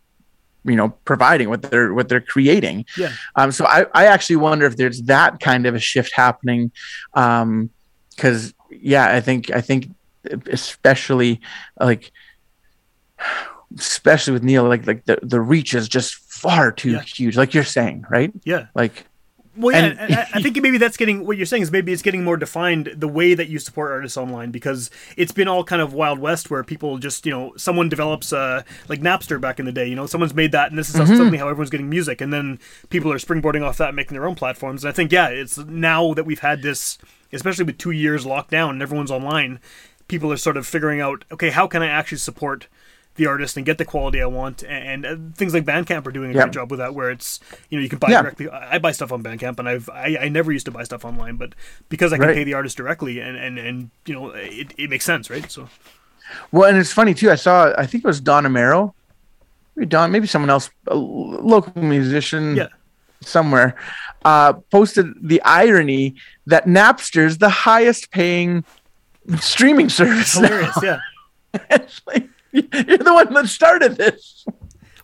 you 0.64 0.76
know 0.76 0.90
providing 1.04 1.48
what 1.48 1.62
they're 1.62 1.92
what 1.92 2.08
they're 2.08 2.20
creating 2.20 2.84
Yeah. 2.96 3.12
um 3.36 3.50
so 3.52 3.64
i 3.66 3.86
i 3.94 4.06
actually 4.06 4.36
wonder 4.36 4.64
if 4.66 4.76
there's 4.76 5.02
that 5.02 5.40
kind 5.40 5.66
of 5.66 5.74
a 5.74 5.80
shift 5.80 6.12
happening 6.14 6.70
um 7.14 7.70
because 8.14 8.54
yeah 8.70 9.12
i 9.14 9.20
think 9.20 9.50
i 9.50 9.60
think 9.60 9.88
especially 10.50 11.40
like 11.80 12.12
especially 13.78 14.32
with 14.32 14.42
neil 14.42 14.64
like 14.64 14.86
like 14.86 15.04
the 15.06 15.18
the 15.22 15.40
reach 15.40 15.74
is 15.74 15.88
just 15.88 16.14
far 16.14 16.70
too 16.72 16.92
Yeah. 16.92 17.02
huge 17.02 17.36
like 17.36 17.54
you're 17.54 17.64
saying 17.64 18.04
right 18.10 18.32
Yeah. 18.44 18.66
like 18.74 19.06
Well, 19.54 19.76
yeah, 19.76 19.94
And- 19.98 20.14
I, 20.14 20.26
I 20.34 20.42
think 20.42 20.60
maybe 20.62 20.78
that's 20.78 20.96
getting 20.96 21.26
what 21.26 21.36
you're 21.36 21.44
saying 21.46 21.62
is 21.62 21.70
maybe 21.70 21.92
it's 21.92 22.00
getting 22.02 22.24
more 22.24 22.36
defined 22.38 22.92
the 22.96 23.08
way 23.08 23.34
that 23.34 23.48
you 23.48 23.58
support 23.58 23.90
artists 23.90 24.16
online 24.16 24.50
because 24.50 24.90
it's 25.16 25.32
been 25.32 25.46
all 25.48 25.62
kind 25.62 25.82
of 25.82 25.92
wild 25.92 26.18
west 26.18 26.50
where 26.50 26.64
people 26.64 26.96
just 26.98 27.26
you 27.26 27.32
know 27.32 27.52
someone 27.56 27.88
develops 27.90 28.32
uh 28.32 28.62
like 28.88 29.00
Napster 29.00 29.38
back 29.40 29.60
in 29.60 29.66
the 29.66 29.72
day 29.72 29.86
you 29.86 29.94
know 29.94 30.06
someone's 30.06 30.32
made 30.34 30.52
that 30.52 30.70
and 30.70 30.78
this 30.78 30.88
is 30.88 30.96
how, 30.96 31.04
suddenly 31.04 31.36
how 31.36 31.48
everyone's 31.48 31.70
getting 31.70 31.90
music 31.90 32.20
and 32.22 32.32
then 32.32 32.58
people 32.88 33.12
are 33.12 33.18
springboarding 33.18 33.62
off 33.62 33.76
that 33.76 33.88
and 33.88 33.96
making 33.96 34.14
their 34.14 34.26
own 34.26 34.34
platforms. 34.34 34.84
And 34.84 34.88
I 34.90 34.92
think 34.94 35.12
yeah 35.12 35.28
it's 35.28 35.58
now 35.58 36.14
that 36.14 36.24
we've 36.24 36.40
had 36.40 36.62
this 36.62 36.96
especially 37.32 37.64
with 37.64 37.76
two 37.78 37.90
years 37.90 38.24
locked 38.24 38.50
down 38.50 38.70
and 38.70 38.82
everyone's 38.82 39.10
online 39.10 39.60
people 40.08 40.32
are 40.32 40.36
sort 40.38 40.56
of 40.56 40.66
figuring 40.66 41.00
out 41.00 41.24
okay 41.30 41.50
how 41.50 41.66
can 41.66 41.82
I 41.82 41.88
actually 41.88 42.18
support 42.18 42.68
the 43.16 43.26
artist 43.26 43.56
and 43.56 43.66
get 43.66 43.76
the 43.78 43.84
quality 43.84 44.22
I 44.22 44.26
want, 44.26 44.62
and, 44.62 45.04
and 45.04 45.32
uh, 45.32 45.36
things 45.36 45.52
like 45.52 45.64
Bandcamp 45.64 46.06
are 46.06 46.12
doing 46.12 46.30
a 46.30 46.34
Yep. 46.34 46.44
great 46.44 46.52
job 46.54 46.70
with 46.70 46.78
that. 46.78 46.94
Where 46.94 47.10
it's 47.10 47.40
you 47.68 47.78
know 47.78 47.82
you 47.82 47.88
can 47.88 47.98
buy 47.98 48.10
Yeah. 48.10 48.22
directly. 48.22 48.48
I 48.48 48.76
I 48.76 48.78
buy 48.78 48.92
stuff 48.92 49.12
on 49.12 49.22
Bandcamp, 49.22 49.58
and 49.58 49.68
I've 49.68 49.88
I, 49.90 50.16
I 50.22 50.28
never 50.28 50.50
used 50.52 50.66
to 50.66 50.72
buy 50.72 50.84
stuff 50.84 51.04
online, 51.04 51.36
but 51.36 51.54
because 51.88 52.12
I 52.12 52.16
can 52.16 52.28
Right. 52.28 52.34
pay 52.36 52.44
the 52.44 52.54
artist 52.54 52.76
directly, 52.76 53.20
and 53.20 53.36
and 53.36 53.58
and 53.58 53.90
you 54.06 54.14
know 54.14 54.30
it, 54.30 54.72
it 54.78 54.88
makes 54.90 55.04
sense, 55.04 55.28
right? 55.30 55.50
So 55.50 55.68
Well, 56.50 56.68
and 56.68 56.78
it's 56.78 56.92
funny 56.92 57.12
too. 57.14 57.30
I 57.30 57.34
saw, 57.34 57.72
I 57.76 57.84
think 57.86 58.04
it 58.04 58.06
was 58.06 58.20
Don 58.20 58.44
Amero, 58.44 58.94
maybe 59.76 59.86
Don, 59.86 60.10
maybe 60.10 60.26
someone 60.26 60.48
else, 60.50 60.70
a 60.86 60.94
local 60.96 61.72
musician 61.82 62.56
Yeah. 62.56 62.68
somewhere, 63.20 63.74
uh, 64.24 64.54
posted 64.70 65.06
the 65.20 65.42
irony 65.42 66.14
that 66.46 66.66
Napster's 66.66 67.36
the 67.38 67.50
highest 67.50 68.10
paying 68.10 68.64
streaming 69.40 69.90
service. 69.90 70.38
now. 70.38 70.48
hilarious, 70.48 70.78
yeah. 70.82 70.98
It's 71.70 72.00
like, 72.06 72.28
you're 72.52 72.98
the 72.98 73.12
one 73.12 73.32
that 73.34 73.48
started 73.48 73.96
this. 73.96 74.44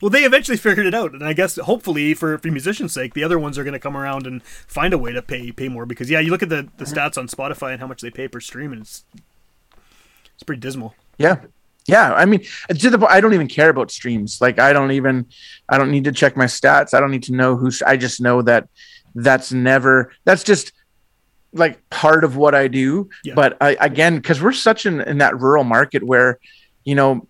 Well, 0.00 0.10
they 0.10 0.22
eventually 0.22 0.56
figured 0.56 0.86
it 0.86 0.94
out, 0.94 1.12
and 1.12 1.24
I 1.24 1.32
guess 1.32 1.56
hopefully 1.56 2.14
for 2.14 2.38
for 2.38 2.48
musicians' 2.48 2.92
sake, 2.92 3.14
the 3.14 3.24
other 3.24 3.38
ones 3.38 3.58
are 3.58 3.64
going 3.64 3.72
to 3.72 3.80
come 3.80 3.96
around 3.96 4.26
and 4.26 4.42
find 4.44 4.94
a 4.94 4.98
way 4.98 5.12
to 5.12 5.22
pay 5.22 5.50
pay 5.50 5.68
more 5.68 5.86
because 5.86 6.08
yeah, 6.08 6.20
you 6.20 6.30
look 6.30 6.42
at 6.42 6.50
the 6.50 6.68
the 6.76 6.84
stats 6.84 7.18
on 7.18 7.26
Spotify 7.26 7.72
and 7.72 7.80
how 7.80 7.88
much 7.88 8.00
they 8.00 8.10
pay 8.10 8.28
per 8.28 8.38
stream, 8.38 8.72
and 8.72 8.82
it's 8.82 9.04
it's 10.38 10.44
pretty 10.44 10.60
dismal. 10.60 10.94
Yeah. 11.18 11.40
Yeah. 11.88 12.12
I 12.14 12.26
mean, 12.26 12.44
to 12.68 12.90
the 12.90 13.04
I 13.08 13.20
don't 13.20 13.34
even 13.34 13.48
care 13.48 13.70
about 13.70 13.90
streams. 13.90 14.40
Like, 14.40 14.60
I 14.60 14.72
don't 14.72 14.92
even, 14.92 15.26
I 15.68 15.78
don't 15.78 15.90
need 15.90 16.04
to 16.04 16.12
check 16.12 16.36
my 16.36 16.44
stats. 16.44 16.94
I 16.94 17.00
don't 17.00 17.10
need 17.10 17.24
to 17.24 17.32
know 17.32 17.56
who's, 17.56 17.82
I 17.82 17.96
just 17.96 18.20
know 18.20 18.42
that 18.42 18.68
that's 19.16 19.52
never, 19.52 20.12
that's 20.24 20.44
just 20.44 20.72
like 21.52 21.90
part 21.90 22.22
of 22.22 22.36
what 22.36 22.54
I 22.54 22.68
do. 22.68 23.10
Yeah. 23.24 23.34
But 23.34 23.56
I, 23.60 23.76
again, 23.80 24.14
because 24.14 24.40
we're 24.40 24.52
such 24.52 24.86
in, 24.86 25.00
in 25.00 25.18
that 25.18 25.40
rural 25.40 25.64
market 25.64 26.04
where, 26.04 26.38
you 26.84 26.94
know, 26.94 27.26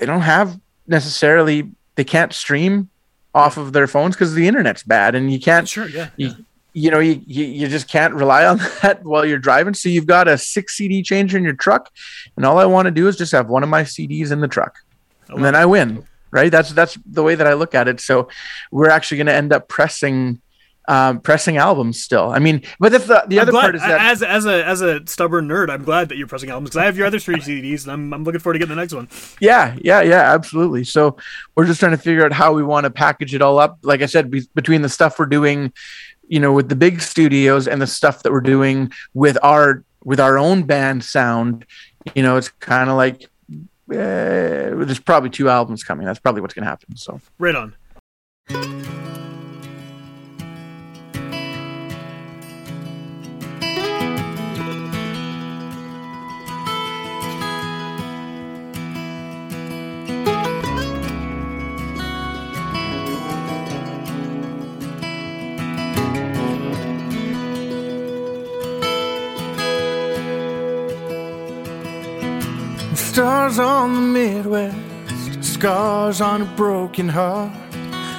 they 0.00 0.06
don't 0.06 0.22
have 0.22 0.58
necessarily, 0.86 1.70
they 1.94 2.04
can't 2.04 2.32
stream 2.32 2.90
off 3.32 3.56
of 3.56 3.72
their 3.72 3.86
phones 3.86 4.16
because 4.16 4.34
the 4.34 4.48
internet's 4.48 4.82
bad 4.82 5.14
and 5.14 5.32
you 5.32 5.38
can't, 5.38 5.68
Sure, 5.68 5.88
yeah, 5.88 6.10
you, 6.16 6.34
you 6.72 6.90
know 6.90 6.98
you, 6.98 7.20
you 7.26 7.44
you 7.44 7.68
just 7.68 7.88
can't 7.88 8.14
rely 8.14 8.44
on 8.44 8.58
that 8.82 9.04
while 9.04 9.24
you're 9.24 9.38
driving. 9.38 9.74
So 9.74 9.88
you've 9.88 10.06
got 10.06 10.26
a 10.26 10.36
six 10.36 10.76
cd 10.76 11.02
changer 11.02 11.36
in 11.36 11.44
your 11.44 11.54
truck 11.54 11.90
and 12.36 12.46
all 12.46 12.58
i 12.58 12.64
want 12.64 12.86
to 12.86 12.92
do 12.92 13.08
is 13.08 13.16
just 13.16 13.32
have 13.32 13.48
one 13.48 13.62
of 13.62 13.68
my 13.68 13.82
cds 13.82 14.32
in 14.32 14.40
the 14.40 14.48
truck. 14.48 14.78
Oh, 15.28 15.36
and 15.36 15.44
then 15.44 15.54
i 15.54 15.64
win 15.66 16.04
right? 16.30 16.50
That's 16.50 16.72
that's 16.72 16.98
the 17.06 17.22
way 17.22 17.34
that 17.34 17.46
i 17.46 17.54
look 17.54 17.74
at 17.74 17.88
it. 17.88 18.00
So 18.00 18.28
we're 18.70 18.90
actually 18.90 19.18
going 19.18 19.26
to 19.26 19.34
end 19.34 19.52
up 19.52 19.68
pressing 19.68 20.40
um, 20.88 21.20
pressing 21.20 21.56
albums 21.56 22.02
still 22.02 22.30
i 22.30 22.38
mean 22.38 22.62
but 22.78 22.92
if 22.94 23.06
the, 23.06 23.22
the 23.28 23.38
I'm 23.38 23.42
other 23.42 23.52
glad, 23.52 23.62
part 23.62 23.74
is 23.76 23.82
that 23.82 24.00
as 24.00 24.22
as 24.22 24.46
a 24.46 24.64
as 24.66 24.80
a 24.80 25.06
stubborn 25.06 25.48
nerd, 25.48 25.70
I'm 25.70 25.84
glad 25.84 26.08
that 26.08 26.16
you're 26.16 26.26
pressing 26.26 26.50
albums 26.50 26.70
because 26.70 26.82
I 26.82 26.84
have 26.86 26.96
your 26.96 27.06
other 27.06 27.18
three 27.18 27.36
CDs, 27.40 27.84
and 27.84 27.92
I'm 27.92 28.12
I'm 28.12 28.24
looking 28.24 28.40
forward 28.40 28.54
to 28.54 28.58
getting 28.58 28.74
the 28.74 28.80
next 28.80 28.94
one. 28.94 29.08
Yeah, 29.40 29.76
yeah, 29.80 30.00
yeah, 30.00 30.32
absolutely. 30.32 30.84
So 30.84 31.16
we're 31.54 31.66
just 31.66 31.80
trying 31.80 31.92
to 31.92 31.98
figure 31.98 32.24
out 32.24 32.32
how 32.32 32.52
we 32.52 32.62
want 32.62 32.84
to 32.84 32.90
package 32.90 33.34
it 33.34 33.42
all 33.42 33.58
up. 33.58 33.78
Like 33.82 34.02
I 34.02 34.06
said, 34.06 34.30
be- 34.30 34.48
between 34.54 34.82
the 34.82 34.88
stuff 34.88 35.18
we're 35.18 35.26
doing, 35.26 35.72
you 36.28 36.40
know, 36.40 36.52
with 36.52 36.68
the 36.68 36.76
big 36.76 37.00
studios 37.00 37.68
and 37.68 37.80
the 37.80 37.86
stuff 37.86 38.22
that 38.22 38.32
we're 38.32 38.40
doing 38.40 38.90
with 39.14 39.38
our 39.42 39.84
with 40.04 40.20
our 40.20 40.38
own 40.38 40.62
band 40.64 41.04
sound, 41.04 41.66
you 42.14 42.22
know, 42.22 42.36
it's 42.36 42.48
kind 42.48 42.88
of 42.90 42.96
like 42.96 43.24
uh, 43.90 44.74
there's 44.84 45.00
probably 45.00 45.30
two 45.30 45.48
albums 45.48 45.84
coming. 45.84 46.06
That's 46.06 46.20
probably 46.20 46.40
what's 46.40 46.54
going 46.54 46.64
to 46.64 46.70
happen. 46.70 46.96
So 46.96 47.20
Right 47.38 47.54
on. 47.54 49.19
Stars 73.20 73.58
on 73.58 73.94
the 73.94 74.00
Midwest, 74.00 75.44
scars 75.44 76.22
on 76.22 76.40
a 76.40 76.46
broken 76.56 77.06
heart. 77.06 77.52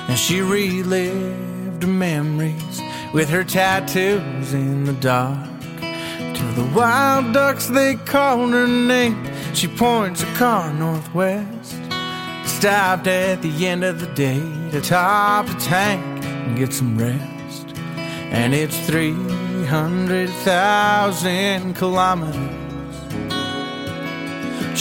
And 0.07 0.15
she 0.15 0.41
relived 0.41 1.87
memories 1.87 2.79
with 3.11 3.27
her 3.29 3.43
tattoos 3.43 4.53
in 4.53 4.83
the 4.83 4.93
dark. 4.93 5.49
To 5.79 6.43
the 6.55 6.71
wild 6.75 7.33
ducks, 7.33 7.65
they 7.65 7.95
call 7.95 8.47
her 8.49 8.67
name. 8.67 9.27
She 9.55 9.67
points 9.67 10.21
a 10.21 10.27
car 10.35 10.71
northwest. 10.71 11.77
Stopped 12.45 13.07
at 13.07 13.41
the 13.41 13.65
end 13.65 13.83
of 13.83 14.01
the 14.01 14.07
day 14.13 14.39
to 14.69 14.81
top 14.81 15.47
the 15.47 15.55
tank 15.55 16.23
and 16.25 16.55
get 16.55 16.73
some 16.73 16.95
rest. 16.95 17.75
And 18.29 18.53
it's 18.53 18.77
300,000 18.85 21.73
kilometers. 21.73 22.60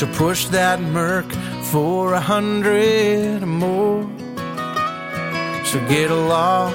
She'll 0.01 0.15
push 0.15 0.47
that 0.47 0.81
Merc 0.81 1.31
for 1.65 2.15
a 2.15 2.21
hundred 2.21 3.43
or 3.43 3.47
more. 3.47 4.09
She'll 5.63 5.87
get 5.89 6.11
lost 6.11 6.75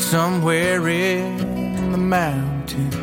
somewhere 0.00 0.88
in 0.88 1.90
the 1.90 1.98
mountains 1.98 2.94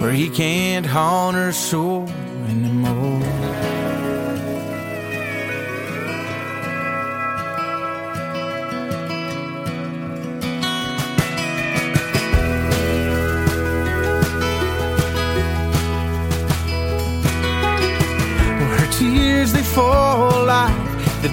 where 0.00 0.12
he 0.12 0.30
can't 0.30 0.86
haunt 0.86 1.36
her 1.36 1.52
soul 1.52 2.08
anymore. 2.48 2.93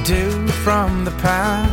Dew 0.04 0.48
from 0.64 1.06
the 1.06 1.12
pine. 1.12 1.70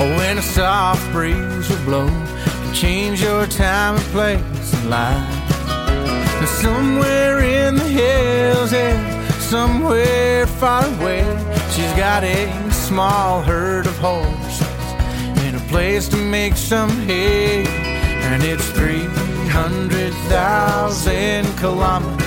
Or 0.00 0.06
when 0.16 0.38
a 0.38 0.42
soft 0.42 1.12
breeze 1.12 1.68
will 1.68 1.84
blow 1.84 2.08
to 2.08 2.72
change 2.72 3.20
your 3.22 3.46
time 3.46 3.96
and 3.96 4.04
place 4.06 4.72
in 4.74 4.88
life. 4.90 5.28
And 6.38 6.48
somewhere 6.48 7.40
in 7.40 7.76
the 7.76 7.84
hills, 7.84 8.72
yeah, 8.72 9.28
somewhere 9.38 10.46
far 10.46 10.86
away, 10.86 11.22
she's 11.70 11.92
got 11.94 12.24
a 12.24 12.50
small 12.72 13.42
herd 13.42 13.86
of 13.86 13.98
horses 13.98 14.62
and 15.44 15.56
a 15.56 15.60
place 15.68 16.08
to 16.08 16.16
make 16.16 16.56
some 16.56 16.90
hay. 17.06 17.66
And 17.66 18.42
it's 18.44 18.66
300,000 18.70 21.58
kilometers. 21.58 22.22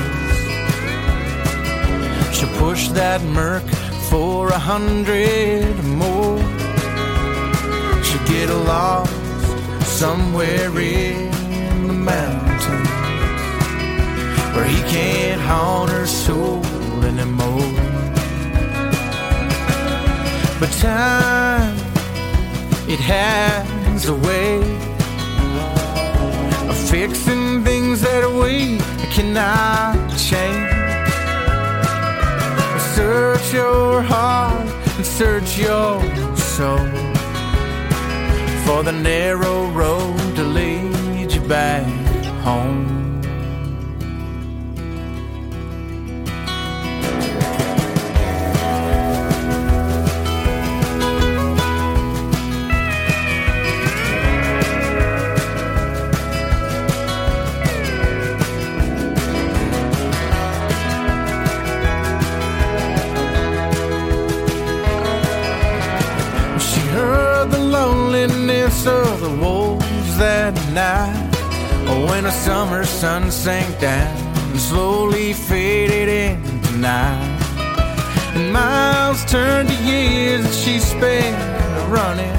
She'll 2.35 2.53
push 2.57 2.89
that 2.89 3.23
Merc 3.23 3.63
for 4.09 4.49
a 4.49 4.59
hundred 4.59 5.83
more. 5.83 6.37
She'll 8.03 8.27
get 8.27 8.49
lost 8.49 9.11
somewhere 9.99 10.69
in 10.79 11.87
the 11.87 11.93
mountains 11.93 12.89
where 14.55 14.65
he 14.65 14.81
can't 14.93 15.41
haunt 15.41 15.89
her 15.91 16.05
soul 16.05 16.63
anymore. 17.03 17.71
But 20.59 20.71
time, 20.79 21.75
it 22.87 22.99
has 22.99 24.07
a 24.07 24.15
way 24.15 24.57
of 26.69 26.77
fixing 26.89 27.63
things 27.63 28.01
that 28.01 28.29
we 28.41 28.77
cannot 29.13 29.95
change. 30.17 30.74
Search 32.95 33.53
your 33.53 34.01
heart 34.01 34.69
and 34.95 35.05
search 35.05 35.57
your 35.57 36.01
soul 36.37 36.77
for 38.65 38.83
the 38.83 38.93
narrow 38.93 39.69
road 39.71 40.17
to 40.37 40.43
lead 40.43 41.29
you 41.29 41.41
back 41.41 41.83
home. 42.41 43.04
Sun 73.15 73.31
sank 73.31 73.79
down 73.79 74.13
and 74.51 74.59
slowly 74.59 75.31
faded 75.31 76.09
into 76.09 76.77
night. 76.77 77.39
And 78.35 78.51
miles 78.51 79.23
turned 79.25 79.69
to 79.69 79.75
years 79.91 80.43
that 80.43 80.53
she 80.53 80.79
spent 80.79 81.37
running. 81.89 82.35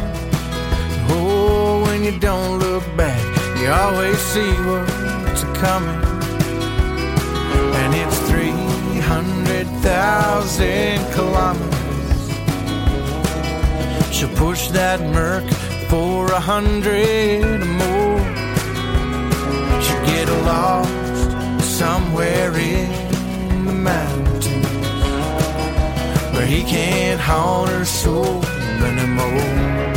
Oh, 1.09 1.83
when 1.87 2.05
you 2.05 2.19
don't 2.19 2.59
look 2.59 2.85
back, 2.95 3.19
you 3.59 3.71
always 3.71 4.19
see 4.19 4.53
what's 4.69 5.45
coming. 5.63 6.03
And 7.81 7.95
it's 8.03 8.19
300,000 8.29 11.13
kilometers. 11.17 11.75
She'll 14.15 14.37
push 14.37 14.69
that 14.81 15.01
Merc 15.01 15.49
for 15.89 16.31
a 16.33 16.41
hundred 16.41 17.65
more. 17.65 17.96
Lost 20.47 21.61
somewhere 21.65 22.57
in 22.57 23.67
the 23.67 23.73
mountains 23.73 24.67
where 26.33 26.47
he 26.47 26.63
can't 26.63 27.21
haunt 27.21 27.69
her 27.71 27.85
soul 27.85 28.45
anymore. 28.81 29.96